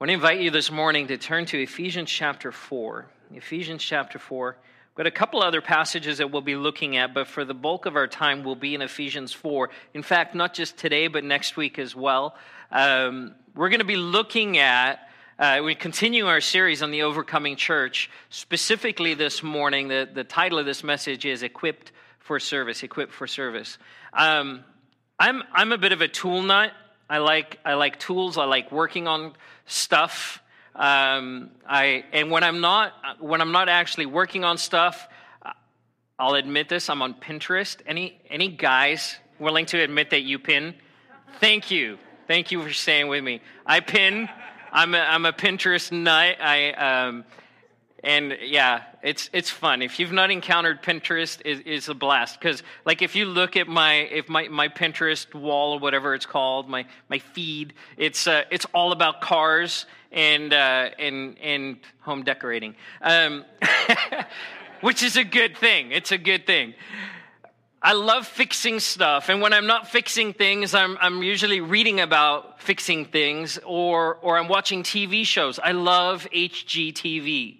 want 0.00 0.10
to 0.10 0.14
invite 0.14 0.38
you 0.40 0.52
this 0.52 0.70
morning 0.70 1.08
to 1.08 1.18
turn 1.18 1.44
to 1.44 1.60
Ephesians 1.60 2.08
chapter 2.08 2.52
4. 2.52 3.04
Ephesians 3.34 3.82
chapter 3.82 4.20
4. 4.20 4.56
We've 4.56 4.96
got 4.96 5.08
a 5.08 5.10
couple 5.10 5.42
other 5.42 5.60
passages 5.60 6.18
that 6.18 6.30
we'll 6.30 6.40
be 6.40 6.54
looking 6.54 6.96
at, 6.96 7.12
but 7.12 7.26
for 7.26 7.44
the 7.44 7.52
bulk 7.52 7.84
of 7.84 7.96
our 7.96 8.06
time, 8.06 8.44
we'll 8.44 8.54
be 8.54 8.76
in 8.76 8.82
Ephesians 8.82 9.32
4. 9.32 9.70
In 9.94 10.04
fact, 10.04 10.36
not 10.36 10.54
just 10.54 10.76
today, 10.76 11.08
but 11.08 11.24
next 11.24 11.56
week 11.56 11.80
as 11.80 11.96
well. 11.96 12.36
Um, 12.70 13.34
we're 13.56 13.70
going 13.70 13.80
to 13.80 13.84
be 13.84 13.96
looking 13.96 14.58
at 14.58 15.00
uh, 15.36 15.62
we 15.64 15.74
continue 15.74 16.28
our 16.28 16.40
series 16.40 16.80
on 16.80 16.92
the 16.92 17.02
overcoming 17.02 17.56
church. 17.56 18.08
Specifically, 18.30 19.14
this 19.14 19.42
morning, 19.42 19.88
the, 19.88 20.08
the 20.12 20.22
title 20.22 20.60
of 20.60 20.66
this 20.66 20.84
message 20.84 21.26
is 21.26 21.42
Equipped 21.42 21.90
for 22.20 22.38
Service. 22.38 22.84
Equipped 22.84 23.12
for 23.12 23.26
Service. 23.26 23.78
Um, 24.12 24.62
I'm, 25.18 25.42
I'm 25.52 25.72
a 25.72 25.78
bit 25.78 25.90
of 25.90 26.02
a 26.02 26.08
tool 26.08 26.42
nut. 26.42 26.70
I 27.08 27.18
like, 27.18 27.58
I 27.64 27.74
like 27.74 27.98
tools, 27.98 28.38
I 28.38 28.44
like 28.44 28.70
working 28.70 29.06
on 29.08 29.34
stuff. 29.66 30.42
Um, 30.74 31.50
I, 31.66 32.04
and 32.12 32.30
when 32.30 32.44
I'm, 32.44 32.60
not, 32.60 32.92
when 33.20 33.40
I'm 33.40 33.52
not 33.52 33.68
actually 33.68 34.06
working 34.06 34.44
on 34.44 34.58
stuff, 34.58 35.08
I'll 36.18 36.34
admit 36.34 36.68
this, 36.68 36.90
I'm 36.90 37.02
on 37.02 37.14
Pinterest. 37.14 37.80
Any, 37.86 38.20
any 38.28 38.48
guys 38.48 39.16
willing 39.38 39.66
to 39.66 39.80
admit 39.80 40.10
that 40.10 40.22
you 40.22 40.38
pin? 40.38 40.74
Thank 41.40 41.70
you. 41.70 41.98
Thank 42.26 42.52
you 42.52 42.62
for 42.62 42.72
staying 42.72 43.08
with 43.08 43.24
me. 43.24 43.40
I 43.64 43.80
pin 43.80 44.28
I'm 44.72 44.94
a, 44.94 44.98
I'm 44.98 45.24
a 45.24 45.32
Pinterest 45.32 45.90
nut. 45.92 46.36
I 46.40 46.72
um, 46.72 47.24
and 48.04 48.38
yeah, 48.42 48.84
it's 49.02 49.28
it's 49.32 49.50
fun. 49.50 49.82
If 49.82 49.98
you've 49.98 50.12
not 50.12 50.30
encountered 50.30 50.82
Pinterest, 50.82 51.40
it's 51.44 51.88
a 51.88 51.94
blast 51.94 52.38
because 52.38 52.62
like 52.84 53.02
if 53.02 53.16
you 53.16 53.24
look 53.24 53.56
at 53.56 53.66
my 53.66 53.94
if 53.94 54.28
my, 54.28 54.46
my 54.48 54.68
Pinterest 54.68 55.34
wall 55.34 55.74
or 55.74 55.78
whatever 55.80 56.14
it's 56.14 56.26
called, 56.26 56.68
my 56.68 56.86
my 57.08 57.18
feed, 57.18 57.74
it's 57.96 58.26
uh, 58.26 58.44
it's 58.50 58.66
all 58.72 58.92
about 58.92 59.20
cars 59.20 59.86
and 60.12 60.52
uh, 60.52 60.90
and 60.98 61.38
and 61.40 61.78
home 62.00 62.22
decorating, 62.22 62.76
um, 63.02 63.44
which 64.80 65.02
is 65.02 65.16
a 65.16 65.24
good 65.24 65.56
thing. 65.56 65.90
It's 65.90 66.12
a 66.12 66.18
good 66.18 66.46
thing. 66.46 66.74
I 67.80 67.92
love 67.92 68.26
fixing 68.26 68.80
stuff. 68.80 69.28
And 69.28 69.40
when 69.40 69.52
I'm 69.52 69.68
not 69.68 69.86
fixing 69.86 70.32
things, 70.32 70.74
I'm, 70.74 70.98
I'm 71.00 71.22
usually 71.22 71.60
reading 71.60 72.00
about 72.00 72.60
fixing 72.60 73.04
things 73.04 73.56
or, 73.64 74.16
or 74.16 74.36
I'm 74.36 74.48
watching 74.48 74.82
TV 74.82 75.24
shows. 75.24 75.60
I 75.60 75.70
love 75.70 76.26
HGTV. 76.34 77.58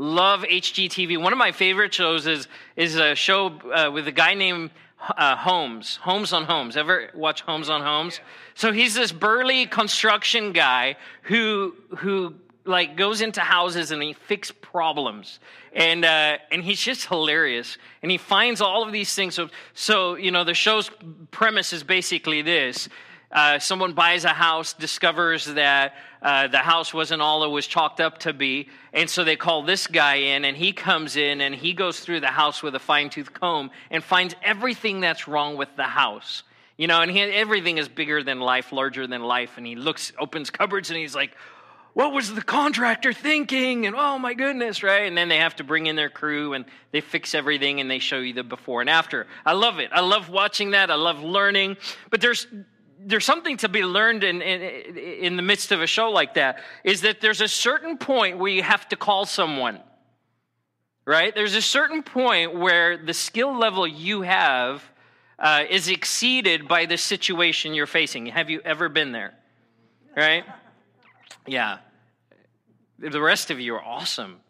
Love 0.00 0.42
HGTV. 0.42 1.20
One 1.20 1.32
of 1.32 1.40
my 1.40 1.50
favorite 1.50 1.92
shows 1.92 2.28
is, 2.28 2.46
is 2.76 2.94
a 2.94 3.16
show 3.16 3.48
uh, 3.48 3.90
with 3.92 4.06
a 4.06 4.12
guy 4.12 4.34
named 4.34 4.70
uh, 5.00 5.34
Holmes. 5.34 5.96
Homes 5.96 6.32
on 6.32 6.44
Homes. 6.44 6.76
Ever 6.76 7.10
watch 7.14 7.40
Holmes 7.40 7.68
on 7.68 7.82
Homes? 7.82 8.20
So 8.54 8.70
he's 8.70 8.94
this 8.94 9.10
burly 9.10 9.66
construction 9.66 10.52
guy 10.52 10.94
who, 11.22 11.74
who 11.96 12.36
like 12.64 12.96
goes 12.96 13.20
into 13.20 13.40
houses 13.40 13.90
and 13.90 14.00
he 14.00 14.12
fixes 14.12 14.54
problems 14.60 15.40
and 15.72 16.04
uh, 16.04 16.36
and 16.52 16.62
he's 16.62 16.80
just 16.80 17.06
hilarious 17.06 17.78
and 18.02 18.10
he 18.10 18.18
finds 18.18 18.60
all 18.60 18.84
of 18.84 18.92
these 18.92 19.14
things 19.14 19.34
so 19.34 19.48
so 19.72 20.16
you 20.16 20.30
know 20.30 20.44
the 20.44 20.52
show's 20.52 20.90
premise 21.30 21.72
is 21.72 21.82
basically 21.82 22.42
this 22.42 22.90
uh, 23.30 23.58
someone 23.58 23.92
buys 23.92 24.24
a 24.24 24.28
house 24.28 24.72
discovers 24.72 25.44
that 25.44 25.94
uh, 26.22 26.48
the 26.48 26.58
house 26.58 26.94
wasn't 26.94 27.20
all 27.20 27.44
it 27.44 27.48
was 27.48 27.66
chalked 27.66 28.00
up 28.00 28.18
to 28.18 28.32
be 28.32 28.68
and 28.92 29.08
so 29.08 29.22
they 29.22 29.36
call 29.36 29.62
this 29.62 29.86
guy 29.86 30.14
in 30.14 30.44
and 30.44 30.56
he 30.56 30.72
comes 30.72 31.16
in 31.16 31.40
and 31.40 31.54
he 31.54 31.72
goes 31.72 32.00
through 32.00 32.20
the 32.20 32.26
house 32.26 32.62
with 32.62 32.74
a 32.74 32.78
fine-tooth 32.78 33.32
comb 33.34 33.70
and 33.90 34.02
finds 34.02 34.34
everything 34.42 35.00
that's 35.00 35.28
wrong 35.28 35.56
with 35.56 35.68
the 35.76 35.84
house 35.84 36.42
you 36.76 36.86
know 36.86 37.00
and 37.00 37.10
he, 37.10 37.20
everything 37.20 37.78
is 37.78 37.88
bigger 37.88 38.22
than 38.22 38.40
life 38.40 38.72
larger 38.72 39.06
than 39.06 39.22
life 39.22 39.58
and 39.58 39.66
he 39.66 39.76
looks 39.76 40.12
opens 40.18 40.50
cupboards 40.50 40.90
and 40.90 40.98
he's 40.98 41.14
like 41.14 41.32
what 41.94 42.12
was 42.12 42.32
the 42.32 42.42
contractor 42.42 43.12
thinking? 43.12 43.84
And 43.84 43.96
oh 43.96 44.20
my 44.20 44.32
goodness, 44.32 44.84
right? 44.84 45.02
And 45.08 45.18
then 45.18 45.28
they 45.28 45.38
have 45.38 45.56
to 45.56 45.64
bring 45.64 45.86
in 45.86 45.96
their 45.96 46.10
crew 46.10 46.52
and 46.52 46.64
they 46.92 47.00
fix 47.00 47.34
everything 47.34 47.80
and 47.80 47.90
they 47.90 47.98
show 47.98 48.20
you 48.20 48.34
the 48.34 48.44
before 48.44 48.80
and 48.80 48.88
after. 48.88 49.26
I 49.44 49.54
love 49.54 49.80
it. 49.80 49.90
I 49.92 49.98
love 49.98 50.28
watching 50.28 50.70
that. 50.72 50.92
I 50.92 50.94
love 50.94 51.24
learning. 51.24 51.76
But 52.08 52.20
there's 52.20 52.46
there's 53.00 53.24
something 53.24 53.56
to 53.58 53.68
be 53.68 53.84
learned 53.84 54.24
in, 54.24 54.42
in, 54.42 54.96
in 54.96 55.36
the 55.36 55.42
midst 55.42 55.72
of 55.72 55.80
a 55.80 55.86
show 55.86 56.10
like 56.10 56.34
that 56.34 56.58
is 56.84 57.02
that 57.02 57.20
there's 57.20 57.40
a 57.40 57.48
certain 57.48 57.96
point 57.96 58.38
where 58.38 58.50
you 58.50 58.62
have 58.62 58.88
to 58.88 58.96
call 58.96 59.24
someone 59.24 59.80
right 61.04 61.34
there's 61.34 61.54
a 61.54 61.62
certain 61.62 62.02
point 62.02 62.54
where 62.54 62.96
the 62.96 63.14
skill 63.14 63.56
level 63.56 63.86
you 63.86 64.22
have 64.22 64.82
uh, 65.38 65.62
is 65.70 65.88
exceeded 65.88 66.66
by 66.66 66.86
the 66.86 66.96
situation 66.96 67.74
you're 67.74 67.86
facing 67.86 68.26
have 68.26 68.50
you 68.50 68.60
ever 68.64 68.88
been 68.88 69.12
there 69.12 69.34
right 70.16 70.44
yeah. 71.48 71.78
The 72.98 73.20
rest 73.20 73.50
of 73.50 73.60
you 73.60 73.74
are 73.74 73.82
awesome. 73.82 74.40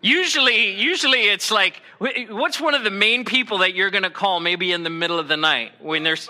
Usually, 0.00 0.72
usually 0.80 1.24
it's 1.24 1.50
like, 1.50 1.80
what's 1.98 2.60
one 2.60 2.74
of 2.74 2.84
the 2.84 2.90
main 2.90 3.24
people 3.24 3.58
that 3.58 3.74
you're 3.74 3.90
going 3.90 4.04
to 4.04 4.10
call 4.10 4.40
maybe 4.40 4.72
in 4.72 4.82
the 4.82 4.90
middle 4.90 5.18
of 5.18 5.28
the 5.28 5.36
night 5.36 5.72
when 5.80 6.02
there's 6.02 6.28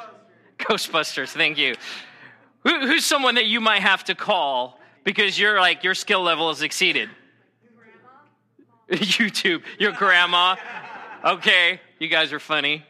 Ghostbusters? 0.59 1.29
Thank 1.29 1.59
you. 1.59 1.75
Who, 2.65 2.87
who's 2.87 3.05
someone 3.05 3.37
that 3.37 3.47
you 3.47 3.61
might 3.61 3.83
have 3.83 4.05
to 4.05 4.15
call 4.15 4.79
because 5.05 5.39
you're 5.39 5.61
like 5.61 5.85
your 5.85 5.95
skill 5.95 6.23
level 6.23 6.51
is 6.51 6.63
exceeded? 6.63 7.09
YouTube, 8.91 9.63
your 9.79 9.93
grandma. 9.93 10.57
Okay, 11.25 11.81
you 11.99 12.09
guys 12.09 12.33
are 12.33 12.41
funny. 12.41 12.85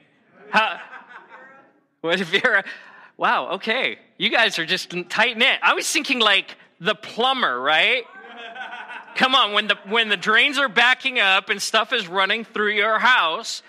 How, 0.50 0.80
what 2.00 2.20
if 2.20 2.32
you're? 2.32 2.62
Wow, 3.16 3.50
okay. 3.54 3.98
You 4.16 4.30
guys 4.30 4.58
are 4.58 4.66
just 4.66 4.94
tight 5.08 5.36
knit. 5.36 5.58
I 5.62 5.74
was 5.74 5.90
thinking 5.90 6.20
like 6.20 6.56
the 6.80 6.94
plumber, 6.94 7.60
right? 7.60 8.04
Come 9.18 9.34
on, 9.34 9.52
when 9.52 9.66
the 9.66 9.76
when 9.88 10.10
the 10.10 10.16
drains 10.16 10.58
are 10.58 10.68
backing 10.68 11.18
up 11.18 11.50
and 11.50 11.60
stuff 11.60 11.92
is 11.92 12.06
running 12.06 12.44
through 12.44 12.74
your 12.74 13.00
house, 13.00 13.64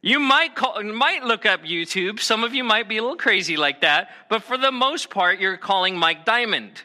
you 0.00 0.18
might 0.18 0.54
call, 0.56 0.82
might 0.82 1.22
look 1.22 1.44
up 1.44 1.64
YouTube. 1.64 2.18
Some 2.18 2.44
of 2.44 2.54
you 2.54 2.64
might 2.64 2.88
be 2.88 2.96
a 2.96 3.02
little 3.02 3.18
crazy 3.18 3.58
like 3.58 3.82
that, 3.82 4.08
but 4.30 4.42
for 4.42 4.56
the 4.56 4.72
most 4.72 5.10
part, 5.10 5.38
you're 5.38 5.58
calling 5.58 5.98
Mike 5.98 6.24
Diamond, 6.24 6.80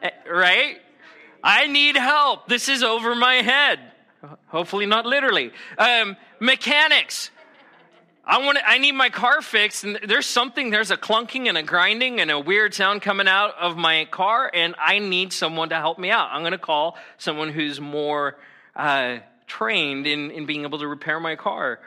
eh, 0.00 0.08
right? 0.32 0.78
I 1.44 1.66
need 1.66 1.96
help. 1.96 2.48
This 2.48 2.70
is 2.70 2.82
over 2.82 3.14
my 3.14 3.34
head. 3.34 3.78
Hopefully, 4.46 4.86
not 4.86 5.04
literally. 5.04 5.52
Um, 5.76 6.16
mechanics. 6.40 7.30
I 8.30 8.38
want 8.38 8.58
I 8.64 8.78
need 8.78 8.92
my 8.92 9.10
car 9.10 9.42
fixed, 9.42 9.82
and 9.82 9.98
there's 10.06 10.24
something, 10.24 10.70
there's 10.70 10.92
a 10.92 10.96
clunking 10.96 11.48
and 11.48 11.58
a 11.58 11.64
grinding 11.64 12.20
and 12.20 12.30
a 12.30 12.38
weird 12.38 12.72
sound 12.72 13.02
coming 13.02 13.26
out 13.26 13.56
of 13.58 13.76
my 13.76 14.04
car, 14.04 14.48
and 14.54 14.76
I 14.78 15.00
need 15.00 15.32
someone 15.32 15.70
to 15.70 15.74
help 15.74 15.98
me 15.98 16.12
out. 16.12 16.28
I'm 16.30 16.42
going 16.42 16.52
to 16.52 16.58
call 16.58 16.96
someone 17.18 17.48
who's 17.48 17.80
more 17.80 18.36
uh, 18.76 19.16
trained 19.48 20.06
in, 20.06 20.30
in 20.30 20.46
being 20.46 20.62
able 20.62 20.78
to 20.78 20.86
repair 20.86 21.18
my 21.18 21.34
car. 21.34 21.80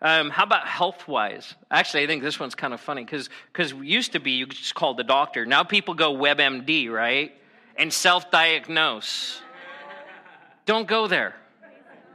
Um, 0.00 0.30
how 0.30 0.44
about 0.44 0.66
health 0.66 1.06
wise? 1.06 1.54
Actually, 1.70 2.04
I 2.04 2.06
think 2.06 2.22
this 2.22 2.40
one's 2.40 2.54
kind 2.54 2.72
of 2.72 2.80
funny 2.80 3.04
because 3.04 3.28
because 3.52 3.74
used 3.74 4.12
to 4.12 4.20
be 4.20 4.30
you 4.30 4.46
just 4.46 4.74
called 4.74 4.96
the 4.96 5.04
doctor. 5.04 5.44
Now 5.44 5.64
people 5.64 5.92
go 5.92 6.14
WebMD, 6.14 6.90
right? 6.90 7.34
And 7.76 7.92
self 7.92 8.30
diagnose. 8.30 9.42
Don't 10.64 10.88
go 10.88 11.08
there. 11.08 11.34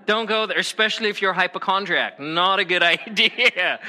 Don't 0.05 0.25
go 0.27 0.45
there, 0.45 0.57
especially 0.57 1.09
if 1.09 1.21
you're 1.21 1.31
a 1.31 1.35
hypochondriac. 1.35 2.19
Not 2.19 2.59
a 2.59 2.66
good 2.66 2.83
idea. 2.83 3.79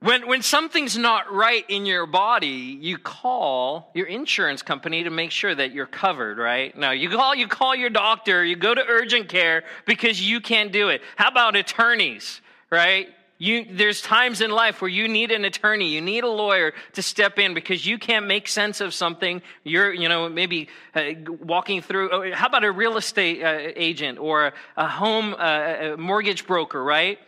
When, 0.00 0.26
when 0.26 0.42
something's 0.42 0.98
not 0.98 1.32
right 1.32 1.64
in 1.68 1.86
your 1.86 2.06
body, 2.06 2.76
you 2.80 2.98
call 2.98 3.92
your 3.94 4.06
insurance 4.06 4.60
company 4.60 5.04
to 5.04 5.10
make 5.10 5.30
sure 5.30 5.54
that 5.54 5.70
you're 5.72 5.86
covered, 5.86 6.38
right? 6.38 6.76
No, 6.76 6.90
you 6.90 7.08
call, 7.08 7.36
you 7.36 7.46
call 7.46 7.76
your 7.76 7.88
doctor, 7.88 8.44
you 8.44 8.56
go 8.56 8.74
to 8.74 8.82
urgent 8.84 9.28
care 9.28 9.62
because 9.86 10.20
you 10.20 10.40
can't 10.40 10.72
do 10.72 10.88
it. 10.88 11.02
How 11.14 11.28
about 11.28 11.54
attorneys, 11.54 12.40
right? 12.68 13.10
You, 13.42 13.66
there's 13.68 14.00
times 14.00 14.40
in 14.40 14.52
life 14.52 14.80
where 14.80 14.88
you 14.88 15.08
need 15.08 15.32
an 15.32 15.44
attorney, 15.44 15.88
you 15.88 16.00
need 16.00 16.22
a 16.22 16.28
lawyer 16.28 16.72
to 16.92 17.02
step 17.02 17.40
in 17.40 17.54
because 17.54 17.84
you 17.84 17.98
can't 17.98 18.28
make 18.28 18.46
sense 18.46 18.80
of 18.80 18.94
something. 18.94 19.42
You're, 19.64 19.92
you 19.92 20.08
know, 20.08 20.28
maybe 20.28 20.68
uh, 20.94 21.14
walking 21.40 21.82
through. 21.82 22.10
Oh, 22.12 22.32
how 22.32 22.46
about 22.46 22.62
a 22.62 22.70
real 22.70 22.96
estate 22.96 23.42
uh, 23.42 23.72
agent 23.74 24.20
or 24.20 24.52
a 24.76 24.86
home 24.86 25.34
uh, 25.36 25.96
mortgage 25.98 26.46
broker, 26.46 26.84
right? 26.84 27.18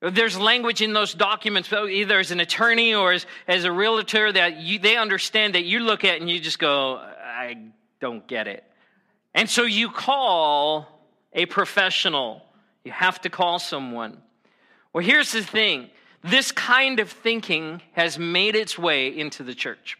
There's 0.00 0.38
language 0.38 0.80
in 0.80 0.94
those 0.94 1.12
documents, 1.12 1.70
either 1.70 2.18
as 2.18 2.30
an 2.30 2.40
attorney 2.40 2.94
or 2.94 3.12
as, 3.12 3.26
as 3.46 3.64
a 3.64 3.70
realtor, 3.70 4.32
that 4.32 4.56
you, 4.56 4.78
they 4.78 4.96
understand 4.96 5.56
that 5.56 5.64
you 5.64 5.80
look 5.80 6.06
at 6.06 6.22
and 6.22 6.30
you 6.30 6.40
just 6.40 6.58
go, 6.58 6.96
I 6.96 7.58
don't 8.00 8.26
get 8.26 8.48
it. 8.48 8.64
And 9.34 9.46
so 9.46 9.64
you 9.64 9.90
call 9.90 10.88
a 11.34 11.44
professional. 11.44 12.40
You 12.82 12.92
have 12.92 13.20
to 13.20 13.28
call 13.28 13.58
someone. 13.58 14.16
Well, 14.92 15.04
here's 15.04 15.32
the 15.32 15.42
thing 15.42 15.90
this 16.22 16.52
kind 16.52 17.00
of 17.00 17.10
thinking 17.10 17.82
has 17.92 18.18
made 18.18 18.54
its 18.54 18.78
way 18.78 19.08
into 19.08 19.42
the 19.42 19.54
church. 19.54 19.98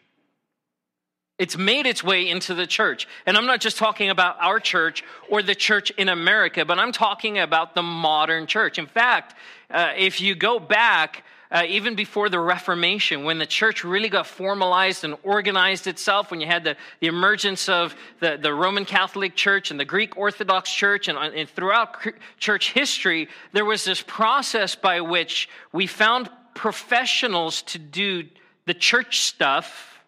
It's 1.39 1.57
made 1.57 1.87
its 1.87 2.05
way 2.05 2.29
into 2.29 2.55
the 2.55 2.67
church. 2.67 3.09
And 3.27 3.37
I'm 3.37 3.47
not 3.47 3.61
just 3.61 3.77
talking 3.77 4.11
about 4.11 4.37
our 4.41 4.61
church 4.61 5.03
or 5.29 5.43
the 5.43 5.57
church 5.57 5.91
in 5.93 6.09
America, 6.09 6.65
but 6.65 6.79
I'm 6.79 6.93
talking 6.93 7.39
about 7.39 7.75
the 7.75 7.83
modern 7.83 8.47
church. 8.47 8.79
In 8.79 8.87
fact, 8.87 9.35
uh, 9.71 9.93
if 9.97 10.21
you 10.21 10.37
go 10.37 10.61
back 10.61 11.25
uh, 11.53 11.65
even 11.69 11.95
before 11.95 12.31
the 12.31 12.41
Reformation, 12.41 13.25
when 13.25 13.39
the 13.39 13.45
church 13.45 13.85
really 13.85 14.09
got 14.09 14.27
formalized 14.27 15.05
and 15.05 15.17
organized 15.23 15.87
itself, 15.87 16.31
when 16.31 16.41
you 16.41 16.47
had 16.47 16.65
the, 16.65 16.77
the 17.01 17.09
emergence 17.09 17.69
of 17.69 17.95
the, 18.21 18.39
the 18.41 18.55
Roman 18.55 18.87
Catholic 18.87 19.37
Church 19.37 19.71
and 19.71 19.79
the 19.79 19.85
Greek 19.85 20.17
Orthodox 20.17 20.73
Church, 20.73 21.09
and, 21.09 21.19
and 21.19 21.47
throughout 21.47 21.99
church 22.39 22.73
history, 22.73 23.29
there 23.53 23.67
was 23.67 23.85
this 23.85 24.01
process 24.01 24.75
by 24.75 25.03
which 25.03 25.51
we 25.73 25.87
found 25.87 26.31
professionals 26.55 27.61
to 27.63 27.79
do 27.79 28.25
the 28.65 28.75
church 28.75 29.21
stuff, 29.21 30.01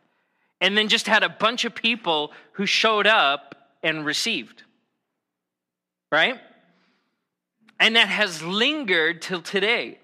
and 0.63 0.79
then 0.79 0.89
just 0.89 1.07
had 1.07 1.23
a 1.23 1.29
bunch 1.29 1.67
of 1.67 1.75
people 1.75 2.33
who 2.53 2.65
showed 2.65 3.07
up 3.07 3.55
and 3.83 4.07
received. 4.07 4.63
Right? 6.11 6.41
And 7.79 7.97
that 7.97 8.09
has 8.09 8.43
lingered 8.43 9.21
till 9.21 9.43
today, 9.43 9.99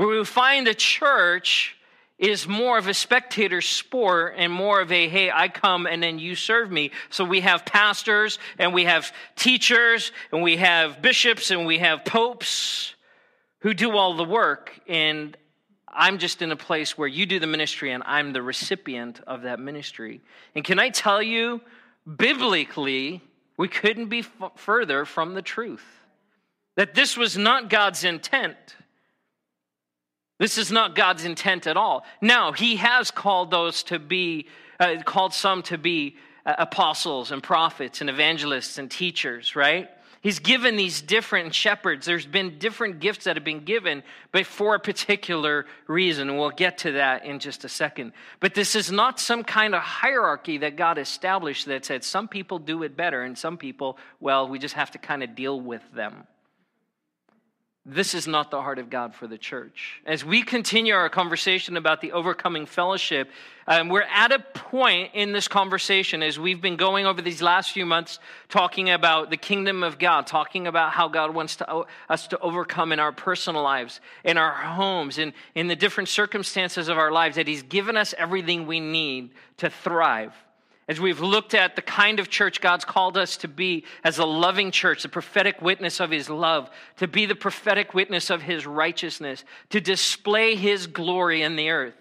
where 0.00 0.16
we 0.18 0.24
find 0.24 0.66
the 0.66 0.72
church 0.72 1.76
is 2.18 2.48
more 2.48 2.78
of 2.78 2.86
a 2.86 2.94
spectator 2.94 3.60
sport 3.60 4.32
and 4.38 4.50
more 4.50 4.80
of 4.80 4.90
a 4.90 5.06
hey 5.10 5.30
i 5.30 5.46
come 5.46 5.86
and 5.86 6.02
then 6.02 6.18
you 6.18 6.34
serve 6.34 6.72
me. 6.72 6.90
So 7.10 7.22
we 7.22 7.42
have 7.42 7.66
pastors 7.66 8.38
and 8.58 8.72
we 8.72 8.84
have 8.84 9.12
teachers 9.36 10.10
and 10.32 10.42
we 10.42 10.56
have 10.56 11.02
bishops 11.02 11.50
and 11.50 11.66
we 11.66 11.76
have 11.80 12.06
popes 12.06 12.94
who 13.58 13.74
do 13.74 13.94
all 13.94 14.16
the 14.16 14.24
work. 14.24 14.72
And 14.88 15.36
i'm 15.86 16.16
just 16.16 16.40
in 16.40 16.50
a 16.50 16.56
place 16.56 16.96
where 16.96 17.06
you 17.06 17.26
do 17.26 17.38
the 17.38 17.46
ministry 17.46 17.92
and 17.92 18.02
i'm 18.06 18.32
the 18.32 18.40
recipient 18.40 19.20
of 19.26 19.42
that 19.42 19.60
ministry. 19.60 20.22
And 20.54 20.64
can 20.64 20.78
i 20.78 20.88
tell 20.88 21.22
you 21.22 21.60
biblically 22.06 23.20
we 23.58 23.68
couldn't 23.68 24.06
be 24.06 24.20
f- 24.20 24.52
further 24.56 25.04
from 25.04 25.34
the 25.34 25.42
truth. 25.42 25.84
That 26.76 26.94
this 26.94 27.18
was 27.18 27.36
not 27.36 27.68
God's 27.68 28.02
intent. 28.04 28.56
This 30.40 30.56
is 30.56 30.72
not 30.72 30.94
God's 30.94 31.26
intent 31.26 31.66
at 31.66 31.76
all. 31.76 32.06
Now, 32.22 32.52
He 32.52 32.76
has 32.76 33.10
called 33.10 33.50
those 33.50 33.82
to 33.84 33.98
be, 33.98 34.46
uh, 34.80 34.96
called 35.04 35.34
some 35.34 35.62
to 35.64 35.76
be 35.76 36.16
uh, 36.46 36.54
apostles 36.58 37.30
and 37.30 37.42
prophets 37.42 38.00
and 38.00 38.08
evangelists 38.08 38.78
and 38.78 38.90
teachers, 38.90 39.54
right? 39.54 39.90
He's 40.22 40.38
given 40.38 40.76
these 40.76 41.02
different 41.02 41.54
shepherds. 41.54 42.06
There's 42.06 42.24
been 42.24 42.58
different 42.58 43.00
gifts 43.00 43.24
that 43.24 43.36
have 43.36 43.44
been 43.44 43.64
given, 43.64 44.02
but 44.32 44.46
for 44.46 44.74
a 44.74 44.80
particular 44.80 45.66
reason. 45.86 46.38
We'll 46.38 46.50
get 46.50 46.78
to 46.78 46.92
that 46.92 47.26
in 47.26 47.38
just 47.38 47.64
a 47.64 47.68
second. 47.68 48.12
But 48.38 48.54
this 48.54 48.74
is 48.74 48.90
not 48.90 49.20
some 49.20 49.44
kind 49.44 49.74
of 49.74 49.82
hierarchy 49.82 50.58
that 50.58 50.76
God 50.76 50.96
established 50.96 51.66
that 51.66 51.84
said 51.84 52.02
some 52.02 52.28
people 52.28 52.58
do 52.58 52.82
it 52.82 52.96
better 52.96 53.22
and 53.22 53.36
some 53.36 53.58
people, 53.58 53.98
well, 54.20 54.48
we 54.48 54.58
just 54.58 54.74
have 54.74 54.90
to 54.92 54.98
kind 54.98 55.22
of 55.22 55.34
deal 55.34 55.60
with 55.60 55.82
them. 55.94 56.26
This 57.92 58.14
is 58.14 58.28
not 58.28 58.52
the 58.52 58.62
heart 58.62 58.78
of 58.78 58.88
God 58.88 59.16
for 59.16 59.26
the 59.26 59.36
church. 59.36 60.00
As 60.06 60.24
we 60.24 60.42
continue 60.42 60.94
our 60.94 61.08
conversation 61.08 61.76
about 61.76 62.00
the 62.00 62.12
overcoming 62.12 62.64
fellowship, 62.64 63.28
um, 63.66 63.88
we're 63.88 64.02
at 64.02 64.30
a 64.30 64.38
point 64.38 65.10
in 65.12 65.32
this 65.32 65.48
conversation 65.48 66.22
as 66.22 66.38
we've 66.38 66.60
been 66.60 66.76
going 66.76 67.04
over 67.04 67.20
these 67.20 67.42
last 67.42 67.72
few 67.72 67.84
months 67.84 68.20
talking 68.48 68.90
about 68.90 69.30
the 69.30 69.36
kingdom 69.36 69.82
of 69.82 69.98
God, 69.98 70.28
talking 70.28 70.68
about 70.68 70.92
how 70.92 71.08
God 71.08 71.34
wants 71.34 71.56
to, 71.56 71.84
us 72.08 72.28
to 72.28 72.38
overcome 72.38 72.92
in 72.92 73.00
our 73.00 73.10
personal 73.10 73.64
lives, 73.64 74.00
in 74.22 74.38
our 74.38 74.52
homes, 74.52 75.18
in, 75.18 75.32
in 75.56 75.66
the 75.66 75.74
different 75.74 76.08
circumstances 76.08 76.86
of 76.86 76.96
our 76.96 77.10
lives, 77.10 77.34
that 77.34 77.48
He's 77.48 77.64
given 77.64 77.96
us 77.96 78.14
everything 78.16 78.68
we 78.68 78.78
need 78.78 79.30
to 79.56 79.68
thrive 79.68 80.32
as 80.90 80.98
we've 80.98 81.20
looked 81.20 81.54
at 81.54 81.76
the 81.76 81.82
kind 81.82 82.18
of 82.18 82.28
church 82.28 82.60
God's 82.60 82.84
called 82.84 83.16
us 83.16 83.36
to 83.38 83.48
be 83.48 83.84
as 84.02 84.18
a 84.18 84.24
loving 84.24 84.72
church, 84.72 85.04
the 85.04 85.08
prophetic 85.08 85.62
witness 85.62 86.00
of 86.00 86.10
His 86.10 86.28
love, 86.28 86.68
to 86.96 87.06
be 87.06 87.26
the 87.26 87.36
prophetic 87.36 87.94
witness 87.94 88.28
of 88.28 88.42
His 88.42 88.66
righteousness, 88.66 89.44
to 89.68 89.80
display 89.80 90.56
His 90.56 90.88
glory 90.88 91.42
in 91.42 91.54
the 91.54 91.70
earth. 91.70 91.94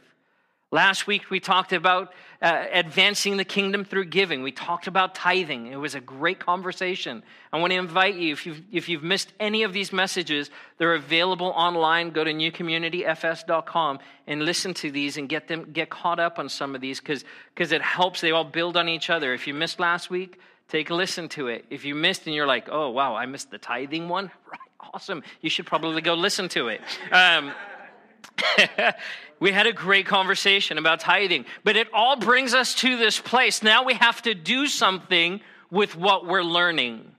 Last 0.71 1.06
week 1.06 1.30
we 1.30 1.39
talked 1.39 1.71
about 1.71 2.13
uh, 2.41 2.65
advancing 2.71 3.36
the 3.36 3.44
kingdom 3.44 3.83
through 3.83 4.06
giving. 4.06 4.44
We 4.44 4.53
talked 4.53 4.88
about 4.88 5.13
tithing. 5.13 5.68
It 5.68 5.75
was 5.75 5.94
a 5.94 6.00
great 6.00 6.39
conversation. 6.39 7.21
I 7.51 7.59
want 7.59 7.71
to 7.71 7.77
invite 7.77 8.15
you, 8.15 8.31
if 8.31 8.45
you've, 8.45 8.62
if 8.71 8.88
you've 8.88 9.03
missed 9.03 9.33
any 9.39 9.63
of 9.63 9.74
these 9.74 9.91
messages, 9.91 10.50
they're 10.77 10.95
available 10.95 11.47
online. 11.47 12.12
Go 12.12 12.24
to 12.24 12.31
newcommunityfs.com 12.31 14.00
and 14.27 14.44
listen 14.44 14.74
to 14.75 14.89
these 14.89 15.18
and 15.18 15.27
get 15.27 15.50
them 15.50 15.71
get 15.74 15.89
caught 15.89 16.19
up 16.19 16.39
on 16.39 16.47
some 16.47 16.75
of 16.75 16.81
these 16.81 17.01
because 17.01 17.24
it 17.57 17.81
helps. 17.81 18.21
They 18.21 18.31
all 18.31 18.45
build 18.45 18.77
on 18.77 18.88
each 18.88 19.09
other. 19.09 19.33
If 19.33 19.45
you 19.45 19.53
missed 19.53 19.80
last 19.80 20.09
week, 20.09 20.39
take 20.69 20.89
a 20.92 20.95
listen 20.95 21.27
to 21.30 21.47
it. 21.47 21.65
If 21.69 21.83
you 21.83 21.94
missed 21.94 22.25
and 22.25 22.33
you're 22.33 22.47
like, 22.47 22.69
oh, 22.71 22.89
wow, 22.89 23.15
I 23.15 23.25
missed 23.25 23.51
the 23.51 23.57
tithing 23.57 24.07
one, 24.07 24.25
right, 24.50 24.94
awesome. 24.94 25.24
You 25.42 25.50
should 25.50 25.65
probably 25.65 26.01
go 26.01 26.13
listen 26.13 26.47
to 26.50 26.69
it. 26.69 26.81
Um, 27.12 27.51
we 29.39 29.51
had 29.51 29.68
a 29.68 29.74
great 29.74 30.06
conversation 30.06 30.77
about 30.77 31.00
tithing, 31.00 31.45
but 31.63 31.75
it 31.75 31.88
all 31.94 32.16
brings 32.18 32.54
us 32.54 32.75
to 32.75 32.98
this 32.98 33.19
place. 33.19 33.63
Now 33.63 33.83
we 33.83 33.94
have 33.95 34.21
to 34.24 34.33
do 34.33 34.68
something 34.68 35.42
with 35.71 35.95
what 35.95 36.25
we're 36.25 36.44
learning. 36.44 37.12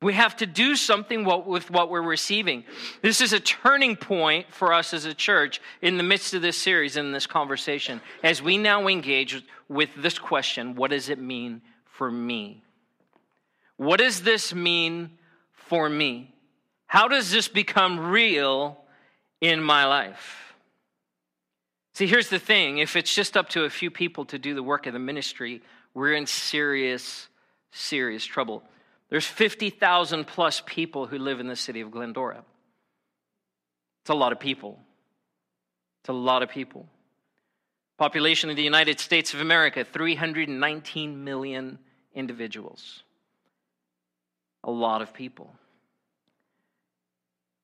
We 0.00 0.14
have 0.14 0.36
to 0.36 0.46
do 0.46 0.76
something 0.76 1.24
with 1.24 1.70
what 1.70 1.90
we're 1.90 2.00
receiving. 2.02 2.62
This 3.02 3.20
is 3.20 3.32
a 3.32 3.40
turning 3.40 3.96
point 3.96 4.46
for 4.52 4.72
us 4.72 4.94
as 4.94 5.04
a 5.04 5.14
church 5.14 5.60
in 5.82 5.96
the 5.96 6.04
midst 6.04 6.34
of 6.34 6.42
this 6.42 6.56
series, 6.56 6.96
in 6.96 7.10
this 7.10 7.26
conversation, 7.26 8.00
as 8.22 8.40
we 8.40 8.58
now 8.58 8.86
engage 8.86 9.44
with 9.68 9.90
this 9.96 10.18
question 10.18 10.76
what 10.76 10.92
does 10.92 11.08
it 11.08 11.18
mean 11.18 11.62
for 11.84 12.10
me? 12.10 12.62
What 13.76 13.98
does 13.98 14.22
this 14.22 14.54
mean 14.54 15.18
for 15.52 15.88
me? 15.88 16.32
How 16.86 17.08
does 17.08 17.32
this 17.32 17.48
become 17.48 17.98
real 17.98 18.78
in 19.40 19.62
my 19.62 19.84
life. 19.84 20.54
See, 21.94 22.06
here's 22.06 22.28
the 22.28 22.38
thing 22.38 22.78
if 22.78 22.96
it's 22.96 23.14
just 23.14 23.36
up 23.36 23.48
to 23.50 23.64
a 23.64 23.70
few 23.70 23.90
people 23.90 24.24
to 24.26 24.38
do 24.38 24.54
the 24.54 24.62
work 24.62 24.86
of 24.86 24.92
the 24.92 24.98
ministry, 24.98 25.62
we're 25.94 26.12
in 26.12 26.26
serious, 26.26 27.28
serious 27.72 28.24
trouble. 28.24 28.62
There's 29.10 29.26
50,000 29.26 30.26
plus 30.26 30.62
people 30.64 31.06
who 31.06 31.18
live 31.18 31.40
in 31.40 31.48
the 31.48 31.56
city 31.56 31.80
of 31.80 31.90
Glendora. 31.90 32.44
It's 34.02 34.10
a 34.10 34.14
lot 34.14 34.32
of 34.32 34.38
people. 34.38 34.78
It's 36.02 36.10
a 36.10 36.12
lot 36.12 36.42
of 36.42 36.50
people. 36.50 36.86
Population 37.96 38.48
of 38.48 38.56
the 38.56 38.62
United 38.62 39.00
States 39.00 39.34
of 39.34 39.40
America 39.40 39.84
319 39.84 41.24
million 41.24 41.78
individuals. 42.14 43.02
A 44.62 44.70
lot 44.70 45.02
of 45.02 45.12
people. 45.12 45.52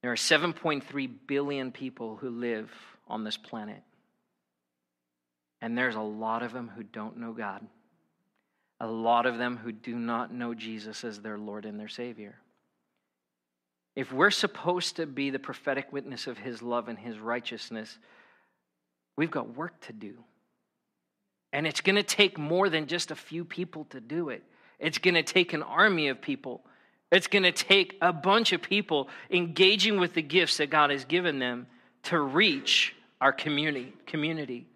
There 0.04 0.12
are 0.12 0.16
7.3 0.16 1.10
billion 1.26 1.72
people 1.72 2.16
who 2.16 2.28
live 2.28 2.70
on 3.08 3.24
this 3.24 3.38
planet. 3.38 3.82
And 5.62 5.78
there's 5.78 5.94
a 5.94 6.00
lot 6.02 6.42
of 6.42 6.52
them 6.52 6.70
who 6.76 6.82
don't 6.82 7.16
know 7.16 7.32
God. 7.32 7.66
A 8.80 8.87
lot 8.87 9.25
of 9.25 9.38
them 9.38 9.56
who 9.56 9.73
do 9.73 9.94
not 9.94 10.30
know 10.30 10.52
Jesus 10.52 11.04
as 11.04 11.23
their 11.23 11.38
Lord 11.38 11.64
and 11.64 11.80
their 11.80 11.88
Savior. 11.88 12.37
If 13.96 14.12
we're 14.12 14.30
supposed 14.30 14.96
to 14.96 15.06
be 15.06 15.30
the 15.30 15.38
prophetic 15.38 15.90
witness 15.90 16.26
of 16.26 16.37
His 16.37 16.61
love 16.61 16.88
and 16.90 16.99
His 16.99 17.18
righteousness, 17.18 17.96
we've 19.16 19.30
got 19.30 19.56
work 19.56 19.80
to 19.87 19.94
do. 19.94 20.23
And 21.50 21.66
it's 21.66 21.80
going 21.80 21.96
to 21.96 22.02
take 22.02 22.37
more 22.37 22.68
than 22.68 22.88
just 22.88 23.11
a 23.11 23.16
few 23.16 23.42
people 23.42 23.87
to 23.87 24.02
do 24.02 24.28
it. 24.28 24.42
It's 24.78 24.99
going 24.99 25.14
to 25.14 25.23
take 25.23 25.54
an 25.54 25.62
army 25.62 26.08
of 26.08 26.20
people 26.20 26.62
it's 27.14 27.26
going 27.26 27.44
to 27.44 27.52
take 27.52 27.97
a 28.00 28.12
bunch 28.12 28.52
of 28.52 28.62
people 28.62 29.09
engaging 29.30 30.00
with 30.00 30.14
the 30.14 30.23
gifts 30.23 30.56
that 30.56 30.71
God 30.71 30.90
has 30.90 31.04
given 31.04 31.38
them 31.38 31.66
to 32.04 32.18
reach 32.18 32.94
our 33.21 33.33
community, 33.33 33.92
community, 34.06 34.66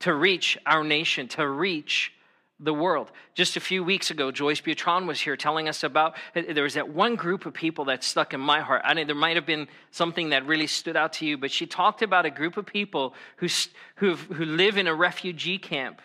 to 0.00 0.14
reach 0.14 0.58
our 0.66 0.82
nation, 0.82 1.28
to 1.28 1.46
reach 1.46 2.12
the 2.58 2.72
world. 2.72 3.10
Just 3.34 3.56
a 3.56 3.60
few 3.60 3.82
weeks 3.82 4.10
ago, 4.10 4.30
Joyce 4.30 4.60
Butron 4.60 5.06
was 5.06 5.20
here 5.20 5.36
telling 5.36 5.68
us 5.68 5.82
about 5.82 6.16
there 6.34 6.62
was 6.62 6.74
that 6.74 6.88
one 6.88 7.16
group 7.16 7.44
of 7.44 7.52
people 7.52 7.86
that 7.86 8.04
stuck 8.04 8.32
in 8.34 8.40
my 8.40 8.60
heart. 8.60 8.82
I 8.84 8.94
mean, 8.94 9.06
there 9.06 9.16
might 9.16 9.36
have 9.36 9.46
been 9.46 9.68
something 9.90 10.30
that 10.30 10.46
really 10.46 10.68
stood 10.68 10.96
out 10.96 11.14
to 11.14 11.26
you, 11.26 11.36
but 11.36 11.50
she 11.50 11.66
talked 11.66 12.02
about 12.02 12.24
a 12.24 12.30
group 12.30 12.56
of 12.56 12.64
people 12.64 13.14
who, 13.36 13.48
who, 13.96 14.14
who 14.14 14.44
live 14.44 14.78
in 14.78 14.86
a 14.86 14.94
refugee 14.94 15.58
camp 15.58 16.00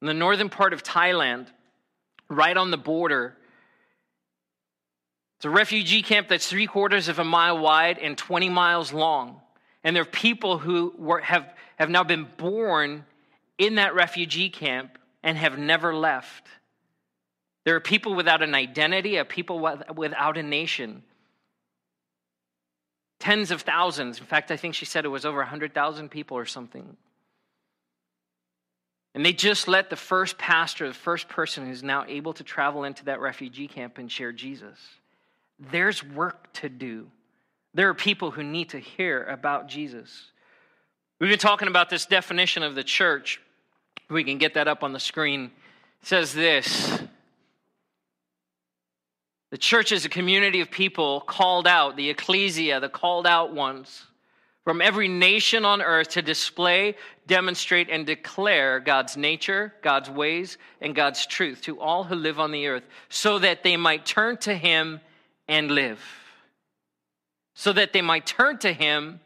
in 0.00 0.06
the 0.06 0.14
northern 0.14 0.48
part 0.48 0.72
of 0.72 0.82
Thailand, 0.82 1.46
right 2.28 2.56
on 2.56 2.70
the 2.70 2.78
border 2.78 3.36
it's 5.36 5.44
a 5.44 5.50
refugee 5.50 6.02
camp 6.02 6.28
that's 6.28 6.48
three 6.48 6.66
quarters 6.66 7.08
of 7.08 7.18
a 7.18 7.24
mile 7.24 7.58
wide 7.58 7.98
and 7.98 8.16
20 8.16 8.48
miles 8.48 8.92
long. 8.92 9.40
And 9.82 9.94
there 9.94 10.02
are 10.02 10.06
people 10.06 10.58
who 10.58 10.94
were, 10.96 11.20
have, 11.20 11.52
have 11.76 11.90
now 11.90 12.04
been 12.04 12.26
born 12.36 13.04
in 13.58 13.76
that 13.76 13.94
refugee 13.94 14.48
camp 14.48 14.98
and 15.22 15.36
have 15.36 15.58
never 15.58 15.94
left. 15.94 16.46
There 17.64 17.76
are 17.76 17.80
people 17.80 18.14
without 18.14 18.42
an 18.42 18.54
identity, 18.54 19.16
a 19.16 19.24
people 19.24 19.78
without 19.94 20.36
a 20.36 20.42
nation. 20.42 21.02
Tens 23.20 23.50
of 23.50 23.62
thousands. 23.62 24.18
In 24.18 24.26
fact, 24.26 24.50
I 24.50 24.56
think 24.56 24.74
she 24.74 24.84
said 24.84 25.04
it 25.04 25.08
was 25.08 25.24
over 25.24 25.38
100,000 25.38 26.10
people 26.10 26.36
or 26.36 26.44
something. 26.44 26.96
And 29.14 29.24
they 29.24 29.32
just 29.32 29.68
let 29.68 29.90
the 29.90 29.96
first 29.96 30.36
pastor, 30.38 30.88
the 30.88 30.94
first 30.94 31.28
person 31.28 31.66
who's 31.66 31.82
now 31.82 32.04
able 32.06 32.32
to 32.34 32.44
travel 32.44 32.84
into 32.84 33.04
that 33.06 33.20
refugee 33.20 33.68
camp 33.68 33.98
and 33.98 34.10
share 34.10 34.32
Jesus. 34.32 34.78
There's 35.58 36.02
work 36.02 36.52
to 36.54 36.68
do. 36.68 37.10
There 37.74 37.88
are 37.88 37.94
people 37.94 38.30
who 38.30 38.42
need 38.42 38.70
to 38.70 38.78
hear 38.78 39.24
about 39.24 39.68
Jesus. 39.68 40.30
We've 41.20 41.30
been 41.30 41.38
talking 41.38 41.68
about 41.68 41.90
this 41.90 42.06
definition 42.06 42.62
of 42.62 42.74
the 42.74 42.84
church. 42.84 43.40
We 44.08 44.24
can 44.24 44.38
get 44.38 44.54
that 44.54 44.68
up 44.68 44.82
on 44.82 44.92
the 44.92 45.00
screen. 45.00 45.50
It 46.02 46.08
says 46.08 46.32
this 46.32 47.00
The 49.50 49.58
church 49.58 49.92
is 49.92 50.04
a 50.04 50.08
community 50.08 50.60
of 50.60 50.70
people 50.70 51.20
called 51.20 51.66
out, 51.66 51.96
the 51.96 52.10
ecclesia, 52.10 52.80
the 52.80 52.88
called 52.88 53.26
out 53.26 53.54
ones, 53.54 54.06
from 54.64 54.80
every 54.80 55.08
nation 55.08 55.64
on 55.64 55.82
earth 55.82 56.10
to 56.10 56.22
display, 56.22 56.96
demonstrate, 57.26 57.88
and 57.90 58.06
declare 58.06 58.80
God's 58.80 59.16
nature, 59.16 59.72
God's 59.82 60.10
ways, 60.10 60.58
and 60.80 60.94
God's 60.94 61.26
truth 61.26 61.62
to 61.62 61.80
all 61.80 62.04
who 62.04 62.14
live 62.14 62.38
on 62.38 62.52
the 62.52 62.66
earth, 62.66 62.84
so 63.08 63.38
that 63.38 63.62
they 63.62 63.76
might 63.76 64.04
turn 64.06 64.36
to 64.38 64.54
Him 64.54 65.00
and 65.48 65.70
live 65.70 66.00
so 67.54 67.72
that 67.72 67.92
they 67.92 68.02
might 68.02 68.26
turn 68.26 68.58
to 68.58 68.72
him 68.72 69.20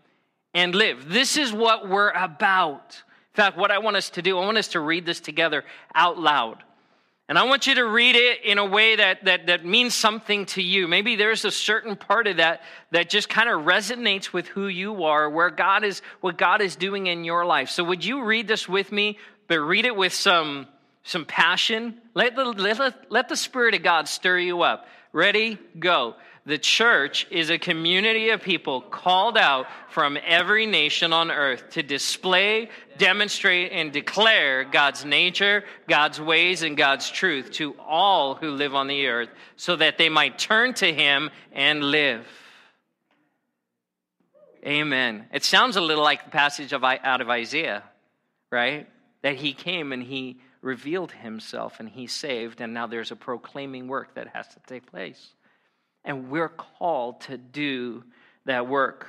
and 0.55 0.75
live. 0.75 1.09
This 1.09 1.37
is 1.37 1.53
what 1.53 1.89
we're 1.89 2.11
about. 2.11 3.03
In 3.33 3.37
fact, 3.37 3.57
what 3.57 3.71
I 3.71 3.79
want 3.79 3.97
us 3.97 4.11
to 4.11 4.23
do, 4.23 4.39
I 4.39 4.45
want 4.45 4.59
us 4.59 4.69
to 4.69 4.81
read 4.81 5.07
this 5.07 5.21
together 5.21 5.65
out 5.95 6.19
loud. 6.19 6.63
And 7.29 7.39
I 7.39 7.43
want 7.45 7.67
you 7.67 7.75
to 7.75 7.87
read 7.87 8.17
it 8.17 8.43
in 8.43 8.57
a 8.57 8.65
way 8.65 8.97
that, 8.97 9.27
that, 9.27 9.49
that 9.49 9.65
means 9.65 9.95
something 9.95 10.47
to 10.47 10.63
you. 10.63 10.89
Maybe 10.89 11.15
there's 11.15 11.45
a 11.45 11.51
certain 11.51 11.95
part 11.95 12.27
of 12.27 12.39
that 12.39 12.63
that 12.91 13.11
just 13.11 13.29
kind 13.29 13.51
of 13.51 13.67
resonates 13.67 14.33
with 14.33 14.47
who 14.49 14.67
you 14.67 15.05
are, 15.05 15.29
where 15.29 15.51
God 15.51 15.85
is, 15.85 16.01
what 16.23 16.39
God 16.39 16.63
is 16.63 16.75
doing 16.75 17.07
in 17.07 17.25
your 17.25 17.45
life. 17.45 17.69
So 17.69 17.85
would 17.85 18.03
you 18.03 18.25
read 18.25 18.49
this 18.49 18.67
with 18.67 18.91
me, 18.93 19.19
but 19.47 19.59
read 19.59 19.85
it 19.85 19.95
with 19.95 20.15
some, 20.15 20.69
some 21.03 21.27
passion? 21.27 22.01
Let 22.15 22.35
the, 22.35 22.45
let, 22.45 22.79
the, 22.79 22.95
let 23.11 23.29
the 23.29 23.37
Spirit 23.37 23.75
of 23.75 23.83
God 23.83 24.09
stir 24.09 24.39
you 24.39 24.63
up. 24.63 24.87
Ready? 25.12 25.59
Go. 25.79 26.15
The 26.49 26.57
church 26.57 27.27
is 27.31 27.50
a 27.50 27.59
community 27.59 28.31
of 28.31 28.41
people 28.41 28.81
called 28.81 29.37
out 29.37 29.67
from 29.91 30.17
every 30.25 30.65
nation 30.65 31.12
on 31.12 31.31
earth 31.31 31.71
to 31.73 31.83
display, 31.83 32.71
demonstrate, 32.97 33.71
and 33.71 33.93
declare 33.93 34.65
God's 34.65 35.05
nature, 35.05 35.65
God's 35.88 36.19
ways, 36.19 36.62
and 36.62 36.75
God's 36.75 37.11
truth 37.11 37.50
to 37.53 37.75
all 37.79 38.35
who 38.35 38.53
live 38.53 38.75
on 38.75 38.87
the 38.87 39.09
earth 39.09 39.29
so 39.57 39.77
that 39.77 39.99
they 39.99 40.09
might 40.09 40.38
turn 40.38 40.73
to 40.75 40.91
Him 40.91 41.29
and 41.53 41.85
live. 41.85 42.27
Amen. 44.65 45.27
It 45.33 45.45
sounds 45.45 45.77
a 45.77 45.83
little 45.83 46.05
like 46.05 46.25
the 46.25 46.31
passage 46.31 46.73
of, 46.73 46.83
out 46.83 47.21
of 47.21 47.29
Isaiah, 47.29 47.83
right? 48.50 48.88
That 49.21 49.37
He 49.37 49.53
came 49.53 49.93
and 49.93 50.03
He 50.03 50.41
revealed 50.61 51.12
Himself 51.12 51.81
and 51.81 51.88
He 51.88 52.07
saved, 52.07 52.61
and 52.61 52.75
now 52.75 52.87
there's 52.87 53.11
a 53.11 53.17
proclaiming 53.17 53.88
work 53.88 54.15
that 54.15 54.29
has 54.29 54.49
to 54.49 54.61
take 54.67 54.91
place 54.91 55.35
and 56.09 56.31
we're 56.31 56.49
called 56.49 57.21
to 57.21 57.37
do 57.37 58.03
that 58.47 58.67
work. 58.67 59.07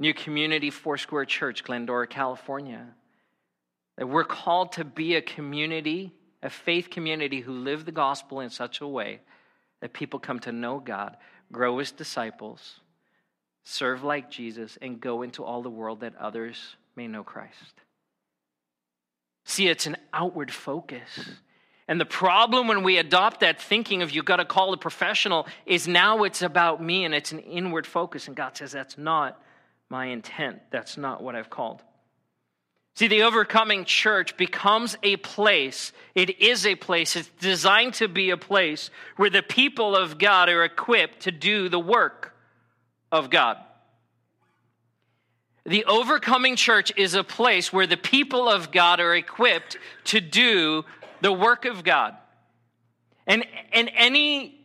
New 0.00 0.12
Community 0.12 0.68
Foursquare 0.70 1.24
Church, 1.24 1.64
Glendora, 1.64 2.06
California. 2.06 2.86
That 3.96 4.08
we're 4.08 4.24
called 4.24 4.72
to 4.72 4.84
be 4.84 5.14
a 5.14 5.22
community, 5.22 6.12
a 6.42 6.50
faith 6.50 6.90
community 6.90 7.40
who 7.40 7.52
live 7.52 7.84
the 7.84 7.92
gospel 7.92 8.40
in 8.40 8.50
such 8.50 8.80
a 8.80 8.86
way 8.86 9.20
that 9.80 9.92
people 9.92 10.18
come 10.18 10.40
to 10.40 10.52
know 10.52 10.80
God, 10.80 11.16
grow 11.52 11.78
as 11.78 11.92
disciples, 11.92 12.80
serve 13.64 14.02
like 14.02 14.30
Jesus, 14.30 14.76
and 14.82 15.00
go 15.00 15.22
into 15.22 15.44
all 15.44 15.62
the 15.62 15.70
world 15.70 16.00
that 16.00 16.16
others 16.16 16.76
may 16.96 17.06
know 17.06 17.22
Christ. 17.22 17.74
See, 19.48 19.66
it's 19.66 19.86
an 19.86 19.96
outward 20.12 20.52
focus. 20.52 21.08
And 21.88 21.98
the 21.98 22.04
problem 22.04 22.68
when 22.68 22.82
we 22.82 22.98
adopt 22.98 23.40
that 23.40 23.62
thinking 23.62 24.02
of 24.02 24.10
"you've 24.10 24.26
got 24.26 24.36
to 24.36 24.44
call 24.44 24.74
a 24.74 24.76
professional 24.76 25.46
is 25.64 25.88
now 25.88 26.24
it's 26.24 26.42
about 26.42 26.82
me 26.82 27.06
and 27.06 27.14
it's 27.14 27.32
an 27.32 27.38
inward 27.38 27.86
focus. 27.86 28.28
And 28.28 28.36
God 28.36 28.58
says, 28.58 28.72
that's 28.72 28.98
not 28.98 29.40
my 29.88 30.06
intent. 30.08 30.60
That's 30.70 30.98
not 30.98 31.22
what 31.22 31.34
I've 31.34 31.48
called. 31.48 31.82
See, 32.96 33.06
the 33.06 33.22
overcoming 33.22 33.86
church 33.86 34.36
becomes 34.36 34.98
a 35.02 35.16
place, 35.16 35.94
it 36.14 36.40
is 36.40 36.66
a 36.66 36.74
place, 36.74 37.16
it's 37.16 37.30
designed 37.40 37.94
to 37.94 38.08
be 38.08 38.28
a 38.28 38.36
place 38.36 38.90
where 39.16 39.30
the 39.30 39.42
people 39.42 39.96
of 39.96 40.18
God 40.18 40.50
are 40.50 40.62
equipped 40.62 41.20
to 41.20 41.30
do 41.30 41.70
the 41.70 41.80
work 41.80 42.34
of 43.10 43.30
God. 43.30 43.56
The 45.68 45.84
overcoming 45.84 46.56
church 46.56 46.94
is 46.96 47.12
a 47.12 47.22
place 47.22 47.70
where 47.74 47.86
the 47.86 47.98
people 47.98 48.48
of 48.48 48.72
God 48.72 49.00
are 49.00 49.14
equipped 49.14 49.76
to 50.04 50.18
do 50.18 50.86
the 51.20 51.30
work 51.30 51.66
of 51.66 51.84
God. 51.84 52.16
And, 53.26 53.44
and 53.74 53.90
any 53.94 54.64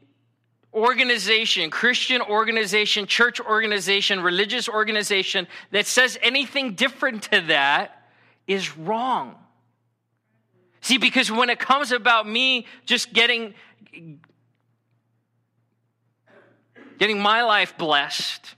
organization, 0.73 1.69
Christian 1.71 2.21
organization, 2.21 3.05
church 3.05 3.41
organization, 3.41 4.21
religious 4.21 4.69
organization 4.69 5.47
that 5.71 5.87
says 5.87 6.17
anything 6.21 6.73
different 6.73 7.23
to 7.23 7.41
that 7.41 8.07
is 8.47 8.77
wrong. 8.77 9.35
See, 10.79 10.97
because 10.97 11.29
when 11.29 11.49
it 11.49 11.59
comes 11.59 11.91
about 11.91 12.27
me 12.27 12.65
just 12.85 13.11
getting 13.11 13.53
getting 16.97 17.19
my 17.19 17.43
life 17.43 17.77
blessed, 17.77 18.55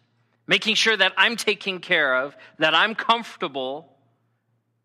making 0.48 0.76
sure 0.76 0.96
that 0.96 1.14
I'm 1.18 1.36
taken 1.36 1.80
care 1.80 2.16
of, 2.16 2.36
that 2.60 2.76
I'm 2.76 2.96
comfortable, 2.96 3.92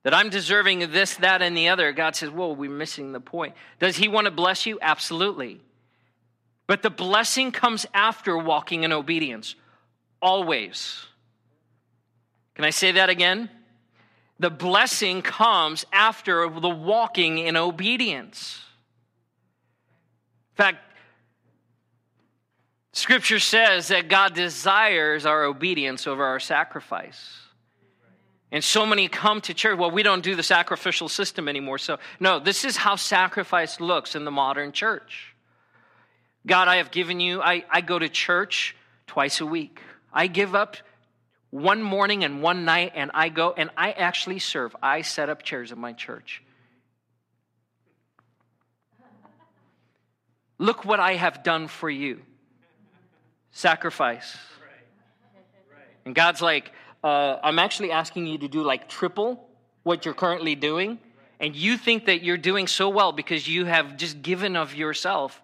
that 0.02 0.14
I'm 0.14 0.30
deserving 0.30 0.82
of 0.82 0.92
this, 0.92 1.16
that, 1.16 1.42
and 1.42 1.56
the 1.56 1.68
other, 1.68 1.92
God 1.92 2.16
says, 2.16 2.30
Whoa, 2.30 2.52
we're 2.52 2.70
missing 2.70 3.12
the 3.12 3.20
point. 3.20 3.54
Does 3.78 3.96
He 3.96 4.08
want 4.08 4.26
to 4.26 4.30
bless 4.30 4.66
you? 4.66 4.78
Absolutely. 4.80 5.60
But 6.66 6.82
the 6.82 6.90
blessing 6.90 7.52
comes 7.52 7.84
after 7.92 8.38
walking 8.38 8.84
in 8.84 8.92
obedience, 8.92 9.56
always. 10.22 11.04
Can 12.54 12.64
I 12.64 12.70
say 12.70 12.92
that 12.92 13.10
again? 13.10 13.50
The 14.38 14.50
blessing 14.50 15.20
comes 15.20 15.84
after 15.92 16.48
the 16.48 16.68
walking 16.68 17.38
in 17.38 17.56
obedience. 17.56 18.60
In 20.52 20.56
fact, 20.56 20.78
Scripture 23.00 23.38
says 23.38 23.88
that 23.88 24.08
God 24.08 24.34
desires 24.34 25.24
our 25.24 25.44
obedience 25.44 26.06
over 26.06 26.22
our 26.22 26.38
sacrifice. 26.38 27.38
And 28.52 28.62
so 28.62 28.84
many 28.84 29.08
come 29.08 29.40
to 29.42 29.54
church. 29.54 29.78
Well, 29.78 29.90
we 29.90 30.02
don't 30.02 30.22
do 30.22 30.36
the 30.36 30.42
sacrificial 30.42 31.08
system 31.08 31.48
anymore. 31.48 31.78
So, 31.78 31.98
no, 32.20 32.38
this 32.38 32.62
is 32.62 32.76
how 32.76 32.96
sacrifice 32.96 33.80
looks 33.80 34.14
in 34.14 34.26
the 34.26 34.30
modern 34.30 34.72
church. 34.72 35.34
God, 36.46 36.68
I 36.68 36.76
have 36.76 36.90
given 36.90 37.20
you, 37.20 37.40
I, 37.40 37.64
I 37.70 37.80
go 37.80 37.98
to 37.98 38.08
church 38.10 38.76
twice 39.06 39.40
a 39.40 39.46
week. 39.46 39.80
I 40.12 40.26
give 40.26 40.54
up 40.54 40.76
one 41.48 41.82
morning 41.82 42.22
and 42.22 42.42
one 42.42 42.66
night, 42.66 42.92
and 42.94 43.10
I 43.14 43.30
go 43.30 43.54
and 43.56 43.70
I 43.78 43.92
actually 43.92 44.40
serve. 44.40 44.76
I 44.82 45.00
set 45.00 45.30
up 45.30 45.42
chairs 45.42 45.72
in 45.72 45.78
my 45.78 45.94
church. 45.94 46.42
Look 50.58 50.84
what 50.84 51.00
I 51.00 51.14
have 51.14 51.42
done 51.42 51.66
for 51.66 51.88
you 51.88 52.20
sacrifice. 53.50 54.36
And 56.04 56.14
God's 56.14 56.40
like, 56.40 56.72
uh, 57.04 57.36
I'm 57.42 57.58
actually 57.58 57.92
asking 57.92 58.26
you 58.26 58.38
to 58.38 58.48
do 58.48 58.62
like 58.62 58.88
triple 58.88 59.48
what 59.82 60.04
you're 60.04 60.14
currently 60.14 60.54
doing. 60.54 60.98
And 61.38 61.56
you 61.56 61.76
think 61.76 62.06
that 62.06 62.22
you're 62.22 62.36
doing 62.36 62.66
so 62.66 62.88
well 62.90 63.12
because 63.12 63.48
you 63.48 63.64
have 63.64 63.96
just 63.96 64.20
given 64.20 64.56
of 64.56 64.74
yourself. 64.74 65.40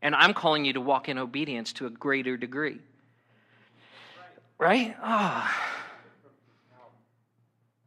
And 0.00 0.14
I'm 0.14 0.34
calling 0.34 0.64
you 0.64 0.72
to 0.74 0.80
walk 0.80 1.08
in 1.08 1.18
obedience 1.18 1.72
to 1.74 1.86
a 1.86 1.90
greater 1.90 2.36
degree. 2.36 2.78
Right? 4.58 4.96
Oh. 5.02 5.50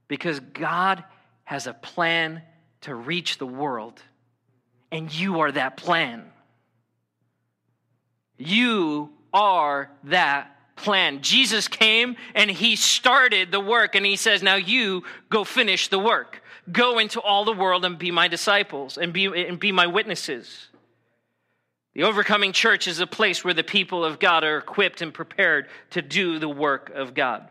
Because 0.07 0.39
God 0.39 1.03
has 1.45 1.67
a 1.67 1.73
plan 1.73 2.41
to 2.81 2.93
reach 2.93 3.37
the 3.37 3.47
world, 3.47 4.01
and 4.91 5.13
you 5.13 5.39
are 5.39 5.51
that 5.51 5.77
plan. 5.77 6.23
You 8.37 9.14
are 9.35 9.91
that 10.05 10.55
plan. 10.75 11.21
Jesus 11.21 11.67
came 11.67 12.15
and 12.33 12.49
he 12.49 12.75
started 12.75 13.51
the 13.51 13.59
work, 13.59 13.93
and 13.95 14.05
he 14.05 14.15
says, 14.15 14.41
Now 14.41 14.55
you 14.55 15.03
go 15.29 15.43
finish 15.43 15.89
the 15.89 15.99
work. 15.99 16.41
Go 16.71 16.97
into 16.97 17.21
all 17.21 17.45
the 17.45 17.53
world 17.53 17.85
and 17.85 17.99
be 17.99 18.09
my 18.09 18.27
disciples 18.27 18.97
and 18.97 19.13
be, 19.13 19.25
and 19.25 19.59
be 19.59 19.71
my 19.71 19.85
witnesses. 19.85 20.69
The 21.93 22.03
overcoming 22.03 22.51
church 22.51 22.87
is 22.87 22.99
a 22.99 23.07
place 23.07 23.43
where 23.43 23.53
the 23.53 23.63
people 23.63 24.03
of 24.03 24.19
God 24.19 24.43
are 24.43 24.57
equipped 24.57 25.01
and 25.01 25.13
prepared 25.13 25.69
to 25.91 26.01
do 26.01 26.39
the 26.39 26.49
work 26.49 26.89
of 26.89 27.13
God. 27.13 27.47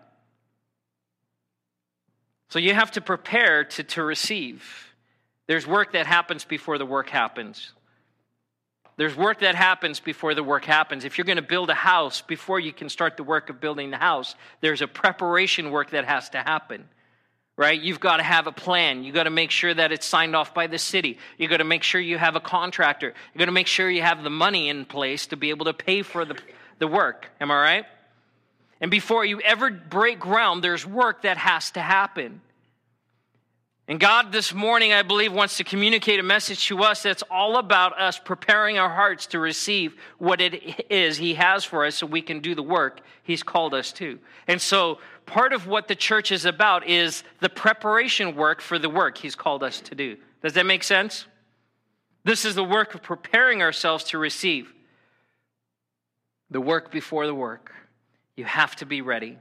So 2.49 2.59
you 2.59 2.75
have 2.75 2.91
to 2.93 3.01
prepare 3.01 3.65
to, 3.65 3.85
to 3.85 4.03
receive. 4.03 4.95
There's 5.47 5.67
work 5.67 5.93
that 5.93 6.07
happens 6.07 6.45
before 6.45 6.79
the 6.79 6.87
work 6.87 7.09
happens. 7.09 7.73
There's 8.97 9.17
work 9.17 9.41
that 9.41 9.55
happens 9.55 9.99
before 9.99 10.35
the 10.35 10.43
work 10.43 10.65
happens. 10.65 11.05
If 11.05 11.19
you're 11.19 11.25
going 11.25 11.37
to 11.37 11.43
build 11.43 11.69
a 11.69 11.75
house, 11.75 12.23
before 12.23 12.61
you 12.61 12.73
can 12.73 12.89
start 12.89 13.17
the 13.17 13.25
work 13.25 13.51
of 13.51 13.61
building 13.61 13.91
the 13.91 13.97
house, 13.97 14.37
there's 14.61 14.83
a 14.83 14.87
preparation 14.87 15.71
work 15.73 15.91
that 15.91 16.05
has 16.05 16.31
to 16.31 16.39
happen. 16.39 16.89
Right? 17.57 17.81
You've 17.81 18.01
got 18.01 18.17
to 18.17 18.25
have 18.25 18.47
a 18.47 18.53
plan. 18.53 19.05
You've 19.05 19.15
got 19.15 19.25
to 19.25 19.31
make 19.31 19.51
sure 19.51 19.73
that 19.73 19.93
it's 19.93 20.07
signed 20.07 20.35
off 20.35 20.55
by 20.55 20.67
the 20.67 20.79
city. 20.79 21.19
You've 21.39 21.51
got 21.51 21.59
to 21.59 21.65
make 21.65 21.85
sure 21.85 22.01
you 22.01 22.19
have 22.19 22.35
a 22.35 22.41
contractor. 22.41 23.15
You've 23.33 23.39
got 23.39 23.45
to 23.45 23.53
make 23.53 23.69
sure 23.69 23.89
you 23.89 24.03
have 24.03 24.25
the 24.25 24.31
money 24.31 24.69
in 24.69 24.85
place 24.85 25.29
to 25.29 25.37
be 25.37 25.51
able 25.51 25.67
to 25.67 25.73
pay 25.73 26.03
for 26.03 26.25
the, 26.25 26.37
the 26.79 26.89
work. 26.89 27.31
Am 27.41 27.51
I 27.51 27.61
right? 27.61 27.85
And 28.81 28.91
before 28.91 29.25
you 29.25 29.41
ever 29.41 29.71
break 29.71 30.19
ground, 30.19 30.63
there's 30.63 30.85
work 30.85 31.23
that 31.23 31.37
has 31.37 31.71
to 31.73 31.81
happen. 31.81 32.41
And 33.87 34.01
God, 34.01 34.33
this 34.33 34.55
morning, 34.55 34.95
I 34.95 35.03
believe, 35.03 35.31
wants 35.35 35.59
to 35.59 35.65
communicate 35.65 36.19
a 36.19 36.23
message 36.23 36.67
to 36.69 36.83
us 36.83 37.03
that's 37.03 37.23
all 37.31 37.59
about 37.59 38.01
us 38.01 38.19
preparing 38.19 38.79
our 38.79 38.89
hearts 38.89 39.27
to 39.27 39.39
receive 39.39 39.95
what 40.17 40.41
it 40.41 40.91
is 40.91 41.19
He 41.19 41.35
has 41.35 41.65
for 41.65 41.85
us 41.85 41.97
so 41.97 42.07
we 42.07 42.23
can 42.23 42.41
do 42.41 42.55
the 42.55 42.63
work 42.63 43.03
He's 43.25 43.43
called 43.43 43.75
us 43.75 43.93
to. 43.93 44.19
And 44.49 44.59
so, 44.59 45.01
part 45.27 45.53
of 45.53 45.67
what 45.67 45.87
the 45.87 45.95
church 45.95 46.33
is 46.33 46.47
about 46.47 46.89
is 46.89 47.25
the 47.41 47.51
preparation 47.51 48.35
work 48.35 48.63
for 48.63 48.79
the 48.79 48.89
work 48.89 49.19
He's 49.19 49.35
called 49.35 49.63
us 49.63 49.83
to 49.83 49.95
do. 49.95 50.17
Does 50.43 50.55
that 50.55 50.65
make 50.65 50.83
sense? 50.83 51.27
This 52.25 52.47
is 52.47 52.55
the 52.55 52.65
work 52.65 52.95
of 52.95 53.03
preparing 53.03 53.61
ourselves 53.61 54.05
to 54.05 54.19
receive 54.19 54.73
the 56.51 56.61
work 56.61 56.91
before 56.91 57.27
the 57.27 57.35
work. 57.35 57.71
You 58.35 58.47
have 58.47 58.77
to 58.77 58.87
be 58.87 59.03
ready. 59.03 59.37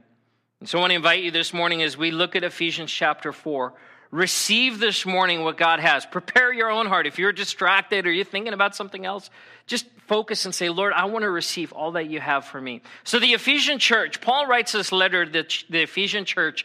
And 0.60 0.68
so, 0.68 0.76
I 0.76 0.80
want 0.82 0.90
to 0.90 0.96
invite 0.96 1.22
you 1.22 1.30
this 1.30 1.54
morning 1.54 1.80
as 1.80 1.96
we 1.96 2.10
look 2.10 2.36
at 2.36 2.44
Ephesians 2.44 2.92
chapter 2.92 3.32
4 3.32 3.72
receive 4.14 4.78
this 4.78 5.04
morning 5.04 5.42
what 5.42 5.56
God 5.56 5.80
has. 5.80 6.06
Prepare 6.06 6.52
your 6.52 6.70
own 6.70 6.86
heart. 6.86 7.08
If 7.08 7.18
you're 7.18 7.32
distracted 7.32 8.06
or 8.06 8.12
you're 8.12 8.24
thinking 8.24 8.52
about 8.52 8.76
something 8.76 9.04
else, 9.04 9.28
just 9.66 9.86
focus 10.06 10.44
and 10.44 10.54
say, 10.54 10.68
Lord, 10.68 10.92
I 10.92 11.06
want 11.06 11.24
to 11.24 11.30
receive 11.30 11.72
all 11.72 11.92
that 11.92 12.08
you 12.08 12.20
have 12.20 12.44
for 12.44 12.60
me. 12.60 12.82
So, 13.02 13.18
the 13.18 13.32
Ephesian 13.32 13.80
church, 13.80 14.20
Paul 14.20 14.46
writes 14.46 14.70
this 14.70 14.92
letter 14.92 15.26
to 15.26 15.44
the, 15.68 15.82
Ephesian 15.82 16.24
church. 16.24 16.64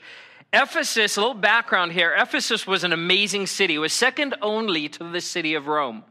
Ephesus, 0.53 1.17
a 1.17 1.21
little 1.21 1.35
background 1.35 1.91
here 1.91 2.15
Ephesus 2.17 2.65
was 2.65 2.83
an 2.83 2.93
amazing 2.93 3.47
city, 3.47 3.75
it 3.75 3.79
was 3.79 3.93
second 3.93 4.35
only 4.41 4.87
to 4.89 5.03
the 5.05 5.21
city 5.21 5.55
of 5.55 5.67
Rome. 5.67 6.03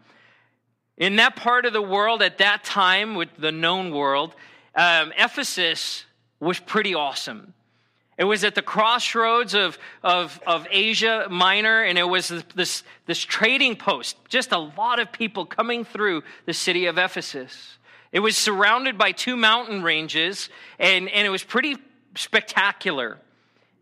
In 0.96 1.16
that 1.16 1.36
part 1.36 1.66
of 1.66 1.72
the 1.72 1.82
world 1.82 2.20
at 2.22 2.38
that 2.38 2.64
time, 2.64 3.14
with 3.14 3.28
the 3.38 3.52
known 3.52 3.92
world, 3.92 4.34
um, 4.74 5.12
Ephesus 5.16 6.04
was 6.40 6.58
pretty 6.58 6.94
awesome. 6.94 7.54
It 8.18 8.24
was 8.24 8.42
at 8.42 8.56
the 8.56 8.62
crossroads 8.62 9.54
of, 9.54 9.78
of, 10.02 10.40
of 10.44 10.66
Asia 10.72 11.28
Minor, 11.30 11.84
and 11.84 11.96
it 11.96 12.08
was 12.08 12.32
this, 12.56 12.82
this 13.06 13.20
trading 13.20 13.76
post. 13.76 14.16
Just 14.28 14.50
a 14.50 14.58
lot 14.58 14.98
of 14.98 15.12
people 15.12 15.46
coming 15.46 15.84
through 15.84 16.24
the 16.44 16.52
city 16.52 16.86
of 16.86 16.98
Ephesus. 16.98 17.78
It 18.10 18.18
was 18.18 18.36
surrounded 18.36 18.98
by 18.98 19.12
two 19.12 19.36
mountain 19.36 19.84
ranges, 19.84 20.48
and, 20.80 21.08
and 21.08 21.26
it 21.26 21.30
was 21.30 21.44
pretty 21.44 21.76
spectacular. 22.16 23.18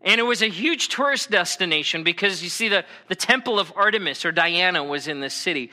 And 0.03 0.19
it 0.19 0.23
was 0.23 0.43
a 0.43 0.49
huge 0.49 0.89
tourist 0.89 1.31
destination 1.31 2.03
because 2.03 2.43
you 2.43 2.49
see, 2.49 2.69
the, 2.69 2.85
the 3.07 3.15
temple 3.15 3.59
of 3.59 3.73
Artemis 3.75 4.23
or 4.23 4.31
Diana 4.31 4.83
was 4.83 5.07
in 5.07 5.19
this 5.19 5.33
city. 5.33 5.71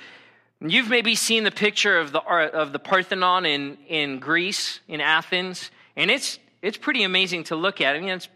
You've 0.61 0.89
maybe 0.89 1.15
seen 1.15 1.45
the 1.45 1.51
picture 1.51 1.99
of 1.99 2.13
the, 2.13 2.21
of 2.21 2.73
the 2.73 2.79
Parthenon 2.79 3.45
in, 3.45 3.77
in 3.89 4.21
Greece, 4.21 4.81
in 4.89 5.03
Athens, 5.03 5.71
and 5.97 6.11
it's, 6.11 6.39
it's 6.63 6.79
pretty 6.79 7.03
amazing 7.03 7.45
to 7.45 7.57
look 7.57 7.83
at. 7.83 7.95
I 7.95 8.01
mean, 8.01 8.09
it's 8.09 8.29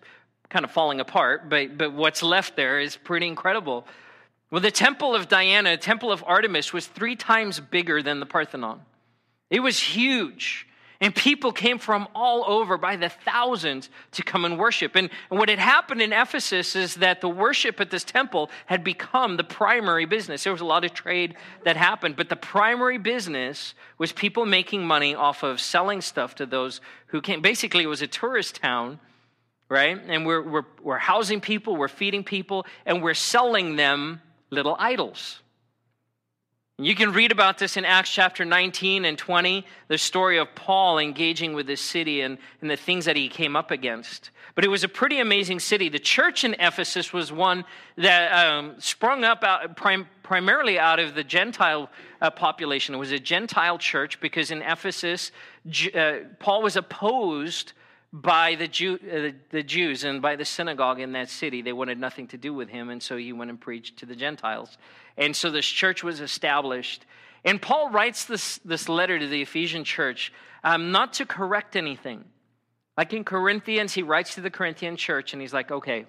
kind 0.48 0.64
of 0.64 0.70
falling 0.70 1.00
apart, 1.00 1.48
but, 1.48 1.76
but 1.76 1.92
what's 1.92 2.22
left 2.22 2.56
there 2.56 2.80
is 2.80 2.96
pretty 2.96 3.26
incredible. 3.26 3.86
Well, 4.50 4.62
the 4.62 4.70
temple 4.70 5.14
of 5.14 5.28
Diana, 5.28 5.76
temple 5.76 6.10
of 6.10 6.24
Artemis, 6.26 6.72
was 6.72 6.86
three 6.86 7.16
times 7.16 7.60
bigger 7.60 8.02
than 8.02 8.18
the 8.20 8.26
Parthenon. 8.26 8.80
It 9.50 9.60
was 9.60 9.78
huge. 9.78 10.66
And 11.00 11.14
people 11.14 11.52
came 11.52 11.78
from 11.78 12.08
all 12.12 12.44
over 12.50 12.76
by 12.76 12.96
the 12.96 13.08
thousands 13.08 13.88
to 14.12 14.24
come 14.24 14.44
and 14.44 14.58
worship. 14.58 14.96
And, 14.96 15.10
and 15.30 15.38
what 15.38 15.48
had 15.48 15.60
happened 15.60 16.02
in 16.02 16.12
Ephesus 16.12 16.74
is 16.74 16.96
that 16.96 17.20
the 17.20 17.28
worship 17.28 17.80
at 17.80 17.90
this 17.90 18.02
temple 18.02 18.50
had 18.66 18.82
become 18.82 19.36
the 19.36 19.44
primary 19.44 20.06
business. 20.06 20.42
There 20.42 20.52
was 20.52 20.60
a 20.60 20.66
lot 20.66 20.84
of 20.84 20.94
trade 20.94 21.36
that 21.62 21.76
happened, 21.76 22.16
but 22.16 22.28
the 22.28 22.36
primary 22.36 22.98
business 22.98 23.74
was 23.96 24.10
people 24.10 24.44
making 24.44 24.84
money 24.84 25.14
off 25.14 25.44
of 25.44 25.60
selling 25.60 26.00
stuff 26.00 26.34
to 26.36 26.46
those 26.46 26.80
who 27.08 27.20
came. 27.20 27.42
Basically, 27.42 27.84
it 27.84 27.88
was 27.88 28.02
a 28.02 28.08
tourist 28.08 28.56
town 28.56 28.98
right? 29.68 30.00
And 30.08 30.26
we're, 30.26 30.42
we're, 30.42 30.64
we're 30.82 30.98
housing 30.98 31.40
people, 31.40 31.76
we're 31.76 31.88
feeding 31.88 32.24
people, 32.24 32.66
and 32.86 33.02
we're 33.02 33.14
selling 33.14 33.76
them 33.76 34.22
little 34.50 34.76
idols. 34.78 35.40
And 36.78 36.86
you 36.86 36.94
can 36.94 37.12
read 37.12 37.32
about 37.32 37.58
this 37.58 37.76
in 37.76 37.84
Acts 37.84 38.10
chapter 38.10 38.44
19 38.44 39.04
and 39.04 39.18
20, 39.18 39.66
the 39.88 39.98
story 39.98 40.38
of 40.38 40.54
Paul 40.54 40.98
engaging 40.98 41.52
with 41.52 41.66
this 41.66 41.80
city 41.80 42.20
and, 42.20 42.38
and 42.60 42.70
the 42.70 42.76
things 42.76 43.04
that 43.06 43.16
he 43.16 43.28
came 43.28 43.56
up 43.56 43.70
against. 43.70 44.30
But 44.54 44.64
it 44.64 44.68
was 44.68 44.84
a 44.84 44.88
pretty 44.88 45.20
amazing 45.20 45.60
city. 45.60 45.88
The 45.88 45.98
church 45.98 46.44
in 46.44 46.54
Ephesus 46.54 47.12
was 47.12 47.32
one 47.32 47.64
that 47.96 48.32
um, 48.32 48.76
sprung 48.78 49.24
up 49.24 49.44
out, 49.44 49.76
prim, 49.76 50.06
primarily 50.22 50.78
out 50.78 50.98
of 50.98 51.14
the 51.14 51.24
Gentile 51.24 51.90
uh, 52.20 52.30
population. 52.30 52.94
It 52.94 52.98
was 52.98 53.12
a 53.12 53.18
Gentile 53.18 53.78
church 53.78 54.20
because 54.20 54.50
in 54.50 54.62
Ephesus, 54.62 55.32
uh, 55.94 56.12
Paul 56.38 56.62
was 56.62 56.76
opposed 56.76 57.72
by 58.12 58.54
the, 58.54 58.68
Jew, 58.68 58.94
uh, 58.94 59.36
the 59.50 59.62
Jews 59.62 60.04
and 60.04 60.22
by 60.22 60.36
the 60.36 60.44
synagogue 60.44 61.00
in 61.00 61.12
that 61.12 61.28
city. 61.28 61.62
They 61.62 61.72
wanted 61.72 61.98
nothing 61.98 62.26
to 62.28 62.38
do 62.38 62.54
with 62.54 62.68
him, 62.68 62.88
and 62.88 63.02
so 63.02 63.16
he 63.16 63.32
went 63.32 63.50
and 63.50 63.60
preached 63.60 63.98
to 63.98 64.06
the 64.06 64.16
Gentiles. 64.16 64.78
And 65.16 65.36
so 65.36 65.50
this 65.50 65.66
church 65.66 66.02
was 66.02 66.20
established. 66.20 67.04
And 67.44 67.60
Paul 67.60 67.90
writes 67.90 68.24
this, 68.24 68.58
this 68.64 68.88
letter 68.88 69.18
to 69.18 69.26
the 69.26 69.42
Ephesian 69.42 69.84
church 69.84 70.32
um, 70.64 70.90
not 70.90 71.14
to 71.14 71.26
correct 71.26 71.76
anything. 71.76 72.24
Like 72.96 73.12
in 73.12 73.24
Corinthians, 73.24 73.92
he 73.92 74.02
writes 74.02 74.34
to 74.34 74.40
the 74.40 74.50
Corinthian 74.50 74.96
church 74.96 75.32
and 75.32 75.40
he's 75.40 75.52
like, 75.52 75.70
okay, 75.70 76.06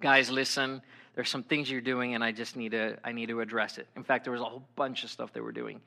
guys, 0.00 0.30
listen, 0.30 0.80
there's 1.14 1.28
some 1.28 1.42
things 1.42 1.70
you're 1.70 1.82
doing 1.82 2.14
and 2.14 2.24
I 2.24 2.32
just 2.32 2.56
need 2.56 2.70
to, 2.70 2.96
I 3.04 3.12
need 3.12 3.28
to 3.28 3.40
address 3.40 3.76
it. 3.76 3.86
In 3.94 4.04
fact, 4.04 4.24
there 4.24 4.32
was 4.32 4.40
a 4.40 4.44
whole 4.44 4.64
bunch 4.74 5.04
of 5.04 5.10
stuff 5.10 5.32
they 5.34 5.40
were 5.40 5.52
doing. 5.52 5.80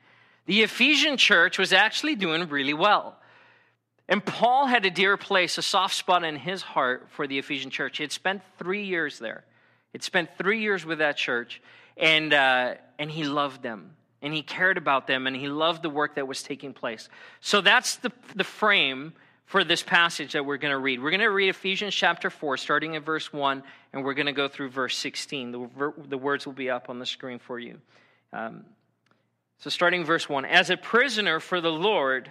The 0.46 0.62
Ephesian 0.62 1.16
church 1.16 1.58
was 1.58 1.72
actually 1.72 2.14
doing 2.14 2.48
really 2.48 2.74
well. 2.74 3.16
And 4.12 4.22
Paul 4.22 4.66
had 4.66 4.84
a 4.84 4.90
dear 4.90 5.16
place, 5.16 5.56
a 5.56 5.62
soft 5.62 5.94
spot 5.94 6.22
in 6.22 6.36
his 6.36 6.60
heart 6.60 7.06
for 7.08 7.26
the 7.26 7.38
Ephesian 7.38 7.70
church. 7.70 7.96
He 7.96 8.04
had 8.04 8.12
spent 8.12 8.42
three 8.58 8.84
years 8.84 9.18
there. 9.18 9.42
He'd 9.92 10.02
spent 10.02 10.28
three 10.36 10.60
years 10.60 10.84
with 10.84 10.98
that 10.98 11.16
church, 11.16 11.62
and, 11.96 12.34
uh, 12.34 12.74
and 12.98 13.10
he 13.10 13.24
loved 13.24 13.62
them, 13.62 13.92
and 14.20 14.34
he 14.34 14.42
cared 14.42 14.76
about 14.76 15.06
them, 15.06 15.26
and 15.26 15.34
he 15.34 15.48
loved 15.48 15.82
the 15.82 15.88
work 15.88 16.16
that 16.16 16.28
was 16.28 16.42
taking 16.42 16.74
place. 16.74 17.08
So 17.40 17.62
that's 17.62 17.96
the, 17.96 18.12
the 18.36 18.44
frame 18.44 19.14
for 19.46 19.64
this 19.64 19.82
passage 19.82 20.34
that 20.34 20.44
we're 20.44 20.58
going 20.58 20.72
to 20.72 20.78
read. 20.78 21.02
We're 21.02 21.08
going 21.08 21.20
to 21.20 21.28
read 21.28 21.48
Ephesians 21.48 21.94
chapter 21.94 22.28
4, 22.28 22.58
starting 22.58 22.92
in 22.92 23.02
verse 23.02 23.32
1, 23.32 23.62
and 23.94 24.04
we're 24.04 24.12
going 24.12 24.26
to 24.26 24.32
go 24.32 24.46
through 24.46 24.68
verse 24.68 24.98
16. 24.98 25.52
The, 25.52 25.92
the 26.08 26.18
words 26.18 26.44
will 26.44 26.52
be 26.52 26.68
up 26.68 26.90
on 26.90 26.98
the 26.98 27.06
screen 27.06 27.38
for 27.38 27.58
you. 27.58 27.80
Um, 28.34 28.66
so, 29.56 29.70
starting 29.70 30.04
verse 30.04 30.28
1 30.28 30.44
As 30.44 30.68
a 30.68 30.76
prisoner 30.76 31.40
for 31.40 31.62
the 31.62 31.72
Lord, 31.72 32.30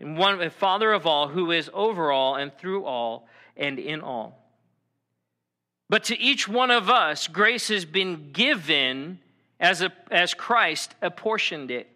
and 0.00 0.16
one 0.16 0.50
Father 0.50 0.92
of 0.92 1.06
all, 1.06 1.28
who 1.28 1.50
is 1.50 1.70
over 1.72 2.12
all 2.12 2.36
and 2.36 2.56
through 2.56 2.84
all 2.84 3.26
and 3.56 3.78
in 3.78 4.00
all. 4.00 4.44
But 5.88 6.04
to 6.04 6.18
each 6.18 6.46
one 6.46 6.70
of 6.70 6.90
us, 6.90 7.28
grace 7.28 7.68
has 7.68 7.84
been 7.84 8.30
given 8.32 9.18
as, 9.58 9.82
a, 9.82 9.92
as 10.10 10.34
Christ 10.34 10.94
apportioned 11.02 11.70
it. 11.70 11.88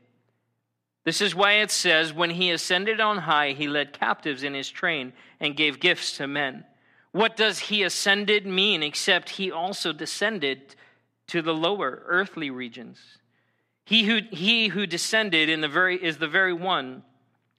This 1.04 1.20
is 1.20 1.34
why 1.34 1.54
it 1.54 1.70
says, 1.70 2.12
When 2.12 2.30
he 2.30 2.50
ascended 2.50 3.00
on 3.00 3.18
high, 3.18 3.52
he 3.52 3.68
led 3.68 3.92
captives 3.92 4.42
in 4.42 4.54
his 4.54 4.70
train 4.70 5.12
and 5.40 5.56
gave 5.56 5.80
gifts 5.80 6.16
to 6.16 6.26
men. 6.26 6.64
What 7.12 7.36
does 7.36 7.58
he 7.58 7.82
ascended 7.82 8.46
mean 8.46 8.82
except 8.82 9.30
he 9.30 9.50
also 9.50 9.92
descended 9.92 10.74
to 11.26 11.42
the 11.42 11.54
lower 11.54 12.02
earthly 12.06 12.50
regions? 12.50 12.98
He 13.84 14.04
who, 14.04 14.20
he 14.30 14.68
who 14.68 14.86
descended 14.86 15.48
in 15.48 15.60
the 15.60 15.68
very, 15.68 16.02
is 16.02 16.16
the 16.16 16.28
very 16.28 16.52
one 16.52 17.02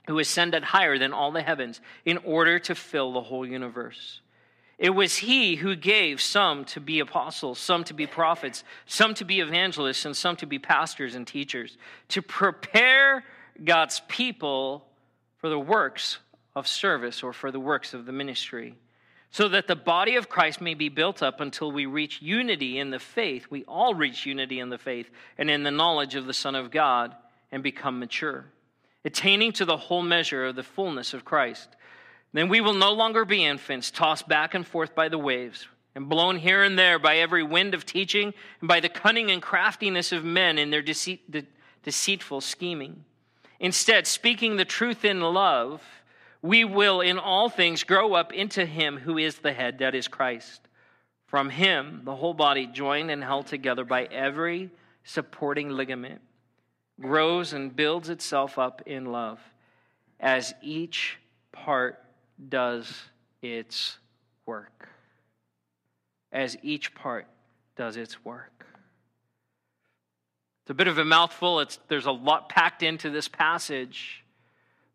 who 0.08 0.20
ascended 0.20 0.64
higher 0.64 0.98
than 0.98 1.14
all 1.14 1.32
the 1.32 1.42
heavens 1.42 1.80
in 2.06 2.18
order 2.20 2.60
to 2.60 2.76
fill 2.76 3.14
the 3.14 3.22
whole 3.22 3.46
universe. 3.46 4.22
It 4.78 4.90
was 4.90 5.18
he 5.18 5.56
who 5.56 5.76
gave 5.76 6.20
some 6.20 6.66
to 6.66 6.82
be 6.82 7.00
apostles, 7.00 7.60
some 7.60 7.84
to 7.86 7.94
be 7.94 8.08
prophets, 8.08 8.64
some 8.86 9.14
to 9.16 9.26
be 9.26 9.40
evangelists, 9.40 10.06
and 10.06 10.18
some 10.18 10.36
to 10.38 10.46
be 10.46 10.60
pastors 10.60 11.16
and 11.16 11.26
teachers, 11.26 11.78
to 12.10 12.22
prepare 12.22 13.24
God's 13.64 14.02
people 14.08 14.86
for 15.38 15.48
the 15.48 15.60
works 15.60 16.18
of 16.56 16.68
service 16.68 17.24
or 17.24 17.34
for 17.34 17.52
the 17.52 17.60
works 17.60 17.94
of 17.94 18.06
the 18.06 18.12
ministry, 18.12 18.76
so 19.32 19.48
that 19.48 19.68
the 19.68 19.76
body 19.76 20.16
of 20.16 20.28
Christ 20.28 20.60
may 20.60 20.74
be 20.74 20.90
built 20.90 21.24
up 21.24 21.40
until 21.40 21.72
we 21.72 21.86
reach 21.86 22.22
unity 22.22 22.78
in 22.78 22.90
the 22.90 23.00
faith. 23.00 23.48
We 23.50 23.64
all 23.66 23.94
reach 23.94 24.26
unity 24.26 24.60
in 24.60 24.70
the 24.70 24.78
faith 24.78 25.10
and 25.38 25.50
in 25.50 25.64
the 25.64 25.72
knowledge 25.72 26.16
of 26.16 26.26
the 26.26 26.34
Son 26.34 26.56
of 26.56 26.72
God 26.72 27.16
and 27.52 27.64
become 27.64 28.00
mature 28.00 28.46
attaining 29.06 29.52
to 29.54 29.66
the 29.66 29.78
whole 29.78 30.02
measure 30.02 30.46
of 30.46 30.56
the 30.56 30.64
fullness 30.64 31.14
of 31.14 31.26
Christ. 31.26 31.70
Then 32.32 32.50
we 32.50 32.62
will 32.62 32.74
no 32.74 32.92
longer 32.94 33.26
be 33.26 33.46
infants, 33.46 33.92
tossed 33.92 34.28
back 34.28 34.54
and 34.54 34.66
forth 34.66 34.96
by 34.96 35.10
the 35.10 35.18
waves 35.18 35.68
and 35.96 36.10
blown 36.10 36.38
here 36.38 36.64
and 36.64 36.78
there 36.78 36.98
by 36.98 37.18
every 37.18 37.44
wind 37.44 37.74
of 37.74 37.86
teaching 37.86 38.34
and 38.60 38.68
by 38.68 38.80
the 38.80 38.90
cunning 38.90 39.30
and 39.30 39.42
craftiness 39.42 40.12
of 40.12 40.24
men 40.24 40.58
in 40.58 40.72
their 40.72 40.82
deceit, 40.82 41.30
de- 41.30 41.46
deceitful 41.84 42.42
scheming. 42.42 43.04
Instead, 43.60 44.08
speaking 44.08 44.58
the 44.58 44.66
truth 44.66 45.06
in 45.06 45.22
love, 45.22 45.82
we 46.42 46.66
will 46.66 47.00
in 47.00 47.18
all 47.18 47.50
things 47.50 47.84
grow 47.84 48.14
up 48.14 48.34
into 48.34 48.66
him 48.66 48.98
who 48.98 49.18
is 49.18 49.38
the 49.38 49.54
head, 49.54 49.80
that 49.80 49.96
is 49.96 50.08
Christ. 50.08 50.68
From 51.28 51.50
him, 51.50 52.02
the 52.04 52.16
whole 52.16 52.34
body, 52.34 52.68
joined 52.68 53.10
and 53.10 53.24
held 53.24 53.48
together 53.48 53.86
by 53.86 54.04
every 54.06 54.70
supporting 55.04 55.70
ligament, 55.70 56.22
grows 57.00 57.54
and 57.54 57.76
builds 57.76 58.10
itself 58.10 58.58
up 58.58 58.82
in 58.86 59.06
love 59.06 59.40
as 60.20 60.54
each 60.62 61.18
part 61.52 62.00
does 62.50 63.04
its 63.42 63.98
work. 64.46 64.90
As 66.32 66.58
each 66.64 66.96
part 66.96 67.28
does 67.76 67.98
its 67.98 68.24
work. 68.24 68.66
It's 70.64 70.70
a 70.70 70.74
bit 70.74 70.88
of 70.88 70.98
a 70.98 71.06
mouthful. 71.06 71.60
It's, 71.60 71.78
there's 71.90 72.06
a 72.06 72.12
lot 72.12 72.48
packed 72.48 72.84
into 72.84 73.10
this 73.10 73.28
passage, 73.28 74.24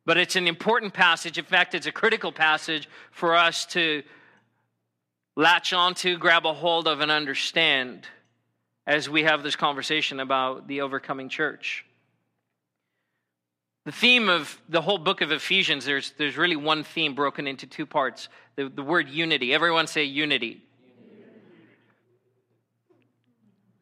but 0.07 0.17
it's 0.17 0.35
an 0.35 0.49
important 0.49 0.95
passage. 0.95 1.37
In 1.37 1.45
fact, 1.45 1.75
it's 1.75 1.87
a 1.87 1.93
critical 1.93 2.33
passage 2.33 2.89
for 3.11 3.37
us 3.37 3.67
to 3.67 4.03
latch 5.37 5.75
onto, 5.75 6.17
grab 6.17 6.47
a 6.47 6.55
hold 6.55 6.89
of, 6.89 7.01
and 7.01 7.11
understand 7.11 8.07
as 8.87 9.11
we 9.11 9.25
have 9.25 9.43
this 9.43 9.57
conversation 9.57 10.21
about 10.21 10.67
the 10.67 10.81
overcoming 10.81 11.29
church. 11.29 11.85
The 13.85 13.93
theme 13.93 14.29
of 14.29 14.61
the 14.69 14.83
whole 14.83 14.99
book 14.99 15.21
of 15.21 15.33
Ephesians, 15.33 15.85
there's, 15.85 16.13
there's 16.19 16.37
really 16.37 16.57
one 16.57 16.85
theme 16.85 17.15
broken 17.15 17.47
into 17.47 17.67
two 17.67 17.87
parts 17.87 18.29
the, 18.57 18.69
the 18.69 18.83
word 18.83 19.09
unity. 19.09 19.55
Everyone 19.55 19.87
say 19.87 20.05
unity. 20.05 20.63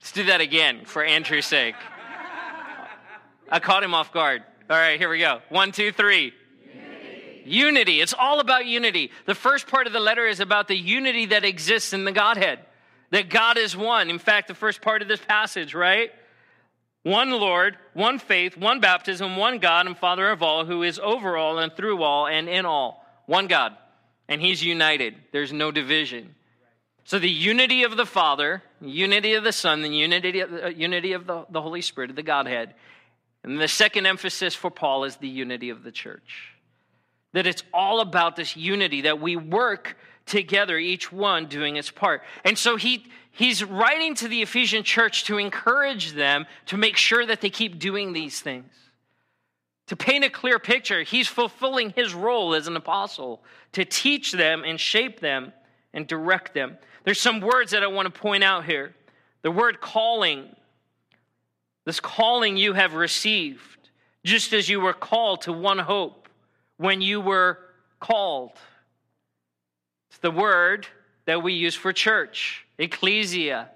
Let's 0.00 0.12
do 0.12 0.24
that 0.26 0.40
again 0.40 0.84
for 0.84 1.02
Andrew's 1.02 1.46
sake. 1.46 1.74
I 3.50 3.58
caught 3.58 3.82
him 3.82 3.94
off 3.94 4.12
guard. 4.12 4.42
All 4.68 4.76
right, 4.76 4.98
here 4.98 5.08
we 5.08 5.18
go. 5.18 5.40
One, 5.48 5.72
two, 5.72 5.92
three. 5.92 6.32
Unity. 6.62 7.42
unity. 7.44 8.00
It's 8.00 8.14
all 8.16 8.40
about 8.40 8.66
unity. 8.66 9.10
The 9.24 9.34
first 9.34 9.66
part 9.66 9.86
of 9.86 9.92
the 9.92 10.00
letter 10.00 10.26
is 10.26 10.40
about 10.40 10.68
the 10.68 10.76
unity 10.76 11.26
that 11.26 11.44
exists 11.44 11.92
in 11.92 12.04
the 12.04 12.12
Godhead, 12.12 12.58
that 13.10 13.30
God 13.30 13.58
is 13.58 13.76
one. 13.76 14.10
In 14.10 14.18
fact, 14.18 14.48
the 14.48 14.54
first 14.54 14.82
part 14.82 15.02
of 15.02 15.08
this 15.08 15.20
passage, 15.20 15.74
right? 15.74 16.10
One 17.06 17.30
Lord, 17.30 17.76
one 17.94 18.18
faith, 18.18 18.56
one 18.56 18.80
baptism, 18.80 19.36
one 19.36 19.60
God 19.60 19.86
and 19.86 19.96
Father 19.96 20.28
of 20.28 20.42
all, 20.42 20.64
who 20.64 20.82
is 20.82 20.98
over 20.98 21.36
all 21.36 21.60
and 21.60 21.72
through 21.72 22.02
all 22.02 22.26
and 22.26 22.48
in 22.48 22.66
all. 22.66 23.06
One 23.26 23.46
God. 23.46 23.76
And 24.28 24.40
He's 24.40 24.60
united. 24.60 25.14
There's 25.30 25.52
no 25.52 25.70
division. 25.70 26.34
So 27.04 27.20
the 27.20 27.30
unity 27.30 27.84
of 27.84 27.96
the 27.96 28.06
Father, 28.06 28.60
unity 28.80 29.34
of 29.34 29.44
the 29.44 29.52
Son, 29.52 29.82
the 29.82 29.88
unity 29.88 30.40
of 30.40 30.50
the, 30.50 30.66
uh, 30.66 30.68
unity 30.70 31.12
of 31.12 31.28
the, 31.28 31.46
the 31.48 31.62
Holy 31.62 31.80
Spirit, 31.80 32.10
of 32.10 32.16
the 32.16 32.24
Godhead. 32.24 32.74
And 33.44 33.60
the 33.60 33.68
second 33.68 34.06
emphasis 34.06 34.56
for 34.56 34.72
Paul 34.72 35.04
is 35.04 35.14
the 35.14 35.28
unity 35.28 35.70
of 35.70 35.84
the 35.84 35.92
church. 35.92 36.56
That 37.34 37.46
it's 37.46 37.62
all 37.72 38.00
about 38.00 38.34
this 38.34 38.56
unity, 38.56 39.02
that 39.02 39.20
we 39.20 39.36
work 39.36 39.96
together, 40.26 40.76
each 40.76 41.10
one 41.10 41.46
doing 41.46 41.76
its 41.76 41.90
part. 41.90 42.22
And 42.44 42.58
so 42.58 42.76
he, 42.76 43.06
he's 43.30 43.64
writing 43.64 44.14
to 44.16 44.28
the 44.28 44.42
Ephesian 44.42 44.82
church 44.82 45.24
to 45.24 45.38
encourage 45.38 46.12
them 46.12 46.46
to 46.66 46.76
make 46.76 46.96
sure 46.96 47.24
that 47.24 47.40
they 47.40 47.50
keep 47.50 47.78
doing 47.78 48.12
these 48.12 48.40
things. 48.40 48.72
To 49.86 49.96
paint 49.96 50.24
a 50.24 50.30
clear 50.30 50.58
picture, 50.58 51.04
he's 51.04 51.28
fulfilling 51.28 51.90
his 51.90 52.12
role 52.12 52.54
as 52.54 52.66
an 52.66 52.76
apostle 52.76 53.42
to 53.72 53.84
teach 53.84 54.32
them 54.32 54.64
and 54.64 54.80
shape 54.80 55.20
them 55.20 55.52
and 55.94 56.06
direct 56.06 56.54
them. 56.54 56.76
There's 57.04 57.20
some 57.20 57.40
words 57.40 57.70
that 57.70 57.84
I 57.84 57.86
want 57.86 58.12
to 58.12 58.20
point 58.20 58.42
out 58.42 58.64
here. 58.64 58.94
The 59.42 59.52
word 59.52 59.80
calling, 59.80 60.48
this 61.84 62.00
calling 62.00 62.56
you 62.56 62.72
have 62.72 62.94
received, 62.94 63.90
just 64.24 64.52
as 64.52 64.68
you 64.68 64.80
were 64.80 64.92
called 64.92 65.42
to 65.42 65.52
one 65.52 65.78
hope 65.78 66.28
when 66.78 67.00
you 67.00 67.20
were 67.20 67.58
called. 68.00 68.50
It's 70.16 70.22
the 70.22 70.30
word 70.30 70.86
that 71.26 71.42
we 71.42 71.52
use 71.52 71.74
for 71.74 71.92
church, 71.92 72.64
ecclesia. 72.78 73.68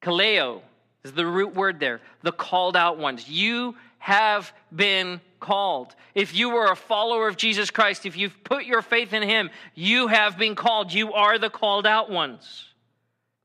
Kaleo 0.00 0.62
is 1.04 1.12
the 1.12 1.26
root 1.26 1.54
word 1.54 1.78
there, 1.78 2.00
the 2.22 2.32
called 2.32 2.74
out 2.74 2.96
ones. 2.96 3.28
You 3.28 3.74
have 3.98 4.50
been 4.74 5.20
called. 5.40 5.94
If 6.14 6.34
you 6.34 6.48
were 6.48 6.72
a 6.72 6.74
follower 6.74 7.28
of 7.28 7.36
Jesus 7.36 7.70
Christ, 7.70 8.06
if 8.06 8.16
you've 8.16 8.42
put 8.44 8.64
your 8.64 8.80
faith 8.80 9.12
in 9.12 9.22
Him, 9.22 9.50
you 9.74 10.06
have 10.06 10.38
been 10.38 10.54
called. 10.54 10.90
You 10.90 11.12
are 11.12 11.38
the 11.38 11.50
called 11.50 11.86
out 11.86 12.10
ones. 12.10 12.64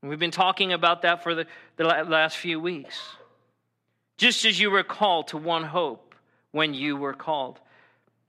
And 0.00 0.08
we've 0.08 0.18
been 0.18 0.30
talking 0.30 0.72
about 0.72 1.02
that 1.02 1.22
for 1.22 1.34
the, 1.34 1.46
the 1.76 1.84
last 1.84 2.38
few 2.38 2.58
weeks. 2.58 2.98
Just 4.16 4.46
as 4.46 4.58
you 4.58 4.70
were 4.70 4.82
called 4.82 5.28
to 5.28 5.36
one 5.36 5.64
hope 5.64 6.14
when 6.52 6.72
you 6.72 6.96
were 6.96 7.12
called. 7.12 7.60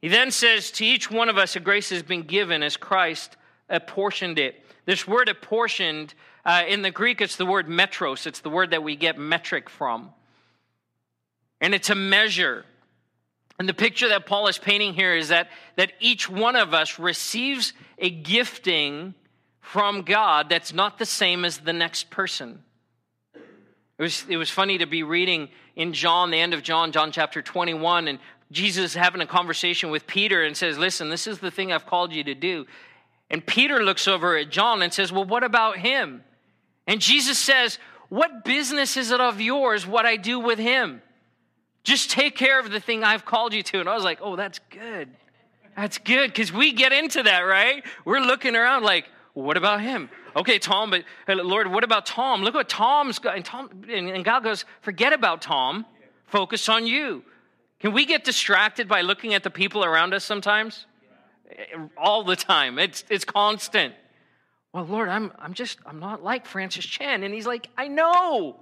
He 0.06 0.10
then 0.10 0.30
says, 0.30 0.70
To 0.70 0.86
each 0.86 1.10
one 1.10 1.30
of 1.30 1.40
us, 1.40 1.56
a 1.56 1.60
grace 1.60 1.90
has 1.90 2.04
been 2.04 2.22
given 2.22 2.62
as 2.62 2.78
Christ 2.78 3.38
apportioned 3.68 4.38
it. 4.38 4.64
This 4.86 5.08
word 5.08 5.30
apportioned, 5.30 6.14
uh, 6.46 6.62
in 6.68 6.84
the 6.84 6.92
Greek, 6.92 7.22
it's 7.22 7.38
the 7.38 7.46
word 7.48 7.68
metros. 7.68 8.28
It's 8.28 8.42
the 8.42 8.52
word 8.52 8.70
that 8.70 8.84
we 8.84 8.96
get 8.96 9.18
metric 9.18 9.68
from. 9.68 10.12
And 11.60 11.74
it's 11.74 11.90
a 11.90 11.96
measure. 11.96 12.66
And 13.58 13.68
the 13.68 13.74
picture 13.74 14.10
that 14.10 14.28
Paul 14.28 14.48
is 14.48 14.60
painting 14.60 14.94
here 14.94 15.16
is 15.16 15.30
that, 15.30 15.50
that 15.76 15.94
each 16.00 16.30
one 16.30 16.56
of 16.56 16.76
us 16.76 17.00
receives 17.00 17.74
a 17.98 18.12
gifting 18.12 19.16
from 19.60 20.04
God 20.04 20.50
that's 20.50 20.72
not 20.72 21.00
the 21.00 21.08
same 21.08 21.44
as 21.44 21.58
the 21.58 21.74
next 21.74 22.12
person. 22.12 22.62
It 23.98 24.04
was, 24.04 24.24
it 24.30 24.38
was 24.38 24.52
funny 24.52 24.78
to 24.78 24.86
be 24.86 25.02
reading 25.02 25.50
in 25.76 25.94
John, 25.94 26.30
the 26.30 26.40
end 26.40 26.54
of 26.54 26.64
John, 26.64 26.92
John 26.92 27.12
chapter 27.12 27.42
21, 27.42 28.08
and 28.08 28.20
Jesus 28.52 28.94
having 28.94 29.22
a 29.22 29.28
conversation 29.28 29.90
with 29.90 30.06
Peter 30.08 30.44
and 30.44 30.56
says, 30.56 30.78
Listen, 30.78 31.10
this 31.10 31.28
is 31.28 31.40
the 31.40 31.52
thing 31.52 31.72
I've 31.72 31.86
called 31.86 32.14
you 32.14 32.24
to 32.26 32.36
do. 32.36 32.66
And 33.30 33.46
Peter 33.46 33.84
looks 33.84 34.08
over 34.08 34.38
at 34.38 34.50
John 34.50 34.82
and 34.82 34.94
says, 34.94 35.12
Well, 35.12 35.26
what 35.26 35.44
about 35.44 35.78
him? 35.78 36.24
And 36.88 37.02
Jesus 37.02 37.40
says, 37.40 37.80
What 38.10 38.46
business 38.46 38.98
is 38.98 39.12
it 39.12 39.20
of 39.20 39.42
yours 39.42 39.88
what 39.88 40.06
I 40.06 40.18
do 40.18 40.40
with 40.40 40.60
him? 40.60 41.02
Just 41.84 42.12
take 42.12 42.36
care 42.36 42.60
of 42.60 42.72
the 42.72 42.80
thing 42.80 43.04
I've 43.04 43.26
called 43.26 43.54
you 43.54 43.64
to. 43.64 43.80
And 43.80 43.90
I 43.90 43.96
was 43.96 44.04
like, 44.04 44.20
Oh, 44.22 44.36
that's 44.36 44.60
good. 44.70 45.10
That's 45.76 45.98
good 45.98 46.32
because 46.32 46.54
we 46.54 46.72
get 46.72 46.94
into 46.94 47.24
that, 47.24 47.42
right? 47.42 47.84
We're 48.06 48.20
looking 48.20 48.56
around 48.56 48.84
like, 48.84 49.06
What 49.34 49.58
about 49.58 49.82
him? 49.82 50.10
Okay, 50.36 50.60
Tom, 50.60 50.92
but 50.92 51.04
uh, 51.28 51.42
Lord, 51.42 51.72
what 51.72 51.84
about 51.84 52.06
Tom? 52.06 52.42
Look 52.44 52.54
what 52.54 52.70
Tom's 52.70 53.20
got. 53.20 53.38
And, 53.38 53.46
Tom, 53.46 53.70
and 53.90 54.24
God 54.24 54.44
goes, 54.44 54.66
Forget 54.82 55.14
about 55.14 55.42
Tom, 55.42 55.86
focus 56.28 56.70
on 56.70 56.86
you. 56.86 57.24
Can 57.80 57.94
we 57.94 58.06
get 58.06 58.24
distracted 58.24 58.88
by 58.88 59.02
looking 59.02 59.34
at 59.34 59.44
the 59.44 59.50
people 59.50 59.84
around 59.84 60.14
us 60.14 60.24
sometimes? 60.24 60.86
All 61.98 62.24
the 62.24 62.36
time. 62.36 62.80
It's, 62.80 63.04
it's 63.10 63.26
constant. 63.26 63.94
Well, 64.74 64.86
Lord, 64.86 65.10
I'm, 65.10 65.32
I'm 65.40 65.54
just, 65.54 65.78
I'm 65.86 66.00
not 66.00 66.24
like 66.24 66.46
Francis 66.46 66.86
Chan. 66.86 67.24
And 67.24 67.34
he's 67.34 67.48
like, 67.48 67.70
I 67.78 67.88
know. 67.88 68.58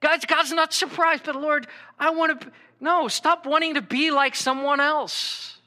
God's, 0.00 0.24
God's 0.26 0.52
not 0.52 0.72
surprised, 0.72 1.24
but 1.24 1.36
Lord, 1.36 1.66
I 1.98 2.10
want 2.10 2.40
to, 2.40 2.52
no, 2.80 3.08
stop 3.08 3.46
wanting 3.46 3.74
to 3.74 3.82
be 3.82 4.10
like 4.10 4.34
someone 4.34 4.80
else 4.80 5.58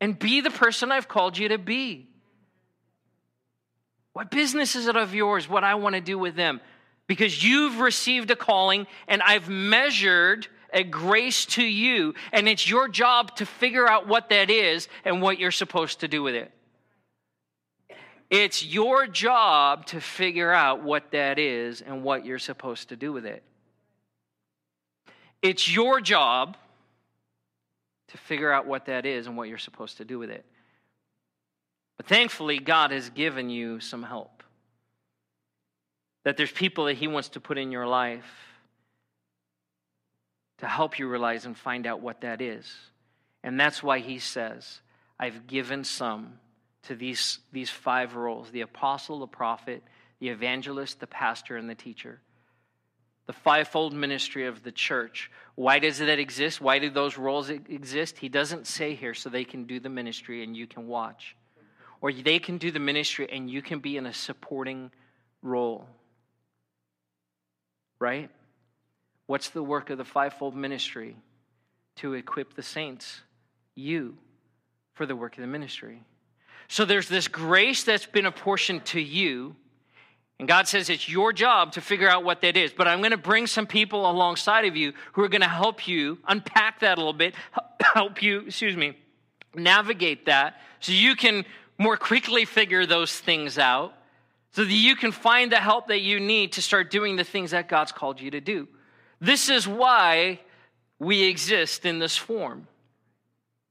and 0.00 0.18
be 0.18 0.40
the 0.40 0.50
person 0.50 0.92
I've 0.92 1.08
called 1.08 1.38
you 1.38 1.48
to 1.48 1.58
be. 1.58 2.08
What 4.12 4.30
business 4.30 4.76
is 4.76 4.88
it 4.88 4.96
of 4.96 5.14
yours 5.14 5.48
what 5.48 5.64
I 5.64 5.76
want 5.76 5.94
to 5.94 6.00
do 6.00 6.18
with 6.18 6.34
them? 6.36 6.60
Because 7.06 7.42
you've 7.42 7.80
received 7.80 8.30
a 8.30 8.36
calling 8.36 8.86
and 9.06 9.22
I've 9.22 9.48
measured 9.48 10.46
a 10.72 10.84
grace 10.84 11.46
to 11.46 11.62
you, 11.62 12.14
and 12.32 12.48
it's 12.48 12.68
your 12.68 12.88
job 12.88 13.36
to 13.36 13.46
figure 13.46 13.88
out 13.88 14.06
what 14.06 14.30
that 14.30 14.50
is 14.50 14.88
and 15.04 15.22
what 15.22 15.38
you're 15.38 15.50
supposed 15.50 16.00
to 16.00 16.08
do 16.08 16.22
with 16.22 16.34
it. 16.34 16.52
It's 18.30 18.64
your 18.64 19.06
job 19.06 19.86
to 19.86 20.00
figure 20.00 20.52
out 20.52 20.82
what 20.82 21.12
that 21.12 21.38
is 21.38 21.80
and 21.80 22.04
what 22.04 22.26
you're 22.26 22.38
supposed 22.38 22.90
to 22.90 22.96
do 22.96 23.12
with 23.12 23.24
it. 23.24 23.42
It's 25.40 25.72
your 25.72 26.00
job 26.00 26.56
to 28.08 28.18
figure 28.18 28.52
out 28.52 28.66
what 28.66 28.86
that 28.86 29.06
is 29.06 29.26
and 29.26 29.36
what 29.36 29.48
you're 29.48 29.58
supposed 29.58 29.98
to 29.98 30.04
do 30.04 30.18
with 30.18 30.30
it. 30.30 30.44
But 31.96 32.06
thankfully, 32.06 32.58
God 32.58 32.90
has 32.90 33.10
given 33.10 33.48
you 33.50 33.80
some 33.80 34.02
help. 34.02 34.42
That 36.24 36.36
there's 36.36 36.52
people 36.52 36.86
that 36.86 36.96
He 36.96 37.08
wants 37.08 37.30
to 37.30 37.40
put 37.40 37.56
in 37.56 37.72
your 37.72 37.86
life 37.86 38.47
to 40.58 40.66
help 40.66 40.98
you 40.98 41.08
realize 41.08 41.46
and 41.46 41.56
find 41.56 41.86
out 41.86 42.00
what 42.00 42.20
that 42.22 42.40
is. 42.40 42.72
And 43.42 43.58
that's 43.58 43.82
why 43.82 44.00
he 44.00 44.18
says, 44.18 44.80
I've 45.18 45.46
given 45.46 45.84
some 45.84 46.38
to 46.84 46.94
these, 46.94 47.38
these 47.52 47.70
five 47.70 48.16
roles 48.16 48.50
the 48.50 48.62
apostle, 48.62 49.20
the 49.20 49.26
prophet, 49.26 49.82
the 50.20 50.28
evangelist, 50.28 51.00
the 51.00 51.06
pastor, 51.06 51.56
and 51.56 51.68
the 51.68 51.74
teacher. 51.74 52.20
The 53.26 53.32
fivefold 53.34 53.92
ministry 53.92 54.46
of 54.46 54.62
the 54.62 54.72
church. 54.72 55.30
Why 55.54 55.78
does 55.78 55.98
that 55.98 56.18
exist? 56.18 56.60
Why 56.60 56.78
do 56.78 56.88
those 56.88 57.18
roles 57.18 57.50
exist? 57.50 58.16
He 58.18 58.28
doesn't 58.28 58.66
say 58.66 58.94
here 58.94 59.12
so 59.12 59.28
they 59.28 59.44
can 59.44 59.64
do 59.64 59.80
the 59.80 59.90
ministry 59.90 60.42
and 60.42 60.56
you 60.56 60.66
can 60.66 60.86
watch. 60.88 61.36
or 62.00 62.12
they 62.12 62.38
can 62.38 62.58
do 62.58 62.70
the 62.70 62.78
ministry 62.78 63.28
and 63.30 63.50
you 63.50 63.60
can 63.60 63.80
be 63.80 63.96
in 63.96 64.06
a 64.06 64.14
supporting 64.14 64.90
role. 65.42 65.86
Right? 67.98 68.30
What's 69.28 69.50
the 69.50 69.62
work 69.62 69.90
of 69.90 69.98
the 69.98 70.06
fivefold 70.06 70.56
ministry? 70.56 71.14
To 71.96 72.14
equip 72.14 72.54
the 72.54 72.62
saints, 72.62 73.20
you, 73.74 74.16
for 74.94 75.04
the 75.04 75.14
work 75.14 75.36
of 75.36 75.42
the 75.42 75.46
ministry. 75.46 76.02
So 76.66 76.86
there's 76.86 77.08
this 77.08 77.28
grace 77.28 77.84
that's 77.84 78.06
been 78.06 78.24
apportioned 78.24 78.86
to 78.86 79.00
you. 79.00 79.54
And 80.38 80.48
God 80.48 80.66
says 80.66 80.88
it's 80.88 81.10
your 81.10 81.34
job 81.34 81.72
to 81.72 81.82
figure 81.82 82.08
out 82.08 82.24
what 82.24 82.40
that 82.40 82.56
is. 82.56 82.72
But 82.72 82.88
I'm 82.88 83.00
going 83.00 83.10
to 83.10 83.18
bring 83.18 83.46
some 83.46 83.66
people 83.66 84.10
alongside 84.10 84.64
of 84.64 84.76
you 84.76 84.94
who 85.12 85.22
are 85.22 85.28
going 85.28 85.42
to 85.42 85.48
help 85.48 85.86
you 85.86 86.18
unpack 86.26 86.80
that 86.80 86.96
a 86.96 87.00
little 87.00 87.12
bit, 87.12 87.34
help 87.82 88.22
you, 88.22 88.40
excuse 88.46 88.76
me, 88.76 88.96
navigate 89.54 90.24
that 90.24 90.56
so 90.80 90.92
you 90.92 91.14
can 91.14 91.44
more 91.76 91.98
quickly 91.98 92.46
figure 92.46 92.86
those 92.86 93.12
things 93.12 93.58
out 93.58 93.92
so 94.52 94.64
that 94.64 94.72
you 94.72 94.96
can 94.96 95.12
find 95.12 95.52
the 95.52 95.56
help 95.56 95.88
that 95.88 96.00
you 96.00 96.18
need 96.18 96.52
to 96.52 96.62
start 96.62 96.90
doing 96.90 97.16
the 97.16 97.24
things 97.24 97.50
that 97.50 97.68
God's 97.68 97.92
called 97.92 98.22
you 98.22 98.30
to 98.30 98.40
do. 98.40 98.68
This 99.20 99.48
is 99.48 99.66
why 99.66 100.40
we 100.98 101.24
exist 101.24 101.84
in 101.84 101.98
this 101.98 102.16
form, 102.16 102.66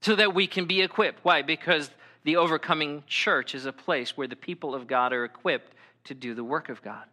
so 0.01 0.15
that 0.15 0.33
we 0.33 0.47
can 0.47 0.65
be 0.65 0.81
equipped. 0.81 1.19
Why? 1.23 1.41
Because 1.41 1.89
the 2.23 2.37
overcoming 2.37 3.03
church 3.07 3.55
is 3.55 3.65
a 3.65 3.73
place 3.73 4.17
where 4.17 4.27
the 4.27 4.35
people 4.35 4.75
of 4.75 4.87
God 4.87 5.13
are 5.13 5.25
equipped 5.25 5.73
to 6.05 6.13
do 6.13 6.33
the 6.33 6.43
work 6.43 6.69
of 6.69 6.81
God. 6.81 7.03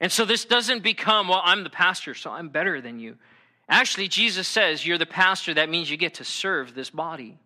And 0.00 0.10
so 0.10 0.24
this 0.24 0.44
doesn't 0.44 0.82
become, 0.82 1.28
well, 1.28 1.42
I'm 1.44 1.62
the 1.62 1.70
pastor, 1.70 2.14
so 2.14 2.30
I'm 2.30 2.48
better 2.48 2.80
than 2.80 2.98
you. 2.98 3.16
Actually, 3.68 4.08
Jesus 4.08 4.48
says, 4.48 4.84
You're 4.84 4.98
the 4.98 5.06
pastor, 5.06 5.54
that 5.54 5.68
means 5.68 5.90
you 5.90 5.96
get 5.96 6.14
to 6.14 6.24
serve 6.24 6.74
this 6.74 6.90
body. 6.90 7.38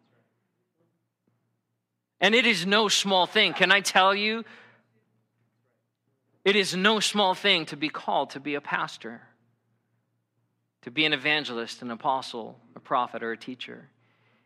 And 2.21 2.35
it 2.35 2.47
is 2.47 2.65
no 2.65 2.89
small 2.89 3.27
thing. 3.27 3.53
Can 3.53 3.71
I 3.71 3.81
tell 3.81 4.15
you? 4.15 4.45
It 6.45 6.57
is 6.57 6.77
no 6.77 7.01
small 7.01 7.35
thing 7.35 7.65
to 7.67 7.77
be 7.77 7.89
called 7.89 8.31
to 8.31 8.41
be 8.41 8.55
a 8.55 8.61
pastor, 8.61 9.23
to 10.83 10.91
be 10.91 11.07
an 11.07 11.13
evangelist, 11.15 11.81
an 11.81 11.91
apostle, 11.91 12.59
a 12.77 12.81
prophet, 12.81 13.23
or 13.23 13.33
a 13.33 13.37
teacher. 13.37 13.89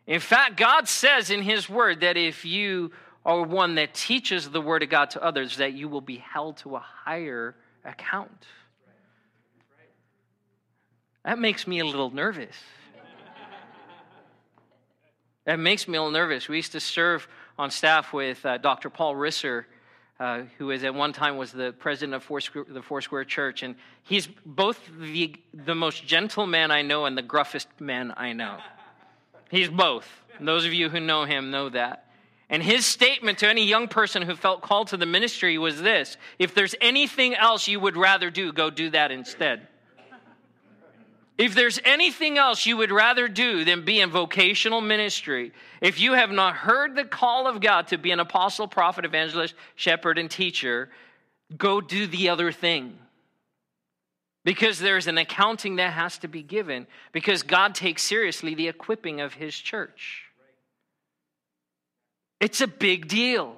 In 0.07 0.21
fact, 0.21 0.57
God 0.57 0.87
says 0.87 1.29
in 1.29 1.41
His 1.41 1.69
Word 1.69 2.01
that 2.01 2.15
if 2.15 2.45
you 2.45 2.91
are 3.25 3.43
one 3.43 3.75
that 3.75 3.93
teaches 3.93 4.49
the 4.49 4.61
Word 4.61 4.81
of 4.81 4.89
God 4.89 5.09
to 5.11 5.23
others, 5.23 5.57
that 5.57 5.73
you 5.73 5.89
will 5.89 6.01
be 6.01 6.17
held 6.17 6.57
to 6.57 6.77
a 6.77 6.79
higher 6.79 7.55
account. 7.83 8.45
That 11.25 11.37
makes 11.37 11.67
me 11.67 11.79
a 11.79 11.85
little 11.85 12.09
nervous. 12.11 12.55
That 15.45 15.59
makes 15.59 15.87
me 15.87 15.97
a 15.97 16.01
little 16.01 16.13
nervous. 16.13 16.47
We 16.47 16.57
used 16.57 16.71
to 16.73 16.79
serve 16.79 17.27
on 17.57 17.71
staff 17.71 18.13
with 18.13 18.45
uh, 18.45 18.57
Dr. 18.57 18.89
Paul 18.89 19.15
Risser, 19.15 19.65
uh, 20.19 20.41
who 20.57 20.71
is 20.71 20.83
at 20.83 20.93
one 20.93 21.13
time 21.13 21.37
was 21.37 21.51
the 21.51 21.71
president 21.79 22.13
of 22.13 22.23
Foursquare, 22.23 22.65
the 22.67 22.81
Foursquare 22.81 23.23
Church, 23.23 23.63
and 23.63 23.75
he's 24.03 24.27
both 24.45 24.79
the, 24.99 25.35
the 25.53 25.75
most 25.75 26.05
gentle 26.05 26.45
man 26.45 26.71
I 26.71 26.81
know 26.81 27.05
and 27.05 27.17
the 27.17 27.23
gruffest 27.23 27.67
man 27.79 28.13
I 28.17 28.33
know. 28.33 28.57
He's 29.49 29.69
both. 29.69 30.07
And 30.37 30.47
those 30.47 30.65
of 30.65 30.73
you 30.73 30.89
who 30.89 30.99
know 30.99 31.23
him 31.23 31.51
know 31.51 31.69
that. 31.69 32.05
And 32.49 32.61
his 32.63 32.85
statement 32.85 33.37
to 33.39 33.47
any 33.47 33.65
young 33.65 33.87
person 33.87 34.23
who 34.23 34.35
felt 34.35 34.61
called 34.61 34.87
to 34.87 34.97
the 34.97 35.05
ministry 35.05 35.57
was 35.57 35.81
this 35.81 36.17
if 36.37 36.53
there's 36.53 36.75
anything 36.81 37.35
else 37.35 37.67
you 37.67 37.79
would 37.79 37.95
rather 37.95 38.29
do, 38.29 38.51
go 38.51 38.69
do 38.69 38.89
that 38.89 39.11
instead. 39.11 39.67
If 41.39 41.55
there's 41.55 41.79
anything 41.85 42.37
else 42.37 42.65
you 42.65 42.75
would 42.75 42.91
rather 42.91 43.29
do 43.29 43.63
than 43.63 43.85
be 43.85 44.01
in 44.01 44.11
vocational 44.11 44.81
ministry, 44.81 45.53
if 45.79 45.97
you 45.97 46.11
have 46.11 46.31
not 46.31 46.53
heard 46.53 46.95
the 46.95 47.05
call 47.05 47.47
of 47.47 47.61
God 47.61 47.87
to 47.87 47.97
be 47.97 48.11
an 48.11 48.19
apostle, 48.19 48.67
prophet, 48.67 49.05
evangelist, 49.05 49.55
shepherd, 49.75 50.17
and 50.17 50.29
teacher, 50.29 50.89
go 51.57 51.79
do 51.79 52.07
the 52.07 52.27
other 52.27 52.51
thing. 52.51 52.97
Because 54.43 54.79
there's 54.79 55.07
an 55.07 55.17
accounting 55.17 55.77
that 55.77 55.93
has 55.93 56.17
to 56.17 56.27
be 56.27 56.43
given, 56.43 56.87
because 57.13 57.41
God 57.41 57.73
takes 57.73 58.03
seriously 58.03 58.53
the 58.53 58.67
equipping 58.67 59.21
of 59.21 59.35
his 59.35 59.55
church. 59.55 60.25
It's 62.41 62.59
a 62.59 62.67
big 62.67 63.07
deal. 63.07 63.55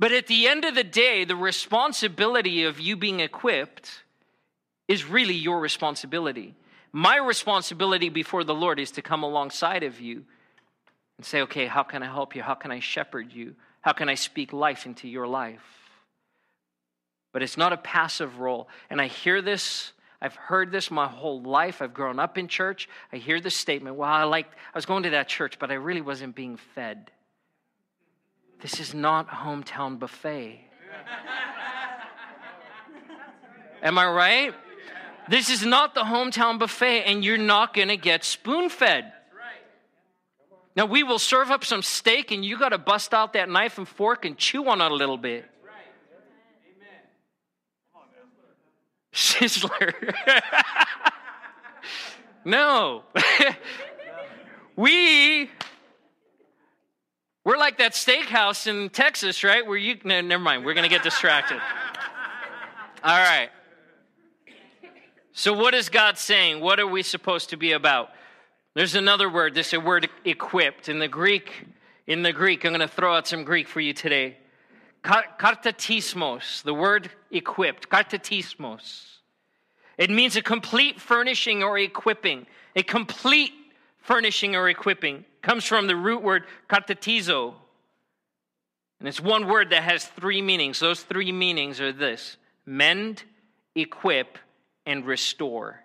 But 0.00 0.10
at 0.10 0.26
the 0.26 0.48
end 0.48 0.64
of 0.64 0.74
the 0.74 0.82
day, 0.82 1.24
the 1.24 1.36
responsibility 1.36 2.64
of 2.64 2.80
you 2.80 2.96
being 2.96 3.20
equipped 3.20 4.02
is 4.88 5.04
really 5.04 5.34
your 5.34 5.60
responsibility. 5.60 6.54
My 6.92 7.16
responsibility 7.16 8.08
before 8.08 8.44
the 8.44 8.54
Lord 8.54 8.78
is 8.78 8.92
to 8.92 9.02
come 9.02 9.22
alongside 9.22 9.82
of 9.82 10.00
you 10.00 10.24
and 11.16 11.26
say, 11.26 11.42
okay, 11.42 11.66
how 11.66 11.82
can 11.82 12.02
I 12.02 12.06
help 12.06 12.36
you? 12.36 12.42
How 12.42 12.54
can 12.54 12.70
I 12.70 12.80
shepherd 12.80 13.32
you? 13.32 13.54
How 13.80 13.92
can 13.92 14.08
I 14.08 14.14
speak 14.14 14.52
life 14.52 14.86
into 14.86 15.08
your 15.08 15.26
life? 15.26 15.64
But 17.32 17.42
it's 17.42 17.56
not 17.56 17.72
a 17.72 17.76
passive 17.76 18.38
role. 18.38 18.68
And 18.88 19.00
I 19.00 19.08
hear 19.08 19.42
this, 19.42 19.92
I've 20.22 20.36
heard 20.36 20.72
this 20.72 20.90
my 20.90 21.06
whole 21.06 21.42
life. 21.42 21.82
I've 21.82 21.92
grown 21.92 22.18
up 22.18 22.38
in 22.38 22.48
church. 22.48 22.88
I 23.12 23.16
hear 23.16 23.40
this 23.40 23.54
statement, 23.54 23.96
well, 23.96 24.08
I 24.08 24.24
liked, 24.24 24.54
I 24.54 24.78
was 24.78 24.86
going 24.86 25.02
to 25.02 25.10
that 25.10 25.28
church, 25.28 25.58
but 25.58 25.70
I 25.70 25.74
really 25.74 26.00
wasn't 26.00 26.34
being 26.34 26.56
fed. 26.74 27.10
This 28.60 28.80
is 28.80 28.94
not 28.94 29.26
a 29.30 29.36
hometown 29.36 29.98
buffet. 29.98 30.60
Am 33.82 33.98
I 33.98 34.06
right? 34.10 34.54
This 35.28 35.50
is 35.50 35.64
not 35.64 35.94
the 35.94 36.02
hometown 36.02 36.58
buffet, 36.58 37.02
and 37.02 37.24
you're 37.24 37.38
not 37.38 37.74
going 37.74 37.88
to 37.88 37.96
get 37.96 38.24
spoon 38.24 38.68
fed. 38.68 39.12
Now, 40.76 40.84
we 40.84 41.02
will 41.02 41.18
serve 41.18 41.50
up 41.50 41.64
some 41.64 41.82
steak, 41.82 42.30
and 42.30 42.44
you 42.44 42.58
got 42.58 42.68
to 42.68 42.78
bust 42.78 43.14
out 43.14 43.32
that 43.32 43.48
knife 43.48 43.78
and 43.78 43.88
fork 43.88 44.26
and 44.26 44.36
chew 44.36 44.68
on 44.68 44.82
it 44.82 44.92
a 44.92 44.94
little 44.94 45.16
bit. 45.16 45.46
Sizzler. 49.12 49.94
no. 52.44 53.02
we 54.76 55.50
we're 57.42 57.56
like 57.56 57.78
that 57.78 57.92
steakhouse 57.92 58.66
in 58.66 58.90
Texas, 58.90 59.42
right? 59.42 59.66
Where 59.66 59.78
you 59.78 59.98
no, 60.04 60.20
never 60.20 60.42
mind, 60.42 60.66
we're 60.66 60.74
gonna 60.74 60.90
get 60.90 61.02
distracted. 61.02 61.58
All 63.02 63.16
right. 63.16 63.48
So, 65.38 65.52
what 65.52 65.74
is 65.74 65.90
God 65.90 66.16
saying? 66.16 66.60
What 66.60 66.80
are 66.80 66.86
we 66.86 67.02
supposed 67.02 67.50
to 67.50 67.58
be 67.58 67.72
about? 67.72 68.08
There's 68.72 68.94
another 68.94 69.28
word. 69.28 69.54
This 69.54 69.66
is 69.66 69.72
a 69.74 69.80
word 69.80 70.08
equipped. 70.24 70.88
In 70.88 70.98
the 70.98 71.08
Greek, 71.08 71.66
in 72.06 72.22
the 72.22 72.32
Greek, 72.32 72.64
I'm 72.64 72.70
going 72.70 72.80
to 72.80 72.88
throw 72.88 73.14
out 73.14 73.28
some 73.28 73.44
Greek 73.44 73.68
for 73.68 73.80
you 73.80 73.92
today. 73.92 74.38
Kartatismos, 75.04 76.62
the 76.62 76.72
word 76.72 77.10
equipped. 77.30 77.90
Kartatismos. 77.90 79.04
It 79.98 80.08
means 80.08 80.36
a 80.36 80.42
complete 80.42 80.98
furnishing 81.02 81.62
or 81.62 81.78
equipping. 81.78 82.46
A 82.74 82.82
complete 82.82 83.52
furnishing 83.98 84.56
or 84.56 84.70
equipping 84.70 85.26
comes 85.42 85.66
from 85.66 85.86
the 85.86 85.96
root 85.96 86.22
word 86.22 86.44
kartatizo. 86.70 87.52
And 89.00 89.06
it's 89.06 89.20
one 89.20 89.46
word 89.46 89.68
that 89.68 89.82
has 89.82 90.06
three 90.06 90.40
meanings. 90.40 90.80
Those 90.80 91.02
three 91.02 91.30
meanings 91.30 91.78
are 91.78 91.92
this 91.92 92.38
mend, 92.64 93.24
equip, 93.74 94.38
and 94.86 95.04
restore. 95.04 95.80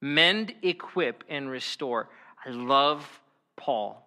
Mend, 0.00 0.54
equip, 0.62 1.24
and 1.28 1.50
restore. 1.50 2.08
I 2.44 2.50
love 2.50 3.20
Paul. 3.56 4.06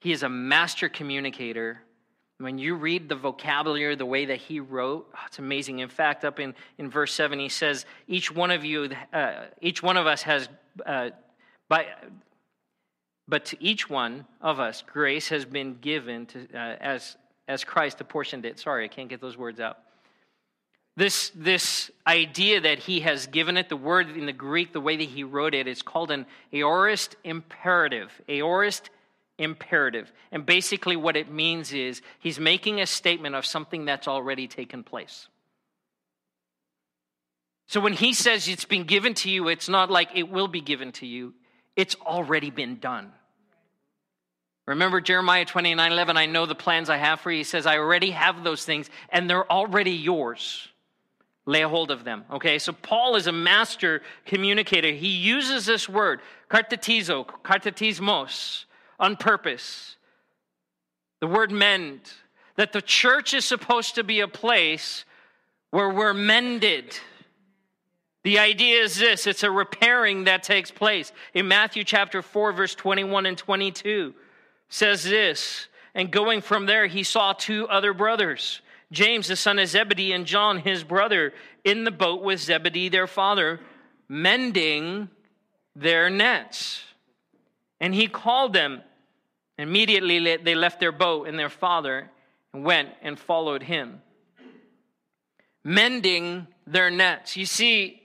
He 0.00 0.12
is 0.12 0.22
a 0.22 0.28
master 0.28 0.88
communicator. 0.88 1.80
When 2.38 2.58
you 2.58 2.74
read 2.74 3.08
the 3.08 3.14
vocabulary, 3.14 3.94
the 3.94 4.06
way 4.06 4.26
that 4.26 4.38
he 4.38 4.58
wrote, 4.58 5.08
oh, 5.14 5.18
it's 5.26 5.38
amazing. 5.38 5.78
In 5.78 5.88
fact, 5.88 6.24
up 6.24 6.40
in, 6.40 6.54
in 6.78 6.90
verse 6.90 7.14
7, 7.14 7.38
he 7.38 7.48
says, 7.48 7.86
Each 8.08 8.32
one 8.32 8.50
of 8.50 8.64
you, 8.64 8.90
uh, 9.12 9.44
each 9.60 9.82
one 9.82 9.96
of 9.96 10.06
us 10.06 10.22
has, 10.22 10.48
uh, 10.84 11.10
by, 11.68 11.86
but 13.28 13.44
to 13.46 13.62
each 13.62 13.88
one 13.88 14.26
of 14.40 14.58
us, 14.58 14.82
grace 14.84 15.28
has 15.28 15.44
been 15.44 15.78
given 15.80 16.26
to, 16.26 16.48
uh, 16.52 16.76
as, 16.80 17.16
as 17.46 17.62
Christ 17.62 18.00
apportioned 18.00 18.44
it. 18.44 18.58
Sorry, 18.58 18.84
I 18.84 18.88
can't 18.88 19.08
get 19.08 19.20
those 19.20 19.36
words 19.36 19.60
out. 19.60 19.78
This, 20.94 21.30
this 21.34 21.90
idea 22.06 22.60
that 22.60 22.80
he 22.80 23.00
has 23.00 23.26
given 23.26 23.56
it, 23.56 23.68
the 23.70 23.76
word 23.76 24.10
in 24.10 24.26
the 24.26 24.32
Greek, 24.32 24.72
the 24.72 24.80
way 24.80 24.96
that 24.96 25.08
he 25.08 25.24
wrote 25.24 25.54
it, 25.54 25.66
is 25.66 25.80
called 25.80 26.10
an 26.10 26.26
aorist 26.52 27.16
imperative. 27.24 28.20
Aorist 28.28 28.90
imperative. 29.38 30.12
And 30.30 30.44
basically, 30.44 30.96
what 30.96 31.16
it 31.16 31.30
means 31.30 31.72
is 31.72 32.02
he's 32.18 32.38
making 32.38 32.80
a 32.80 32.86
statement 32.86 33.34
of 33.34 33.46
something 33.46 33.86
that's 33.86 34.06
already 34.06 34.46
taken 34.46 34.84
place. 34.84 35.28
So 37.68 37.80
when 37.80 37.94
he 37.94 38.12
says 38.12 38.46
it's 38.48 38.66
been 38.66 38.84
given 38.84 39.14
to 39.14 39.30
you, 39.30 39.48
it's 39.48 39.70
not 39.70 39.90
like 39.90 40.10
it 40.14 40.28
will 40.28 40.48
be 40.48 40.60
given 40.60 40.92
to 40.92 41.06
you, 41.06 41.32
it's 41.74 41.94
already 42.04 42.50
been 42.50 42.78
done. 42.78 43.12
Remember 44.66 45.00
Jeremiah 45.00 45.46
29 45.46 45.90
11, 45.90 46.18
I 46.18 46.26
know 46.26 46.44
the 46.44 46.54
plans 46.54 46.90
I 46.90 46.98
have 46.98 47.20
for 47.20 47.30
you. 47.30 47.38
He 47.38 47.44
says, 47.44 47.64
I 47.64 47.78
already 47.78 48.10
have 48.10 48.44
those 48.44 48.66
things, 48.66 48.90
and 49.08 49.28
they're 49.28 49.50
already 49.50 49.92
yours 49.92 50.68
lay 51.46 51.62
hold 51.62 51.90
of 51.90 52.04
them. 52.04 52.24
Okay, 52.30 52.58
so 52.58 52.72
Paul 52.72 53.16
is 53.16 53.26
a 53.26 53.32
master 53.32 54.02
communicator. 54.26 54.92
He 54.92 55.08
uses 55.08 55.66
this 55.66 55.88
word, 55.88 56.20
kartatizo, 56.48 57.26
kartatismos, 57.26 58.64
on 59.00 59.16
purpose. 59.16 59.96
The 61.20 61.26
word 61.26 61.50
mend, 61.50 62.00
that 62.56 62.72
the 62.72 62.82
church 62.82 63.34
is 63.34 63.44
supposed 63.44 63.96
to 63.96 64.04
be 64.04 64.20
a 64.20 64.28
place 64.28 65.04
where 65.70 65.90
we're 65.90 66.14
mended. 66.14 66.96
The 68.22 68.38
idea 68.38 68.82
is 68.82 68.96
this 68.96 69.26
it's 69.26 69.42
a 69.42 69.50
repairing 69.50 70.24
that 70.24 70.42
takes 70.42 70.70
place. 70.70 71.12
In 71.34 71.48
Matthew 71.48 71.82
chapter 71.82 72.22
4, 72.22 72.52
verse 72.52 72.74
21 72.74 73.26
and 73.26 73.36
22, 73.36 74.14
says 74.68 75.02
this, 75.02 75.66
and 75.94 76.10
going 76.10 76.40
from 76.40 76.66
there, 76.66 76.86
he 76.86 77.02
saw 77.02 77.32
two 77.32 77.68
other 77.68 77.92
brothers, 77.92 78.62
James, 78.92 79.26
the 79.26 79.36
son 79.36 79.58
of 79.58 79.68
Zebedee, 79.68 80.12
and 80.12 80.26
John, 80.26 80.58
his 80.58 80.84
brother, 80.84 81.32
in 81.64 81.84
the 81.84 81.90
boat 81.90 82.22
with 82.22 82.40
Zebedee, 82.40 82.90
their 82.90 83.06
father, 83.06 83.58
mending 84.08 85.08
their 85.74 86.10
nets. 86.10 86.84
And 87.80 87.94
he 87.94 88.06
called 88.06 88.52
them. 88.52 88.82
Immediately 89.58 90.36
they 90.36 90.54
left 90.54 90.78
their 90.78 90.92
boat 90.92 91.26
and 91.26 91.38
their 91.38 91.48
father 91.48 92.10
and 92.52 92.64
went 92.64 92.90
and 93.00 93.18
followed 93.18 93.62
him. 93.62 94.02
Mending 95.64 96.46
their 96.66 96.90
nets. 96.90 97.36
You 97.36 97.46
see, 97.46 98.02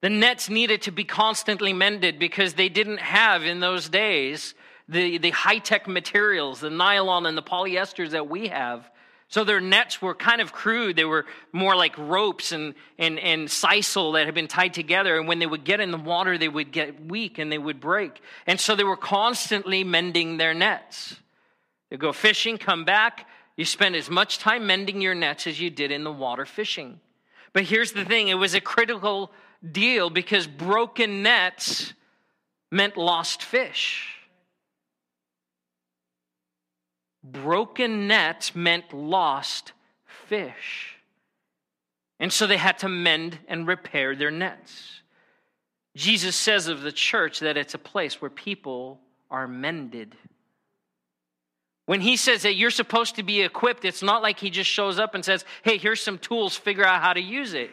the 0.00 0.10
nets 0.10 0.48
needed 0.48 0.82
to 0.82 0.90
be 0.90 1.04
constantly 1.04 1.72
mended 1.72 2.18
because 2.18 2.54
they 2.54 2.68
didn't 2.68 3.00
have 3.00 3.44
in 3.44 3.60
those 3.60 3.88
days 3.88 4.54
the, 4.88 5.18
the 5.18 5.30
high 5.30 5.58
tech 5.58 5.86
materials, 5.86 6.60
the 6.60 6.70
nylon 6.70 7.26
and 7.26 7.36
the 7.36 7.42
polyesters 7.42 8.10
that 8.10 8.28
we 8.28 8.48
have. 8.48 8.88
So 9.34 9.42
their 9.42 9.60
nets 9.60 10.00
were 10.00 10.14
kind 10.14 10.40
of 10.40 10.52
crude. 10.52 10.94
They 10.94 11.04
were 11.04 11.26
more 11.52 11.74
like 11.74 11.98
ropes 11.98 12.52
and, 12.52 12.72
and, 13.00 13.18
and 13.18 13.48
sisal 13.48 14.14
that 14.14 14.26
had 14.26 14.34
been 14.36 14.46
tied 14.46 14.74
together. 14.74 15.18
And 15.18 15.26
when 15.26 15.40
they 15.40 15.46
would 15.46 15.64
get 15.64 15.80
in 15.80 15.90
the 15.90 15.98
water, 15.98 16.38
they 16.38 16.46
would 16.46 16.70
get 16.70 17.06
weak 17.06 17.38
and 17.40 17.50
they 17.50 17.58
would 17.58 17.80
break. 17.80 18.20
And 18.46 18.60
so 18.60 18.76
they 18.76 18.84
were 18.84 18.96
constantly 18.96 19.82
mending 19.82 20.36
their 20.36 20.54
nets. 20.54 21.16
They 21.90 21.96
go 21.96 22.12
fishing, 22.12 22.58
come 22.58 22.84
back. 22.84 23.26
You 23.56 23.64
spend 23.64 23.96
as 23.96 24.08
much 24.08 24.38
time 24.38 24.68
mending 24.68 25.00
your 25.00 25.16
nets 25.16 25.48
as 25.48 25.58
you 25.58 25.68
did 25.68 25.90
in 25.90 26.04
the 26.04 26.12
water 26.12 26.46
fishing. 26.46 27.00
But 27.52 27.64
here's 27.64 27.90
the 27.90 28.04
thing 28.04 28.28
it 28.28 28.34
was 28.34 28.54
a 28.54 28.60
critical 28.60 29.32
deal 29.68 30.10
because 30.10 30.46
broken 30.46 31.24
nets 31.24 31.92
meant 32.70 32.96
lost 32.96 33.42
fish. 33.42 34.14
Broken 37.24 38.06
nets 38.06 38.54
meant 38.54 38.92
lost 38.92 39.72
fish. 40.04 40.96
And 42.20 42.32
so 42.32 42.46
they 42.46 42.58
had 42.58 42.78
to 42.80 42.88
mend 42.88 43.38
and 43.48 43.66
repair 43.66 44.14
their 44.14 44.30
nets. 44.30 45.00
Jesus 45.96 46.36
says 46.36 46.68
of 46.68 46.82
the 46.82 46.92
church 46.92 47.40
that 47.40 47.56
it's 47.56 47.74
a 47.74 47.78
place 47.78 48.20
where 48.20 48.30
people 48.30 49.00
are 49.30 49.48
mended. 49.48 50.14
When 51.86 52.00
he 52.00 52.16
says 52.16 52.42
that 52.42 52.54
you're 52.54 52.70
supposed 52.70 53.16
to 53.16 53.22
be 53.22 53.42
equipped, 53.42 53.84
it's 53.84 54.02
not 54.02 54.22
like 54.22 54.38
he 54.38 54.50
just 54.50 54.70
shows 54.70 54.98
up 54.98 55.14
and 55.14 55.24
says, 55.24 55.44
Hey, 55.62 55.76
here's 55.76 56.00
some 56.00 56.18
tools, 56.18 56.56
figure 56.56 56.84
out 56.84 57.02
how 57.02 57.12
to 57.12 57.20
use 57.20 57.54
it. 57.54 57.70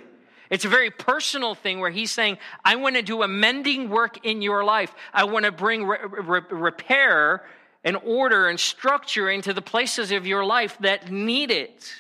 It's 0.50 0.66
a 0.66 0.70
very 0.70 0.92
personal 0.92 1.56
thing 1.56 1.80
where 1.80 1.90
he's 1.90 2.12
saying, 2.12 2.38
I 2.66 2.76
want 2.76 2.98
to 2.98 3.02
do 3.02 3.24
a 3.24 3.28
mending 3.28 3.90
work 3.90 4.26
in 4.26 4.42
your 4.42 4.66
life. 4.66 4.94
I 5.14 5.24
want 5.24 5.46
to 5.46 5.52
bring 5.52 5.86
re- 5.86 6.00
re- 6.04 6.42
repair 6.50 7.46
and 7.84 7.98
order 8.04 8.48
and 8.48 8.60
structure 8.60 9.30
into 9.30 9.54
the 9.54 9.62
places 9.62 10.12
of 10.12 10.28
your 10.28 10.46
life 10.46 10.78
that 10.80 11.12
need 11.12 11.52
it. 11.52 11.94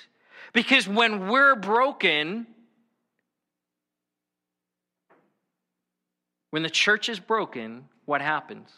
Because 0.53 0.87
when 0.87 1.27
we're 1.27 1.55
broken, 1.55 2.45
when 6.51 6.63
the 6.63 6.69
church 6.69 7.09
is 7.09 7.19
broken, 7.19 7.85
what 8.05 8.21
happens? 8.21 8.69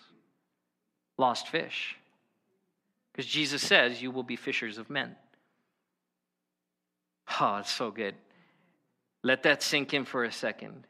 Lost 1.18 1.48
fish. 1.48 1.98
Because 3.12 3.30
Jesus 3.30 3.62
says, 3.62 4.02
You 4.02 4.12
will 4.12 4.24
be 4.24 4.36
fishers 4.36 4.78
of 4.78 4.90
men. 4.90 5.16
Oh, 7.40 7.58
it's 7.58 7.72
so 7.72 7.92
good. 7.92 8.16
Let 9.24 9.44
that 9.44 9.64
sink 9.64 9.94
in 9.94 10.06
for 10.06 10.24
a 10.24 10.32
second. 10.32 10.86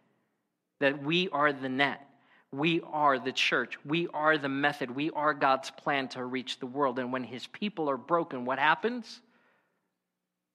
That 0.80 1.02
we 1.02 1.30
are 1.30 1.54
the 1.54 1.70
net. 1.70 2.06
We 2.54 2.82
are 2.92 3.18
the 3.18 3.32
church. 3.32 3.80
We 3.84 4.08
are 4.14 4.38
the 4.38 4.48
method. 4.48 4.92
We 4.92 5.10
are 5.10 5.34
God's 5.34 5.72
plan 5.72 6.08
to 6.10 6.24
reach 6.24 6.60
the 6.60 6.68
world. 6.68 7.00
And 7.00 7.12
when 7.12 7.24
his 7.24 7.48
people 7.48 7.90
are 7.90 7.98
broken, 7.98 8.46
what 8.46 8.60
happens? 8.60 9.22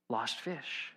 Lost 0.08 0.38
fish, 0.38 0.92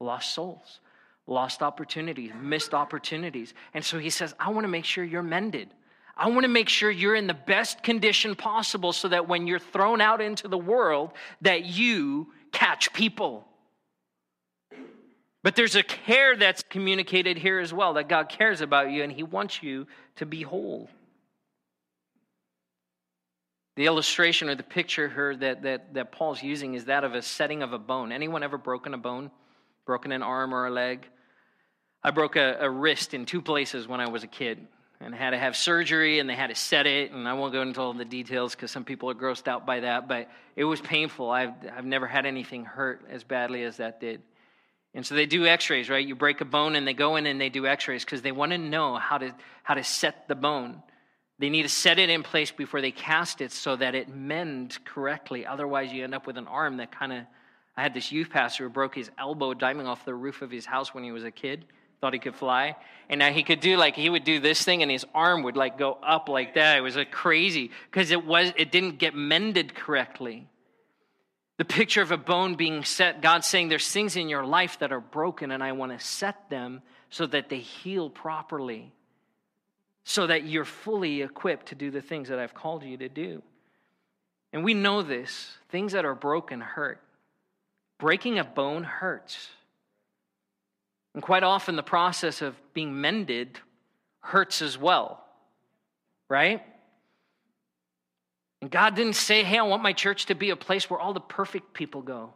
lost 0.00 0.34
souls, 0.34 0.80
lost 1.26 1.60
opportunities, 1.60 2.32
missed 2.40 2.72
opportunities. 2.72 3.52
And 3.74 3.84
so 3.84 3.98
he 3.98 4.08
says, 4.08 4.34
I 4.40 4.48
want 4.48 4.64
to 4.64 4.68
make 4.68 4.86
sure 4.86 5.04
you're 5.04 5.22
mended. 5.22 5.68
I 6.16 6.30
want 6.30 6.44
to 6.44 6.48
make 6.48 6.70
sure 6.70 6.90
you're 6.90 7.14
in 7.14 7.26
the 7.26 7.34
best 7.34 7.82
condition 7.82 8.34
possible 8.34 8.94
so 8.94 9.08
that 9.08 9.28
when 9.28 9.46
you're 9.46 9.58
thrown 9.58 10.00
out 10.00 10.22
into 10.22 10.48
the 10.48 10.58
world 10.58 11.12
that 11.42 11.66
you 11.66 12.32
catch 12.52 12.94
people. 12.94 13.46
But 15.42 15.54
there's 15.56 15.76
a 15.76 15.82
care 15.82 16.36
that's 16.36 16.62
communicated 16.62 17.38
here 17.38 17.58
as 17.58 17.72
well 17.72 17.94
that 17.94 18.08
God 18.08 18.28
cares 18.28 18.60
about 18.60 18.90
you 18.90 19.04
and 19.04 19.12
He 19.12 19.22
wants 19.22 19.62
you 19.62 19.86
to 20.18 20.26
be 20.26 20.42
whole. 20.42 20.88
The 23.76 23.86
illustration 23.86 24.48
or 24.48 24.54
the 24.54 24.62
picture 24.62 25.08
here 25.08 25.36
that, 25.36 25.62
that, 25.62 25.94
that 25.94 26.12
Paul's 26.12 26.42
using 26.42 26.74
is 26.74 26.86
that 26.86 27.04
of 27.04 27.14
a 27.14 27.22
setting 27.22 27.62
of 27.62 27.72
a 27.72 27.78
bone. 27.78 28.12
Anyone 28.12 28.42
ever 28.42 28.58
broken 28.58 28.94
a 28.94 28.98
bone? 28.98 29.30
Broken 29.86 30.12
an 30.12 30.22
arm 30.22 30.52
or 30.52 30.66
a 30.66 30.70
leg? 30.70 31.06
I 32.02 32.10
broke 32.10 32.36
a, 32.36 32.58
a 32.60 32.68
wrist 32.68 33.14
in 33.14 33.24
two 33.24 33.40
places 33.40 33.86
when 33.86 34.00
I 34.00 34.08
was 34.08 34.24
a 34.24 34.28
kid 34.28 34.66
and 35.00 35.14
had 35.14 35.30
to 35.30 35.38
have 35.38 35.56
surgery 35.56 36.18
and 36.18 36.28
they 36.28 36.34
had 36.34 36.48
to 36.48 36.54
set 36.54 36.86
it 36.86 37.12
and 37.12 37.28
i 37.28 37.32
won't 37.32 37.52
go 37.52 37.62
into 37.62 37.80
all 37.80 37.92
the 37.92 38.04
details 38.04 38.54
because 38.54 38.70
some 38.70 38.84
people 38.84 39.08
are 39.08 39.14
grossed 39.14 39.46
out 39.46 39.64
by 39.64 39.80
that 39.80 40.08
but 40.08 40.28
it 40.56 40.64
was 40.64 40.80
painful 40.80 41.30
I've, 41.30 41.52
I've 41.72 41.84
never 41.84 42.06
had 42.06 42.26
anything 42.26 42.64
hurt 42.64 43.04
as 43.08 43.22
badly 43.22 43.62
as 43.62 43.76
that 43.76 44.00
did 44.00 44.22
and 44.94 45.04
so 45.04 45.14
they 45.14 45.26
do 45.26 45.46
x 45.46 45.70
rays, 45.70 45.90
right? 45.90 46.06
You 46.06 46.14
break 46.14 46.40
a 46.40 46.44
bone 46.44 46.74
and 46.74 46.86
they 46.86 46.94
go 46.94 47.16
in 47.16 47.26
and 47.26 47.40
they 47.40 47.50
do 47.50 47.66
x 47.66 47.88
rays 47.88 48.04
because 48.04 48.22
they 48.22 48.32
want 48.32 48.52
to 48.52 48.58
know 48.58 48.96
how 48.96 49.18
to, 49.18 49.34
how 49.62 49.74
to 49.74 49.84
set 49.84 50.28
the 50.28 50.34
bone. 50.34 50.82
They 51.38 51.50
need 51.50 51.62
to 51.62 51.68
set 51.68 51.98
it 51.98 52.10
in 52.10 52.22
place 52.22 52.50
before 52.50 52.80
they 52.80 52.90
cast 52.90 53.40
it 53.40 53.52
so 53.52 53.76
that 53.76 53.94
it 53.94 54.08
mends 54.08 54.78
correctly. 54.84 55.46
Otherwise, 55.46 55.92
you 55.92 56.02
end 56.02 56.14
up 56.14 56.26
with 56.26 56.36
an 56.36 56.48
arm 56.48 56.78
that 56.78 56.90
kind 56.90 57.12
of. 57.12 57.24
I 57.76 57.82
had 57.82 57.94
this 57.94 58.10
youth 58.10 58.30
pastor 58.30 58.64
who 58.64 58.70
broke 58.70 58.96
his 58.96 59.08
elbow 59.16 59.54
diving 59.54 59.86
off 59.86 60.04
the 60.04 60.14
roof 60.14 60.42
of 60.42 60.50
his 60.50 60.66
house 60.66 60.92
when 60.92 61.04
he 61.04 61.12
was 61.12 61.22
a 61.22 61.30
kid. 61.30 61.64
Thought 62.00 62.12
he 62.12 62.18
could 62.18 62.34
fly. 62.34 62.74
And 63.08 63.20
now 63.20 63.30
he 63.30 63.44
could 63.44 63.60
do 63.60 63.76
like, 63.76 63.94
he 63.94 64.10
would 64.10 64.24
do 64.24 64.40
this 64.40 64.64
thing 64.64 64.82
and 64.82 64.90
his 64.90 65.06
arm 65.14 65.44
would 65.44 65.56
like 65.56 65.78
go 65.78 65.96
up 66.02 66.28
like 66.28 66.54
that. 66.54 66.76
It 66.76 66.80
was 66.80 66.96
like 66.96 67.12
crazy 67.12 67.70
because 67.90 68.10
it 68.10 68.26
was, 68.26 68.52
it 68.56 68.72
didn't 68.72 68.98
get 68.98 69.14
mended 69.14 69.76
correctly. 69.76 70.48
The 71.58 71.64
picture 71.64 72.02
of 72.02 72.12
a 72.12 72.16
bone 72.16 72.54
being 72.54 72.84
set, 72.84 73.20
God 73.20 73.44
saying, 73.44 73.68
There's 73.68 73.90
things 73.90 74.16
in 74.16 74.28
your 74.28 74.46
life 74.46 74.78
that 74.78 74.92
are 74.92 75.00
broken, 75.00 75.50
and 75.50 75.62
I 75.62 75.72
want 75.72 75.92
to 75.92 76.04
set 76.04 76.48
them 76.48 76.82
so 77.10 77.26
that 77.26 77.48
they 77.48 77.58
heal 77.58 78.08
properly, 78.08 78.92
so 80.04 80.28
that 80.28 80.44
you're 80.44 80.64
fully 80.64 81.22
equipped 81.22 81.66
to 81.66 81.74
do 81.74 81.90
the 81.90 82.00
things 82.00 82.28
that 82.28 82.38
I've 82.38 82.54
called 82.54 82.84
you 82.84 82.96
to 82.98 83.08
do. 83.08 83.42
And 84.52 84.64
we 84.64 84.72
know 84.72 85.02
this 85.02 85.58
things 85.68 85.92
that 85.92 86.04
are 86.04 86.14
broken 86.14 86.60
hurt. 86.60 87.02
Breaking 87.98 88.38
a 88.38 88.44
bone 88.44 88.84
hurts. 88.84 89.48
And 91.14 91.22
quite 91.22 91.42
often, 91.42 91.74
the 91.74 91.82
process 91.82 92.40
of 92.40 92.54
being 92.72 93.00
mended 93.00 93.58
hurts 94.20 94.62
as 94.62 94.78
well, 94.78 95.24
right? 96.28 96.62
And 98.60 98.70
God 98.70 98.96
didn't 98.96 99.14
say, 99.14 99.44
hey, 99.44 99.58
I 99.58 99.62
want 99.62 99.82
my 99.82 99.92
church 99.92 100.26
to 100.26 100.34
be 100.34 100.50
a 100.50 100.56
place 100.56 100.90
where 100.90 100.98
all 100.98 101.12
the 101.12 101.20
perfect 101.20 101.74
people 101.74 102.02
go. 102.02 102.32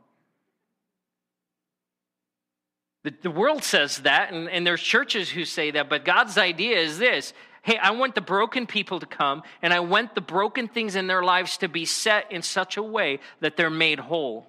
The, 3.03 3.13
the 3.23 3.31
world 3.31 3.65
says 3.65 3.99
that, 3.99 4.33
and, 4.33 4.49
and 4.49 4.67
there's 4.67 4.83
churches 4.83 5.29
who 5.29 5.45
say 5.45 5.73
that, 5.73 5.89
but 5.89 6.05
God's 6.05 6.39
idea 6.39 6.79
is 6.79 6.99
this 6.99 7.33
hey, 7.65 7.79
I 7.79 7.93
want 7.93 8.17
the 8.17 8.21
broken 8.21 8.67
people 8.67 8.99
to 8.99 9.07
come, 9.07 9.45
and 9.63 9.73
I 9.73 9.81
want 9.81 10.17
the 10.17 10.21
broken 10.21 10.67
things 10.67 10.97
in 10.97 11.07
their 11.07 11.23
lives 11.23 11.59
to 11.59 11.69
be 11.69 11.85
set 11.85 12.31
in 12.33 12.43
such 12.43 12.77
a 12.77 12.83
way 12.83 13.21
that 13.39 13.57
they're 13.57 13.71
made 13.71 14.01
whole, 14.01 14.49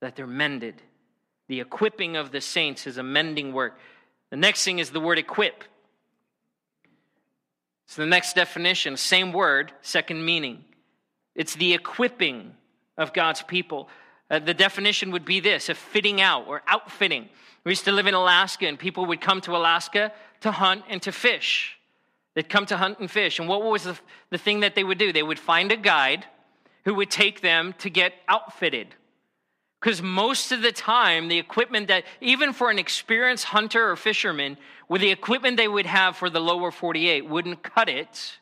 that 0.00 0.16
they're 0.16 0.26
mended. 0.26 0.80
The 1.48 1.60
equipping 1.60 2.16
of 2.16 2.30
the 2.30 2.40
saints 2.40 2.86
is 2.86 2.96
a 2.96 3.02
mending 3.02 3.52
work. 3.52 3.78
The 4.30 4.36
next 4.36 4.64
thing 4.64 4.78
is 4.78 4.90
the 4.90 5.00
word 5.00 5.18
equip. 5.18 5.62
So 7.88 8.02
the 8.02 8.06
next 8.06 8.34
definition, 8.34 8.98
same 8.98 9.32
word, 9.32 9.72
second 9.80 10.22
meaning. 10.22 10.62
It's 11.34 11.54
the 11.54 11.72
equipping 11.72 12.52
of 12.98 13.14
God's 13.14 13.42
people. 13.42 13.88
Uh, 14.30 14.40
the 14.40 14.52
definition 14.52 15.10
would 15.12 15.24
be 15.24 15.40
this 15.40 15.70
a 15.70 15.74
fitting 15.74 16.20
out 16.20 16.46
or 16.48 16.62
outfitting. 16.66 17.30
We 17.64 17.72
used 17.72 17.86
to 17.86 17.92
live 17.92 18.06
in 18.06 18.12
Alaska, 18.12 18.66
and 18.66 18.78
people 18.78 19.06
would 19.06 19.22
come 19.22 19.40
to 19.40 19.56
Alaska 19.56 20.12
to 20.42 20.50
hunt 20.50 20.84
and 20.90 21.00
to 21.02 21.12
fish. 21.12 21.78
They'd 22.34 22.50
come 22.50 22.66
to 22.66 22.76
hunt 22.76 22.98
and 22.98 23.10
fish. 23.10 23.38
And 23.38 23.48
what 23.48 23.62
was 23.62 23.84
the, 23.84 23.98
the 24.28 24.38
thing 24.38 24.60
that 24.60 24.74
they 24.74 24.84
would 24.84 24.98
do? 24.98 25.10
They 25.10 25.22
would 25.22 25.38
find 25.38 25.72
a 25.72 25.76
guide 25.76 26.26
who 26.84 26.92
would 26.94 27.10
take 27.10 27.40
them 27.40 27.74
to 27.78 27.88
get 27.88 28.12
outfitted. 28.28 28.94
Because 29.80 30.02
most 30.02 30.50
of 30.50 30.62
the 30.62 30.72
time, 30.72 31.28
the 31.28 31.38
equipment 31.38 31.88
that, 31.88 32.04
even 32.20 32.52
for 32.52 32.70
an 32.70 32.78
experienced 32.78 33.44
hunter 33.44 33.90
or 33.90 33.96
fisherman, 33.96 34.58
with 34.88 35.00
the 35.00 35.10
equipment 35.10 35.56
they 35.56 35.68
would 35.68 35.86
have 35.86 36.16
for 36.16 36.28
the 36.28 36.40
lower 36.40 36.70
48, 36.70 37.28
wouldn't 37.28 37.62
cut 37.62 37.88
it 37.88 38.38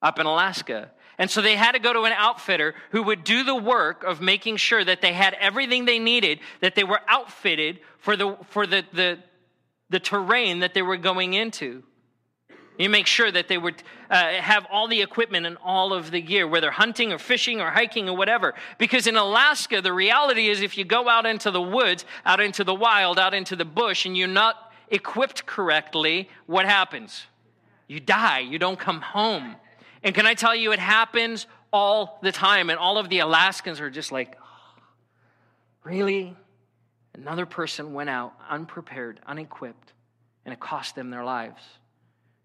up 0.00 0.18
in 0.18 0.26
Alaska. 0.26 0.90
And 1.18 1.30
so 1.30 1.42
they 1.42 1.56
had 1.56 1.72
to 1.72 1.78
go 1.78 1.92
to 1.92 2.02
an 2.02 2.14
outfitter 2.16 2.74
who 2.92 3.02
would 3.02 3.24
do 3.24 3.44
the 3.44 3.54
work 3.54 4.04
of 4.04 4.22
making 4.22 4.56
sure 4.56 4.82
that 4.82 5.02
they 5.02 5.12
had 5.12 5.34
everything 5.34 5.84
they 5.84 5.98
needed, 5.98 6.40
that 6.60 6.74
they 6.74 6.84
were 6.84 7.02
outfitted 7.06 7.80
for 7.98 8.16
the, 8.16 8.38
for 8.48 8.66
the, 8.66 8.84
the, 8.94 9.18
the 9.90 10.00
terrain 10.00 10.60
that 10.60 10.72
they 10.72 10.80
were 10.80 10.96
going 10.96 11.34
into. 11.34 11.82
You 12.78 12.88
make 12.88 13.06
sure 13.06 13.30
that 13.30 13.48
they 13.48 13.58
would 13.58 13.82
uh, 14.08 14.32
have 14.34 14.66
all 14.70 14.88
the 14.88 15.02
equipment 15.02 15.44
and 15.44 15.58
all 15.62 15.92
of 15.92 16.10
the 16.10 16.20
gear, 16.22 16.48
whether 16.48 16.70
hunting 16.70 17.12
or 17.12 17.18
fishing 17.18 17.60
or 17.60 17.70
hiking 17.70 18.08
or 18.08 18.16
whatever. 18.16 18.54
Because 18.78 19.06
in 19.06 19.16
Alaska, 19.16 19.82
the 19.82 19.92
reality 19.92 20.48
is 20.48 20.62
if 20.62 20.78
you 20.78 20.84
go 20.84 21.08
out 21.08 21.26
into 21.26 21.50
the 21.50 21.60
woods, 21.60 22.06
out 22.24 22.40
into 22.40 22.64
the 22.64 22.74
wild, 22.74 23.18
out 23.18 23.34
into 23.34 23.54
the 23.54 23.66
bush, 23.66 24.06
and 24.06 24.16
you're 24.16 24.28
not 24.28 24.72
equipped 24.88 25.44
correctly, 25.44 26.28
what 26.46 26.64
happens? 26.64 27.26
You 27.86 28.00
die. 28.00 28.38
You 28.38 28.58
don't 28.58 28.78
come 28.78 29.00
home. 29.00 29.56
And 30.02 30.14
can 30.14 30.24
I 30.24 30.34
tell 30.34 30.54
you, 30.54 30.72
it 30.72 30.78
happens 30.78 31.46
all 31.72 32.18
the 32.22 32.32
time. 32.32 32.70
And 32.70 32.78
all 32.78 32.98
of 32.98 33.08
the 33.08 33.18
Alaskans 33.18 33.80
are 33.80 33.90
just 33.90 34.10
like, 34.10 34.36
oh, 34.40 34.82
really? 35.84 36.36
Another 37.14 37.46
person 37.46 37.92
went 37.92 38.08
out 38.08 38.32
unprepared, 38.48 39.20
unequipped, 39.26 39.92
and 40.44 40.54
it 40.54 40.60
cost 40.60 40.94
them 40.94 41.10
their 41.10 41.24
lives. 41.24 41.60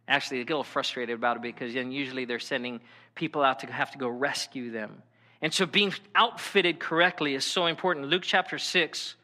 Actually, 0.08 0.40
they 0.40 0.44
get 0.44 0.54
a 0.54 0.58
little 0.58 0.64
frustrated 0.64 1.16
about 1.16 1.38
it 1.38 1.42
because 1.42 1.74
then 1.74 1.92
usually 1.92 2.26
they're 2.26 2.40
sending 2.40 2.80
people 3.16 3.42
out 3.42 3.60
to 3.60 3.68
have 3.68 3.92
to 3.92 3.98
go 3.98 4.08
rescue 4.08 4.72
them. 4.72 5.02
And 5.42 5.54
so 5.54 5.66
being 5.66 5.94
outfitted 6.14 6.80
correctly 6.80 7.36
is 7.36 7.44
so 7.44 7.66
important. 7.66 8.08
Luke 8.08 8.24
chapter 8.24 8.58
6, 8.58 9.16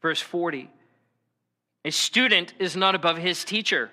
verse 0.00 0.20
40. 0.20 0.70
A 1.84 1.90
student 1.90 2.54
is 2.58 2.76
not 2.76 2.94
above 2.94 3.16
his 3.16 3.44
teacher, 3.44 3.90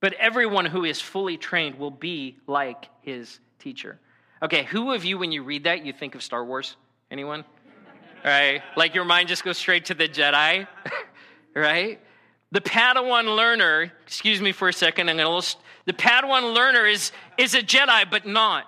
but 0.00 0.12
everyone 0.14 0.66
who 0.66 0.84
is 0.84 1.00
fully 1.00 1.36
trained 1.36 1.78
will 1.78 1.90
be 1.90 2.38
like 2.46 2.88
his 3.02 3.38
teacher. 3.58 3.98
Okay, 4.42 4.64
who 4.64 4.92
of 4.92 5.04
you, 5.04 5.18
when 5.18 5.30
you 5.30 5.44
read 5.44 5.64
that, 5.64 5.86
you 5.86 5.92
think 5.92 6.14
of 6.14 6.22
Star 6.22 6.44
Wars? 6.44 6.76
Anyone? 7.10 7.44
right? 8.24 8.62
Like 8.76 8.94
your 8.94 9.04
mind 9.04 9.28
just 9.28 9.44
goes 9.44 9.58
straight 9.58 9.86
to 9.86 9.94
the 9.94 10.08
Jedi, 10.08 10.66
right? 11.54 12.00
The 12.52 12.60
Padawan 12.60 13.34
learner, 13.34 13.90
excuse 14.06 14.42
me 14.42 14.52
for 14.52 14.68
a 14.68 14.74
second, 14.74 15.08
I'm 15.08 15.16
gonna, 15.16 15.40
the 15.86 15.94
Padawan 15.94 16.54
learner 16.54 16.84
is, 16.84 17.10
is 17.38 17.54
a 17.54 17.62
Jedi, 17.62 18.08
but 18.10 18.26
not. 18.26 18.66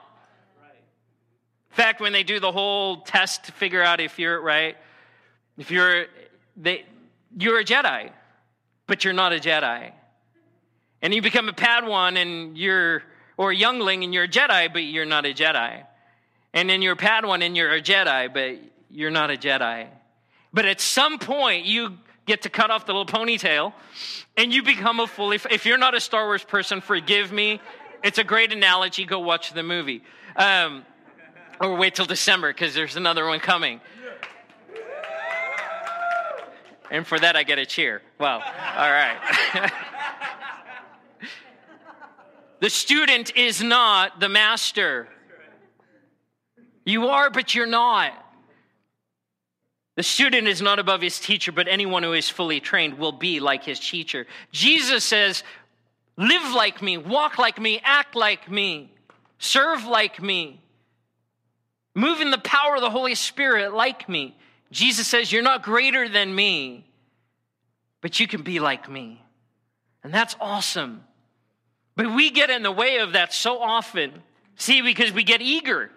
In 1.70 1.76
fact, 1.76 2.01
when 2.01 2.14
they 2.14 2.22
do 2.22 2.41
the 2.41 2.51
whole 2.51 3.03
test 3.03 3.45
to 3.45 3.53
figure 3.53 3.82
out 3.82 4.01
if 4.01 4.18
you're 4.18 4.41
right, 4.41 4.76
if 5.59 5.70
you're, 5.70 6.07
they, 6.57 6.87
you're 7.37 7.59
a 7.61 7.64
Jedi, 7.64 8.11
but 8.87 9.05
you're 9.05 9.12
not 9.12 9.35
a 9.35 9.39
Jedi. 9.39 9.93
And 11.03 11.12
you 11.12 11.20
become 11.20 11.51
a 11.51 11.53
Padawan 11.53 12.16
and 12.16 12.57
you're, 12.57 13.03
or 13.37 13.51
a 13.51 13.55
youngling 13.55 14.03
and 14.03 14.14
you're 14.14 14.24
a 14.24 14.28
Jedi, 14.28 14.72
but 14.72 14.85
you're 14.85 15.05
not 15.05 15.26
a 15.26 15.35
Jedi. 15.35 15.85
And 16.55 16.70
then 16.70 16.80
you're 16.80 16.95
a 16.95 16.97
Padawan 16.97 17.45
and 17.45 17.55
you're 17.55 17.74
a 17.74 17.82
Jedi, 17.82 18.32
but 18.32 18.59
you're 18.89 19.11
not 19.11 19.30
a 19.30 19.37
Jedi. 19.37 19.89
But 20.55 20.64
at 20.64 20.80
some 20.80 21.18
point, 21.18 21.66
you 21.66 21.99
get 22.27 22.43
to 22.43 22.49
cut 22.49 22.70
off 22.70 22.87
the 22.87 22.93
little 22.93 23.07
ponytail, 23.07 23.72
and 24.37 24.53
you 24.53 24.62
become 24.62 25.01
a 25.01 25.07
fully. 25.07 25.39
If 25.51 25.66
you're 25.66 25.79
not 25.79 25.95
a 25.95 26.01
Star 26.01 26.27
Wars 26.27 26.45
person, 26.45 26.81
forgive 26.81 27.33
me. 27.33 27.61
It's 28.03 28.18
a 28.18 28.25
great 28.25 28.53
analogy. 28.53 29.05
Go 29.05 29.20
watch 29.20 29.53
the 29.53 29.62
movie, 29.62 30.03
um, 30.37 30.85
or 31.61 31.75
wait 31.77 31.95
till 31.95 32.07
December 32.07 32.53
because 32.53 32.75
there's 32.75 32.97
another 32.97 33.27
one 33.27 33.41
coming. 33.41 33.81
And 36.91 37.07
for 37.07 37.18
that, 37.18 37.35
I 37.35 37.43
get 37.43 37.59
a 37.59 37.66
cheer. 37.66 38.03
Well, 38.20 38.41
all 38.41 38.91
right. 38.91 39.16
the 42.61 42.70
student 42.70 43.37
is 43.37 43.62
not 43.62 44.20
the 44.20 44.29
master. 44.29 45.09
You 46.85 47.09
are, 47.09 47.31
but 47.31 47.55
you're 47.55 47.66
not. 47.66 48.12
The 49.97 50.03
student 50.03 50.49
is 50.49 50.61
not 50.61 50.78
above 50.78 51.03
his 51.03 51.20
teacher, 51.20 51.53
but 51.53 51.68
anyone 51.68 52.03
who 52.03 52.12
is 52.12 52.28
fully 52.28 52.61
trained 52.61 52.99
will 52.99 53.12
be 53.12 53.38
like 53.38 53.64
his 53.64 53.78
teacher. 53.78 54.26
Jesus 54.51 55.05
says, 55.05 55.45
Live 56.16 56.55
like 56.55 56.82
me, 56.82 56.97
walk 56.97 57.38
like 57.38 57.61
me, 57.61 57.80
act 57.82 58.14
like 58.14 58.51
me, 58.51 58.92
serve 59.38 59.84
like 59.84 60.22
me, 60.22 60.61
move 61.95 62.20
in 62.20 62.30
the 62.30 62.38
power 62.38 62.76
of 62.76 62.80
the 62.80 62.90
Holy 62.90 63.14
Spirit 63.14 63.74
like 63.74 64.09
me. 64.09 64.36
Jesus 64.70 65.07
says, 65.07 65.30
You're 65.30 65.42
not 65.42 65.62
greater 65.62 66.09
than 66.09 66.34
me, 66.34 66.86
but 68.01 68.18
you 68.18 68.26
can 68.26 68.42
be 68.42 68.59
like 68.59 68.90
me. 68.90 69.22
And 70.03 70.12
that's 70.12 70.36
awesome. 70.40 71.05
But 71.97 72.14
we 72.14 72.30
get 72.30 72.51
in 72.51 72.62
the 72.62 72.72
way 72.72 72.99
of 72.99 73.12
that 73.12 73.32
so 73.32 73.61
often. 73.61 74.22
See, 74.57 74.82
because 74.82 75.12
we 75.12 75.22
get 75.22 75.40
eager. 75.40 75.90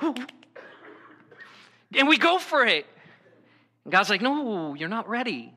And 0.00 2.08
we 2.08 2.18
go 2.18 2.38
for 2.38 2.64
it. 2.64 2.86
And 3.88 3.92
God's 3.94 4.10
like, 4.10 4.20
no, 4.20 4.74
you're 4.74 4.90
not 4.90 5.08
ready. 5.08 5.50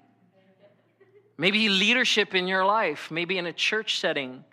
Maybe 1.38 1.68
leadership 1.68 2.34
in 2.34 2.48
your 2.48 2.64
life, 2.64 3.12
maybe 3.12 3.38
in 3.38 3.46
a 3.46 3.52
church 3.52 4.00
setting 4.00 4.46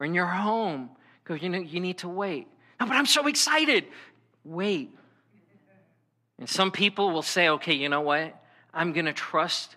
or 0.00 0.06
in 0.06 0.12
your 0.12 0.26
home. 0.26 0.90
Go, 1.22 1.34
you 1.34 1.48
know, 1.48 1.60
you 1.60 1.78
need 1.78 1.98
to 1.98 2.08
wait. 2.08 2.48
No, 2.80 2.86
but 2.86 2.96
I'm 2.96 3.06
so 3.06 3.28
excited. 3.28 3.84
Wait. 4.42 4.90
And 6.40 6.48
some 6.48 6.72
people 6.72 7.12
will 7.12 7.22
say, 7.22 7.48
okay, 7.50 7.74
you 7.74 7.88
know 7.88 8.00
what? 8.00 8.34
I'm 8.74 8.92
going 8.92 9.06
to 9.06 9.12
trust 9.12 9.76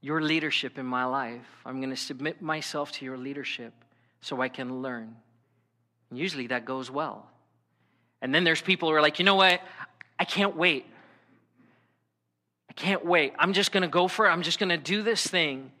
your 0.00 0.22
leadership 0.22 0.78
in 0.78 0.86
my 0.86 1.04
life. 1.04 1.44
I'm 1.66 1.80
going 1.80 1.90
to 1.90 1.94
submit 1.94 2.40
myself 2.40 2.90
to 2.92 3.04
your 3.04 3.18
leadership 3.18 3.74
so 4.22 4.40
I 4.40 4.48
can 4.48 4.80
learn. 4.80 5.14
And 6.08 6.18
usually 6.18 6.46
that 6.46 6.64
goes 6.64 6.90
well. 6.90 7.28
And 8.22 8.34
then 8.34 8.44
there's 8.44 8.62
people 8.62 8.88
who 8.88 8.94
are 8.94 9.02
like, 9.02 9.18
you 9.18 9.26
know 9.26 9.34
what? 9.34 9.60
I 10.18 10.24
can't 10.24 10.56
wait 10.56 10.86
can't 12.76 13.04
wait. 13.04 13.32
I'm 13.38 13.52
just 13.52 13.72
going 13.72 13.82
to 13.82 13.88
go 13.88 14.06
for 14.06 14.26
it. 14.26 14.30
I'm 14.30 14.42
just 14.42 14.58
going 14.58 14.68
to 14.68 14.76
do 14.76 15.02
this 15.02 15.26
thing. 15.26 15.72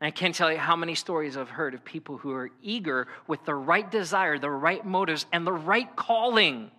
And 0.00 0.06
I 0.06 0.10
can't 0.10 0.34
tell 0.34 0.52
you 0.52 0.58
how 0.58 0.76
many 0.76 0.94
stories 0.94 1.36
I've 1.36 1.48
heard 1.48 1.74
of 1.74 1.84
people 1.84 2.18
who 2.18 2.32
are 2.32 2.50
eager 2.62 3.08
with 3.26 3.44
the 3.44 3.54
right 3.54 3.90
desire, 3.90 4.38
the 4.38 4.50
right 4.50 4.84
motives, 4.84 5.26
and 5.32 5.46
the 5.46 5.52
right 5.52 5.94
calling. 5.96 6.70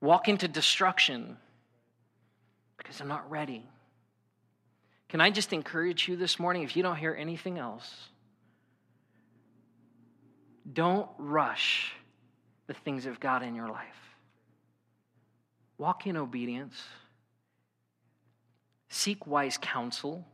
Walk 0.00 0.28
into 0.28 0.48
destruction 0.48 1.36
because 2.78 2.98
they're 2.98 3.06
not 3.06 3.30
ready. 3.30 3.64
Can 5.08 5.20
I 5.20 5.30
just 5.30 5.52
encourage 5.52 6.08
you 6.08 6.16
this 6.16 6.38
morning, 6.38 6.62
if 6.62 6.74
you 6.74 6.82
don't 6.82 6.96
hear 6.96 7.14
anything 7.14 7.58
else, 7.58 8.08
don't 10.72 11.08
rush 11.18 11.92
the 12.66 12.74
things 12.74 13.06
of 13.06 13.20
God 13.20 13.42
in 13.42 13.54
your 13.54 13.68
life. 13.68 14.11
Walk 15.82 16.06
in 16.06 16.16
obedience. 16.16 16.80
Seek 18.88 19.26
wise 19.26 19.58
counsel. 19.60 20.24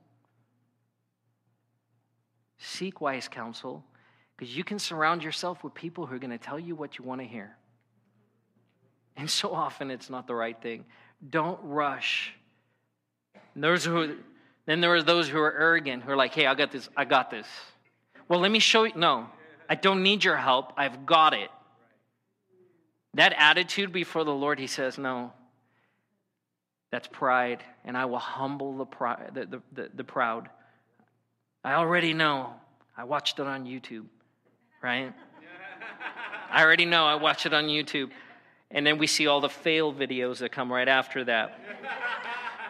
Seek 2.59 3.01
wise 3.01 3.29
counsel 3.29 3.83
because 4.37 4.55
you 4.55 4.63
can 4.63 4.79
surround 4.79 5.25
yourself 5.25 5.65
with 5.65 5.73
people 5.73 6.05
who 6.05 6.15
are 6.17 6.19
going 6.19 6.33
to 6.33 6.37
tell 6.37 6.59
you 6.59 6.75
what 6.75 6.99
you 6.99 7.05
want 7.07 7.23
to 7.23 7.27
hear. 7.27 7.57
And 9.17 9.31
so 9.31 9.55
often 9.55 9.91
it's 9.91 10.11
not 10.11 10.27
the 10.27 10.35
right 10.35 10.61
thing. 10.61 10.85
Don't 11.31 11.59
rush. 11.63 12.35
And 13.55 13.65
those 13.65 13.87
who, 13.87 14.17
then 14.67 14.83
there 14.83 14.95
are 14.97 15.03
those 15.03 15.31
who 15.31 15.39
are 15.39 15.59
arrogant 15.59 16.03
who 16.03 16.11
are 16.11 16.17
like, 16.17 16.35
hey, 16.35 16.45
I 16.45 16.55
got 16.55 16.73
this, 16.73 16.91
I 16.95 17.07
got 17.07 17.31
this. 17.31 17.47
Well, 18.29 18.41
let 18.41 18.51
me 18.51 18.59
show 18.59 18.85
you. 18.85 18.93
No, 18.97 19.31
I 19.67 19.77
don't 19.77 20.03
need 20.03 20.25
your 20.25 20.37
help. 20.37 20.75
I've 20.77 21.07
got 21.07 21.33
it. 21.33 21.49
That 23.15 23.33
attitude 23.39 23.95
before 23.95 24.25
the 24.25 24.35
Lord, 24.35 24.59
he 24.59 24.67
says, 24.67 24.99
no, 24.99 25.33
that's 26.91 27.09
pride, 27.09 27.63
and 27.85 27.97
I 27.97 28.07
will 28.07 28.19
humble 28.19 28.79
the, 28.79 28.87
the, 29.33 29.47
the, 29.47 29.63
the, 29.73 29.91
the 29.95 30.05
proud. 30.05 30.49
I 31.65 31.75
already 31.75 32.15
know. 32.15 32.55
I 32.97 33.05
watched 33.05 33.39
it 33.39 33.47
on 33.47 33.65
YouTube, 33.65 34.07
right? 34.83 35.13
I 36.51 36.65
already 36.65 36.87
know. 36.87 37.05
I 37.05 37.17
watched 37.17 37.47
it 37.47 37.53
on 37.53 37.65
YouTube. 37.65 38.11
And 38.71 38.87
then 38.87 38.99
we 38.99 39.07
see 39.07 39.27
all 39.27 39.41
the 39.41 39.49
fail 39.49 39.93
videos 39.93 40.39
that 40.39 40.53
come 40.53 40.73
right 40.73 40.89
after 40.89 41.25
that. 41.25 41.61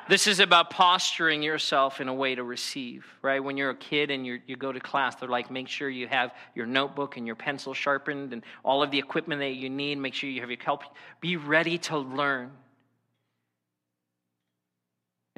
This 0.09 0.27
is 0.27 0.41
about 0.41 0.71
posturing 0.71 1.43
yourself 1.43 2.01
in 2.01 2.09
a 2.09 2.15
way 2.15 2.35
to 2.35 2.43
receive, 2.43 3.05
right? 3.21 3.45
When 3.45 3.59
you're 3.59 3.69
a 3.69 3.77
kid 3.77 4.11
and 4.11 4.25
you 4.25 4.41
you 4.47 4.57
go 4.57 4.73
to 4.73 4.81
class, 4.81 5.17
they're 5.17 5.29
like, 5.29 5.51
make 5.51 5.69
sure 5.69 5.91
you 5.91 6.09
have 6.09 6.33
your 6.55 6.65
notebook 6.65 7.19
and 7.19 7.27
your 7.27 7.37
pencil 7.37 7.75
sharpened 7.75 8.33
and 8.33 8.43
all 8.65 8.83
of 8.83 8.91
the 8.91 8.99
equipment 8.99 9.43
that 9.43 9.57
you 9.57 9.69
need. 9.69 9.99
Make 9.99 10.15
sure 10.15 10.31
you 10.31 10.41
have 10.41 10.49
your 10.49 10.59
help. 10.65 10.83
Be 11.21 11.37
ready 11.37 11.77
to 11.77 11.99
learn. 11.99 12.53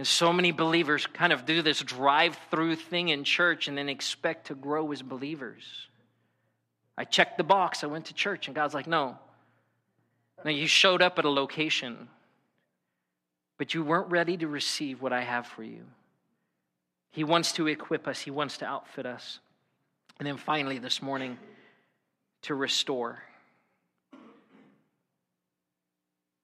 And 0.01 0.07
so 0.07 0.33
many 0.33 0.51
believers 0.51 1.07
kind 1.07 1.31
of 1.31 1.45
do 1.45 1.61
this 1.61 1.81
drive 1.81 2.39
through 2.51 2.77
thing 2.77 3.11
in 3.11 3.23
church 3.23 3.69
and 3.69 3.77
then 3.77 3.91
expect 3.91 4.47
to 4.47 4.55
grow 4.55 4.91
as 4.93 5.03
believers. 5.03 5.63
I 6.97 7.05
checked 7.05 7.37
the 7.37 7.45
box, 7.45 7.85
I 7.85 7.89
went 7.89 8.07
to 8.07 8.15
church, 8.15 8.47
and 8.47 8.55
God's 8.55 8.73
like, 8.73 8.87
no. 8.87 9.19
Now 10.43 10.53
you 10.53 10.67
showed 10.67 11.03
up 11.03 11.19
at 11.19 11.27
a 11.27 11.29
location, 11.29 12.09
but 13.59 13.75
you 13.75 13.85
weren't 13.85 14.11
ready 14.11 14.39
to 14.39 14.49
receive 14.49 15.03
what 15.03 15.13
I 15.13 15.21
have 15.21 15.47
for 15.47 15.65
you. 15.65 15.83
He 17.11 17.23
wants 17.23 17.53
to 17.53 17.67
equip 17.67 18.09
us, 18.09 18.21
He 18.21 18.31
wants 18.31 18.57
to 18.57 18.65
outfit 18.65 19.05
us. 19.05 19.39
And 20.19 20.27
then 20.27 20.39
finally, 20.39 20.79
this 20.79 21.03
morning, 21.03 21.37
to 22.41 22.55
restore. 22.55 23.23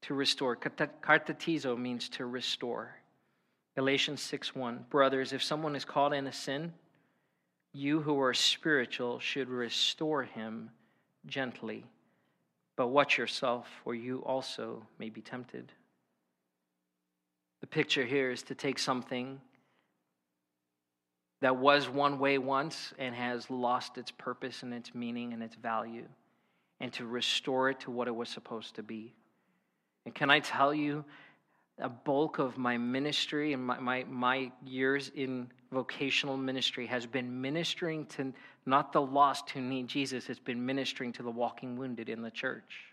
To 0.02 0.12
restore. 0.12 0.56
Katartizo 0.56 1.78
means 1.78 2.10
to 2.10 2.26
restore. 2.26 2.96
Galatians 3.76 4.22
6 4.22 4.54
1. 4.54 4.86
Brothers, 4.88 5.34
if 5.34 5.42
someone 5.42 5.76
is 5.76 5.84
caught 5.84 6.14
in 6.14 6.26
a 6.26 6.32
sin, 6.32 6.72
you 7.74 8.00
who 8.00 8.18
are 8.18 8.32
spiritual 8.32 9.20
should 9.20 9.50
restore 9.50 10.22
him 10.22 10.70
gently. 11.26 11.84
But 12.74 12.88
watch 12.88 13.18
yourself, 13.18 13.68
for 13.84 13.94
you 13.94 14.24
also 14.24 14.86
may 14.98 15.10
be 15.10 15.20
tempted. 15.20 15.72
The 17.60 17.66
picture 17.66 18.04
here 18.04 18.30
is 18.30 18.42
to 18.44 18.54
take 18.54 18.78
something 18.78 19.40
that 21.42 21.56
was 21.56 21.86
one 21.86 22.18
way 22.18 22.38
once 22.38 22.94
and 22.98 23.14
has 23.14 23.50
lost 23.50 23.98
its 23.98 24.10
purpose 24.10 24.62
and 24.62 24.72
its 24.72 24.94
meaning 24.94 25.34
and 25.34 25.42
its 25.42 25.54
value, 25.54 26.08
and 26.80 26.90
to 26.94 27.04
restore 27.04 27.68
it 27.68 27.80
to 27.80 27.90
what 27.90 28.08
it 28.08 28.16
was 28.16 28.30
supposed 28.30 28.76
to 28.76 28.82
be. 28.82 29.12
And 30.06 30.14
can 30.14 30.30
I 30.30 30.40
tell 30.40 30.72
you, 30.72 31.04
a 31.78 31.88
bulk 31.88 32.38
of 32.38 32.56
my 32.56 32.78
ministry 32.78 33.52
and 33.52 33.66
my, 33.66 33.78
my, 33.78 34.04
my, 34.08 34.50
years 34.64 35.10
in 35.14 35.50
vocational 35.70 36.36
ministry 36.36 36.86
has 36.86 37.04
been 37.04 37.40
ministering 37.40 38.06
to 38.06 38.32
not 38.64 38.92
the 38.92 39.00
lost 39.00 39.50
who 39.50 39.60
need 39.60 39.86
Jesus, 39.86 40.28
it's 40.30 40.40
been 40.40 40.64
ministering 40.64 41.12
to 41.12 41.22
the 41.22 41.30
walking 41.30 41.76
wounded 41.76 42.08
in 42.08 42.22
the 42.22 42.30
church. 42.30 42.84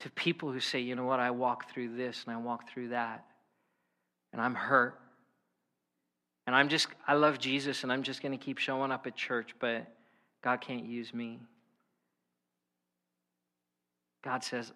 To 0.00 0.10
people 0.10 0.52
who 0.52 0.60
say, 0.60 0.80
you 0.80 0.94
know 0.94 1.04
what, 1.04 1.18
I 1.18 1.30
walk 1.30 1.70
through 1.72 1.96
this 1.96 2.22
and 2.26 2.34
I 2.34 2.38
walk 2.38 2.68
through 2.68 2.88
that, 2.88 3.24
and 4.32 4.42
I'm 4.42 4.54
hurt. 4.54 5.00
And 6.46 6.54
I'm 6.54 6.68
just, 6.68 6.88
I 7.08 7.14
love 7.14 7.38
Jesus 7.38 7.84
and 7.84 7.92
I'm 7.92 8.02
just 8.02 8.20
going 8.20 8.38
to 8.38 8.44
keep 8.44 8.58
showing 8.58 8.92
up 8.92 9.06
at 9.06 9.16
church, 9.16 9.54
but 9.58 9.86
God 10.42 10.60
can't 10.60 10.84
use 10.84 11.14
me. 11.14 11.40
God 14.22 14.44
says, 14.44 14.72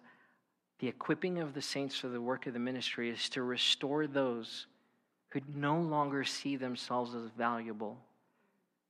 the 0.79 0.87
equipping 0.87 1.39
of 1.39 1.53
the 1.53 1.61
saints 1.61 1.95
for 1.95 2.07
the 2.07 2.21
work 2.21 2.47
of 2.47 2.53
the 2.53 2.59
ministry 2.59 3.09
is 3.09 3.29
to 3.29 3.43
restore 3.43 4.07
those 4.07 4.65
who 5.31 5.41
no 5.53 5.79
longer 5.79 6.23
see 6.23 6.55
themselves 6.55 7.13
as 7.13 7.29
valuable, 7.37 7.97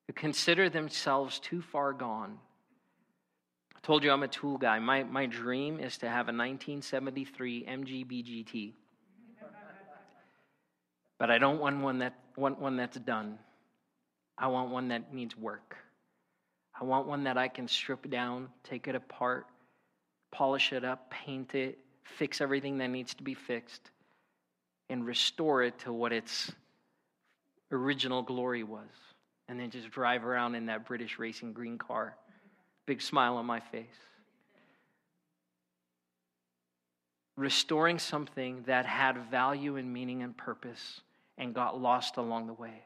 who 0.08 0.14
consider 0.14 0.70
themselves 0.70 1.40
too 1.40 1.62
far 1.62 1.92
gone. 1.94 2.38
I 3.76 3.80
told 3.82 4.04
you 4.04 4.12
I'm 4.12 4.24
a 4.24 4.28
tool 4.28 4.58
guy. 4.58 4.78
My, 4.80 5.04
my 5.04 5.26
dream 5.26 5.80
is 5.80 5.98
to 6.00 6.08
have 6.08 6.28
a 6.28 6.32
1973 6.32 7.66
MGB 7.66 8.46
GT. 8.46 8.74
But 11.18 11.32
I 11.32 11.38
don't 11.38 11.60
want 11.60 11.82
one, 11.82 12.00
that, 12.00 12.14
want 12.38 12.60
one 12.60 12.78
that's 12.78 12.98
done. 13.00 13.40
I 14.38 14.48
want 14.48 14.70
one 14.70 14.88
that 14.90 15.14
needs 15.14 15.36
work. 15.36 15.76
I 16.80 16.86
want 16.86 17.08
one 17.08 17.26
that 17.26 17.38
I 17.38 17.50
can 17.50 17.68
strip 17.68 18.10
down, 18.10 18.48
take 18.64 18.88
it 18.88 18.96
apart, 18.96 19.48
polish 20.32 20.74
it 20.74 20.84
up, 20.84 21.10
paint 21.10 21.56
it, 21.56 21.80
fix 22.04 22.42
everything 22.42 22.78
that 22.80 22.88
needs 22.90 23.14
to 23.16 23.24
be 23.24 23.34
fixed, 23.34 23.92
and 24.90 25.06
restore 25.06 25.64
it 25.64 25.78
to 25.80 25.94
what 25.94 26.12
its 26.12 26.52
original 27.72 28.22
glory 28.22 28.64
was. 28.64 28.90
And 29.48 29.60
then 29.60 29.72
just 29.72 29.90
drive 29.90 30.26
around 30.26 30.56
in 30.56 30.68
that 30.68 30.86
British 30.86 31.18
racing 31.18 31.54
green 31.54 31.78
car. 31.78 32.16
Big 32.86 33.02
smile 33.02 33.38
on 33.38 33.46
my 33.46 33.60
face. 33.60 33.86
Restoring 37.36 37.98
something 37.98 38.64
that 38.68 38.86
had 38.86 39.18
value 39.32 39.78
and 39.78 39.92
meaning 39.92 40.22
and 40.22 40.38
purpose 40.38 41.02
and 41.38 41.56
got 41.56 41.82
lost 41.82 42.18
along 42.18 42.48
the 42.48 42.54
way. 42.54 42.84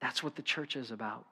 That's 0.00 0.22
what 0.22 0.36
the 0.36 0.42
church 0.42 0.76
is 0.76 0.90
about. 0.90 1.26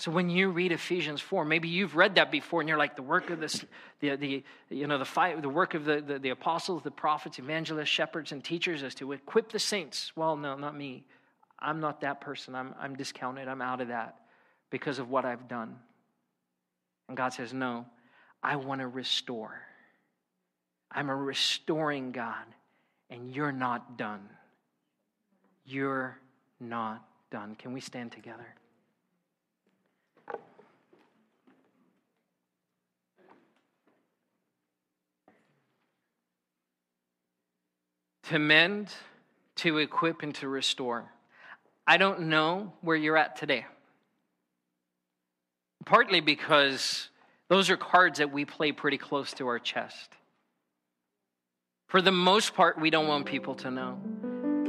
So 0.00 0.10
when 0.10 0.30
you 0.30 0.48
read 0.48 0.72
Ephesians 0.72 1.20
4, 1.20 1.44
maybe 1.44 1.68
you've 1.68 1.94
read 1.94 2.14
that 2.14 2.30
before 2.30 2.60
and 2.62 2.68
you're 2.70 2.78
like 2.78 2.96
the 2.96 3.02
work 3.02 3.28
of 3.28 3.38
this, 3.38 3.66
the, 4.00 4.16
the, 4.16 4.42
you 4.70 4.86
know, 4.86 4.96
the, 4.96 5.04
fight, 5.04 5.42
the 5.42 5.48
work 5.50 5.74
of 5.74 5.84
the, 5.84 6.00
the, 6.00 6.18
the 6.18 6.30
apostles, 6.30 6.82
the 6.82 6.90
prophets, 6.90 7.38
evangelists, 7.38 7.90
shepherds, 7.90 8.32
and 8.32 8.42
teachers 8.42 8.82
is 8.82 8.94
to 8.94 9.12
equip 9.12 9.52
the 9.52 9.58
saints. 9.58 10.10
Well, 10.16 10.38
no, 10.38 10.56
not 10.56 10.74
me. 10.74 11.04
I'm 11.58 11.80
not 11.80 12.00
that 12.00 12.22
person. 12.22 12.54
I'm, 12.54 12.74
I'm 12.80 12.96
discounted. 12.96 13.46
I'm 13.46 13.60
out 13.60 13.82
of 13.82 13.88
that 13.88 14.16
because 14.70 14.98
of 14.98 15.10
what 15.10 15.26
I've 15.26 15.48
done. 15.48 15.76
And 17.08 17.14
God 17.14 17.34
says, 17.34 17.52
no, 17.52 17.84
I 18.42 18.56
want 18.56 18.80
to 18.80 18.88
restore. 18.88 19.60
I'm 20.90 21.10
a 21.10 21.14
restoring 21.14 22.12
God, 22.12 22.46
and 23.10 23.36
you're 23.36 23.52
not 23.52 23.98
done. 23.98 24.26
You're 25.66 26.16
not 26.58 27.04
done. 27.30 27.54
Can 27.54 27.74
we 27.74 27.82
stand 27.82 28.12
together? 28.12 28.46
To 38.30 38.38
mend, 38.38 38.94
to 39.56 39.78
equip, 39.78 40.22
and 40.22 40.32
to 40.36 40.48
restore. 40.48 41.04
I 41.84 41.96
don't 41.96 42.28
know 42.28 42.72
where 42.80 42.96
you're 42.96 43.16
at 43.16 43.34
today. 43.34 43.66
Partly 45.84 46.20
because 46.20 47.08
those 47.48 47.70
are 47.70 47.76
cards 47.76 48.20
that 48.20 48.32
we 48.32 48.44
play 48.44 48.70
pretty 48.70 48.98
close 48.98 49.32
to 49.34 49.48
our 49.48 49.58
chest. 49.58 50.12
For 51.88 52.00
the 52.00 52.12
most 52.12 52.54
part, 52.54 52.80
we 52.80 52.90
don't 52.90 53.08
want 53.08 53.26
people 53.26 53.56
to 53.56 53.70
know. 53.72 53.98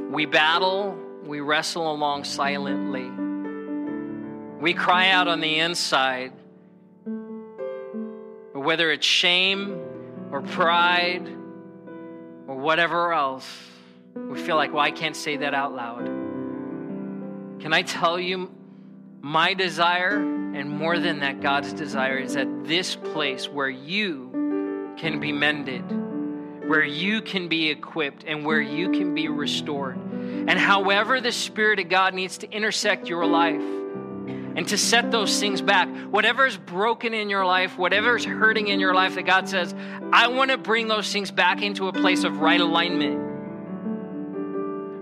We 0.09 0.25
battle, 0.25 0.97
we 1.23 1.39
wrestle 1.39 1.91
along 1.91 2.23
silently. 2.23 3.07
We 4.59 4.73
cry 4.73 5.11
out 5.11 5.27
on 5.27 5.39
the 5.39 5.59
inside. 5.59 6.33
Whether 8.53 8.91
it's 8.91 9.05
shame 9.05 9.79
or 10.31 10.41
pride 10.41 11.37
or 12.51 12.55
whatever 12.57 13.13
else, 13.13 13.49
we 14.13 14.37
feel 14.37 14.57
like, 14.57 14.73
well, 14.73 14.83
I 14.83 14.91
can't 14.91 15.15
say 15.15 15.37
that 15.37 15.53
out 15.53 15.73
loud. 15.73 16.03
Can 17.61 17.71
I 17.71 17.81
tell 17.81 18.19
you, 18.19 18.51
my 19.21 19.53
desire, 19.53 20.17
and 20.17 20.69
more 20.69 20.99
than 20.99 21.21
that, 21.21 21.39
God's 21.39 21.71
desire, 21.71 22.17
is 22.17 22.33
that 22.33 22.65
this 22.65 22.97
place 22.97 23.47
where 23.47 23.69
you 23.69 24.93
can 24.97 25.21
be 25.21 25.31
mended, 25.31 25.79
where 26.67 26.83
you 26.83 27.21
can 27.21 27.47
be 27.47 27.69
equipped, 27.69 28.25
and 28.27 28.45
where 28.45 28.59
you 28.59 28.91
can 28.91 29.15
be 29.15 29.29
restored. 29.29 29.95
And 29.95 30.59
however 30.59 31.21
the 31.21 31.31
Spirit 31.31 31.79
of 31.79 31.87
God 31.87 32.13
needs 32.13 32.37
to 32.39 32.51
intersect 32.51 33.07
your 33.07 33.25
life, 33.25 33.61
and 34.55 34.67
to 34.67 34.77
set 34.77 35.11
those 35.11 35.39
things 35.39 35.61
back. 35.61 35.87
Whatever's 36.09 36.57
broken 36.57 37.13
in 37.13 37.29
your 37.29 37.45
life, 37.45 37.77
whatever's 37.77 38.25
hurting 38.25 38.67
in 38.67 38.79
your 38.79 38.93
life, 38.93 39.15
that 39.15 39.25
God 39.25 39.47
says, 39.47 39.73
I 40.11 40.27
want 40.27 40.51
to 40.51 40.57
bring 40.57 40.87
those 40.87 41.11
things 41.11 41.31
back 41.31 41.61
into 41.61 41.87
a 41.87 41.93
place 41.93 42.23
of 42.23 42.39
right 42.39 42.59
alignment. 42.59 43.29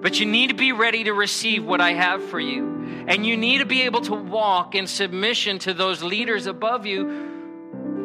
But 0.02 0.20
you 0.20 0.26
need 0.26 0.48
to 0.48 0.56
be 0.56 0.72
ready 0.72 1.04
to 1.06 1.14
receive 1.14 1.66
what 1.66 1.82
I 1.82 1.94
have 1.94 2.24
for 2.24 2.40
you. 2.40 3.06
And 3.08 3.26
you 3.26 3.36
need 3.36 3.58
to 3.58 3.66
be 3.66 3.82
able 3.82 4.02
to 4.02 4.14
walk 4.14 4.76
in 4.76 4.88
submission 4.88 5.60
to 5.60 5.74
those 5.74 6.02
leaders 6.02 6.46
above 6.46 6.86
you 6.86 7.06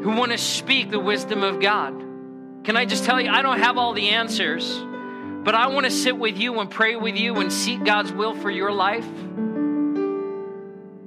who 0.02 0.10
want 0.10 0.32
to 0.32 0.38
speak 0.38 0.90
the 0.90 0.98
wisdom 0.98 1.42
of 1.42 1.60
God. 1.60 1.92
Can 2.64 2.76
I 2.76 2.84
just 2.84 3.04
tell 3.04 3.20
you, 3.20 3.30
I 3.30 3.42
don't 3.42 3.58
have 3.58 3.78
all 3.78 3.92
the 3.92 4.08
answers, 4.10 4.78
but 5.44 5.54
I 5.54 5.68
want 5.68 5.84
to 5.84 5.90
sit 5.90 6.16
with 6.18 6.38
you 6.38 6.58
and 6.60 6.70
pray 6.70 6.96
with 6.96 7.16
you 7.16 7.36
and 7.36 7.52
seek 7.52 7.84
God's 7.84 8.12
will 8.12 8.34
for 8.34 8.50
your 8.50 8.72
life. 8.72 9.06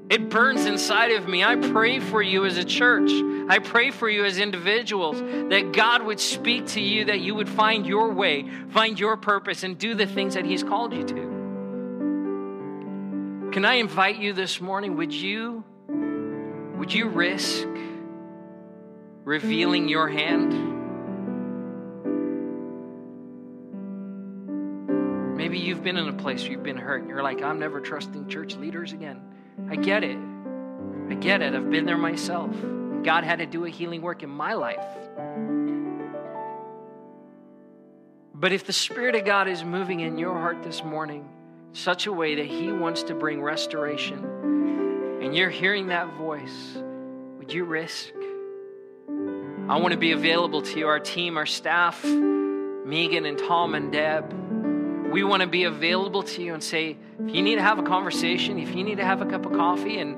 It 0.10 0.30
burns 0.30 0.66
inside 0.66 1.12
of 1.12 1.28
me. 1.28 1.44
I 1.44 1.58
pray 1.58 2.00
for 2.00 2.22
you 2.22 2.46
as 2.46 2.58
a 2.58 2.64
church. 2.64 3.12
I 3.50 3.60
pray 3.60 3.92
for 3.92 4.10
you 4.10 4.24
as 4.24 4.40
individuals 4.40 5.20
that 5.50 5.74
God 5.74 6.02
would 6.04 6.22
speak 6.22 6.68
to 6.68 6.80
you, 6.80 7.06
that 7.06 7.20
you 7.20 7.36
would 7.36 7.50
find 7.50 7.86
your 7.86 8.14
way, 8.14 8.50
find 8.70 8.98
your 8.98 9.18
purpose, 9.18 9.64
and 9.64 9.78
do 9.78 9.96
the 9.96 10.06
things 10.06 10.36
that 10.36 10.46
He's 10.46 10.64
called 10.64 10.94
you 10.94 11.04
to. 11.04 11.38
Can 13.52 13.66
I 13.66 13.76
invite 13.76 14.18
you 14.18 14.32
this 14.32 14.62
morning? 14.62 14.96
Would 14.96 15.14
you, 15.14 15.66
would 16.78 16.94
you 16.94 17.10
risk 17.10 17.68
revealing 19.26 19.90
your 19.90 20.08
hand? 20.08 20.76
Maybe 25.36 25.60
you've 25.60 25.84
been 25.84 25.98
in 25.98 26.08
a 26.08 26.14
place 26.14 26.44
where 26.44 26.52
you've 26.52 26.64
been 26.64 26.78
hurt 26.78 27.02
and 27.02 27.10
you're 27.10 27.24
like, 27.24 27.42
I'm 27.42 27.60
never 27.60 27.82
trusting 27.82 28.30
church 28.30 28.56
leaders 28.56 28.94
again. 28.94 29.22
I 29.70 29.76
get 29.76 30.04
it. 30.04 30.18
I 31.10 31.16
get 31.16 31.42
it. 31.42 31.54
I've 31.54 31.70
been 31.70 31.86
there 31.86 31.98
myself. 31.98 32.52
God 33.04 33.24
had 33.24 33.40
to 33.40 33.46
do 33.46 33.66
a 33.66 33.70
healing 33.70 34.02
work 34.02 34.24
in 34.24 34.30
my 34.30 34.54
life. 34.54 34.86
But 38.34 38.52
if 38.52 38.66
the 38.66 38.74
Spirit 38.74 39.16
of 39.16 39.26
God 39.26 39.48
is 39.48 39.64
moving 39.64 40.02
in 40.02 40.20
your 40.20 40.34
heart 40.34 40.62
this 40.62 40.84
morning, 40.84 41.28
such 41.74 42.06
a 42.06 42.14
way 42.14 42.36
that 42.36 42.46
He 42.46 42.72
wants 42.72 43.04
to 43.04 43.16
bring 43.16 43.42
restoration, 43.42 44.24
and 45.24 45.36
you're 45.36 45.50
hearing 45.50 45.88
that 45.88 46.14
voice, 46.14 46.78
would 47.40 47.52
you 47.52 47.66
risk? 47.66 48.14
I 49.70 49.78
want 49.80 49.92
to 49.92 49.98
be 49.98 50.12
available 50.12 50.62
to 50.62 50.80
you, 50.80 50.88
our 50.88 51.00
team, 51.00 51.36
our 51.36 51.48
staff, 51.48 52.06
Megan 52.06 53.26
and 53.26 53.38
Tom 53.40 53.74
and 53.74 53.92
Deb. 53.92 54.37
We 55.12 55.24
want 55.24 55.42
to 55.42 55.48
be 55.48 55.64
available 55.64 56.24
to 56.24 56.44
you 56.44 56.54
and 56.54 56.64
say, 56.64 56.98
if 57.26 57.36
you 57.36 57.42
need 57.42 57.56
to 57.56 57.62
have 57.62 57.80
a 57.80 57.84
conversation, 57.84 58.60
if 58.60 58.76
you 58.76 58.84
need 58.84 58.98
to 58.98 59.06
have 59.06 59.22
a 59.22 59.26
cup 59.26 59.46
of 59.46 59.54
coffee 59.54 60.00
and, 60.00 60.18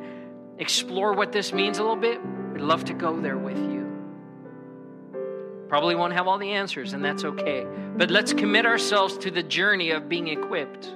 explore 0.59 1.13
what 1.13 1.31
this 1.31 1.53
means 1.53 1.79
a 1.79 1.81
little 1.81 1.95
bit, 1.95 2.19
we'd 2.53 2.61
love 2.61 2.83
to 2.85 2.93
go 2.93 3.19
there 3.19 3.37
with 3.37 3.57
you. 3.57 3.87
Probably 5.69 5.95
won't 5.95 6.13
have 6.13 6.27
all 6.27 6.37
the 6.37 6.51
answers, 6.51 6.93
and 6.93 7.03
that's 7.03 7.23
okay. 7.23 7.65
But 7.95 8.11
let's 8.11 8.33
commit 8.33 8.65
ourselves 8.65 9.17
to 9.19 9.31
the 9.31 9.43
journey 9.43 9.91
of 9.91 10.09
being 10.09 10.27
equipped. 10.27 10.93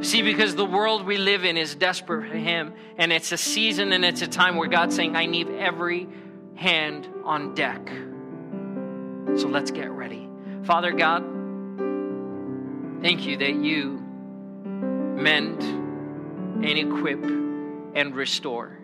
See, 0.00 0.22
because 0.22 0.56
the 0.56 0.64
world 0.64 1.06
we 1.06 1.16
live 1.16 1.44
in 1.44 1.56
is 1.56 1.74
desperate 1.74 2.28
for 2.28 2.36
Him, 2.36 2.74
and 2.98 3.12
it's 3.12 3.32
a 3.32 3.38
season 3.38 3.92
and 3.92 4.04
it's 4.04 4.22
a 4.22 4.26
time 4.26 4.56
where 4.56 4.68
God's 4.68 4.94
saying, 4.96 5.16
I 5.16 5.26
need 5.26 5.48
every 5.48 6.08
hand 6.54 7.08
on 7.24 7.54
deck. 7.54 7.88
So 9.38 9.48
let's 9.48 9.70
get 9.70 9.90
ready. 9.90 10.28
Father 10.64 10.92
God, 10.92 11.24
thank 13.06 13.24
you 13.24 13.36
that 13.36 13.54
you 13.54 14.00
mend 15.16 15.62
and 15.62 16.66
equip 16.66 17.22
and 17.94 18.16
restore. 18.16 18.76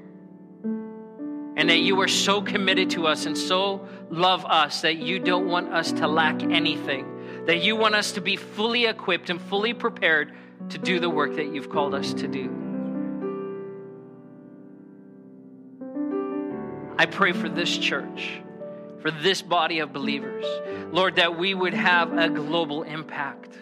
And 1.56 1.68
that 1.68 1.80
you 1.80 2.00
are 2.00 2.06
so 2.06 2.40
committed 2.40 2.90
to 2.90 3.08
us 3.08 3.26
and 3.26 3.36
so 3.36 3.84
love 4.10 4.44
us 4.44 4.82
that 4.82 4.98
you 4.98 5.18
don't 5.18 5.48
want 5.48 5.72
us 5.72 5.90
to 5.90 6.06
lack 6.06 6.40
anything. 6.40 7.44
That 7.46 7.64
you 7.64 7.74
want 7.74 7.96
us 7.96 8.12
to 8.12 8.20
be 8.20 8.36
fully 8.36 8.86
equipped 8.86 9.28
and 9.28 9.42
fully 9.42 9.74
prepared 9.74 10.32
to 10.68 10.78
do 10.78 11.00
the 11.00 11.10
work 11.10 11.34
that 11.34 11.52
you've 11.52 11.68
called 11.68 11.92
us 11.92 12.14
to 12.14 12.28
do. 12.28 12.48
I 16.96 17.06
pray 17.06 17.32
for 17.32 17.48
this 17.48 17.76
church, 17.76 18.40
for 19.00 19.10
this 19.10 19.42
body 19.42 19.80
of 19.80 19.92
believers, 19.92 20.44
Lord, 20.92 21.16
that 21.16 21.36
we 21.36 21.54
would 21.54 21.74
have 21.74 22.16
a 22.16 22.28
global 22.30 22.84
impact. 22.84 23.58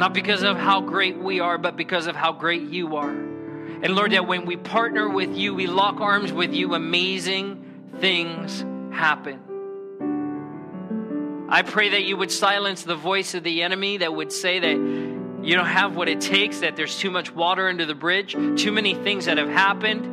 Not 0.00 0.14
because 0.14 0.42
of 0.44 0.56
how 0.56 0.80
great 0.80 1.18
we 1.18 1.40
are, 1.40 1.58
but 1.58 1.76
because 1.76 2.06
of 2.06 2.16
how 2.16 2.32
great 2.32 2.62
you 2.62 2.96
are. 2.96 3.10
And 3.10 3.94
Lord, 3.94 4.12
that 4.12 4.26
when 4.26 4.46
we 4.46 4.56
partner 4.56 5.06
with 5.06 5.36
you, 5.36 5.54
we 5.54 5.66
lock 5.66 6.00
arms 6.00 6.32
with 6.32 6.54
you, 6.54 6.72
amazing 6.72 7.90
things 7.98 8.64
happen. 8.94 9.42
I 11.50 11.60
pray 11.60 11.90
that 11.90 12.04
you 12.04 12.16
would 12.16 12.32
silence 12.32 12.82
the 12.82 12.96
voice 12.96 13.34
of 13.34 13.42
the 13.42 13.62
enemy 13.62 13.98
that 13.98 14.14
would 14.14 14.32
say 14.32 14.58
that 14.60 14.72
you 15.44 15.54
don't 15.54 15.66
have 15.66 15.96
what 15.96 16.08
it 16.08 16.22
takes, 16.22 16.60
that 16.60 16.76
there's 16.76 16.98
too 16.98 17.10
much 17.10 17.30
water 17.34 17.68
under 17.68 17.84
the 17.84 17.94
bridge, 17.94 18.32
too 18.56 18.72
many 18.72 18.94
things 18.94 19.26
that 19.26 19.36
have 19.36 19.50
happened. 19.50 20.06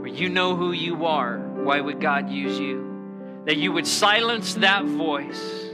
Where 0.00 0.08
you 0.08 0.30
know 0.30 0.56
who 0.56 0.72
you 0.72 1.06
are, 1.06 1.38
why 1.38 1.80
would 1.80 2.00
God 2.00 2.28
use 2.28 2.58
you? 2.58 3.42
That 3.44 3.56
you 3.56 3.70
would 3.70 3.86
silence 3.86 4.54
that 4.54 4.84
voice. 4.84 5.67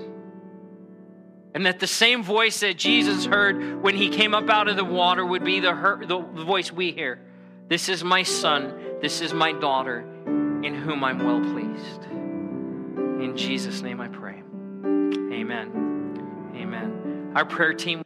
And 1.54 1.66
that 1.66 1.78
the 1.78 1.86
same 1.86 2.22
voice 2.22 2.60
that 2.60 2.76
Jesus 2.76 3.24
heard 3.24 3.80
when 3.80 3.94
he 3.94 4.08
came 4.08 4.34
up 4.34 4.50
out 4.50 4.68
of 4.68 4.76
the 4.76 4.84
water 4.84 5.24
would 5.24 5.44
be 5.44 5.60
the, 5.60 5.72
the 6.06 6.44
voice 6.44 6.72
we 6.72 6.90
hear. 6.90 7.20
This 7.68 7.88
is 7.88 8.02
my 8.02 8.24
son, 8.24 8.98
this 9.00 9.20
is 9.20 9.32
my 9.32 9.52
daughter, 9.52 10.00
in 10.26 10.74
whom 10.74 11.04
I'm 11.04 11.24
well 11.24 11.40
pleased. 11.40 12.04
In 13.22 13.34
Jesus' 13.36 13.80
name 13.82 14.00
I 14.00 14.08
pray. 14.08 14.42
Amen. 14.84 16.52
Amen. 16.56 17.32
Our 17.34 17.44
prayer 17.44 17.72
team 17.72 18.04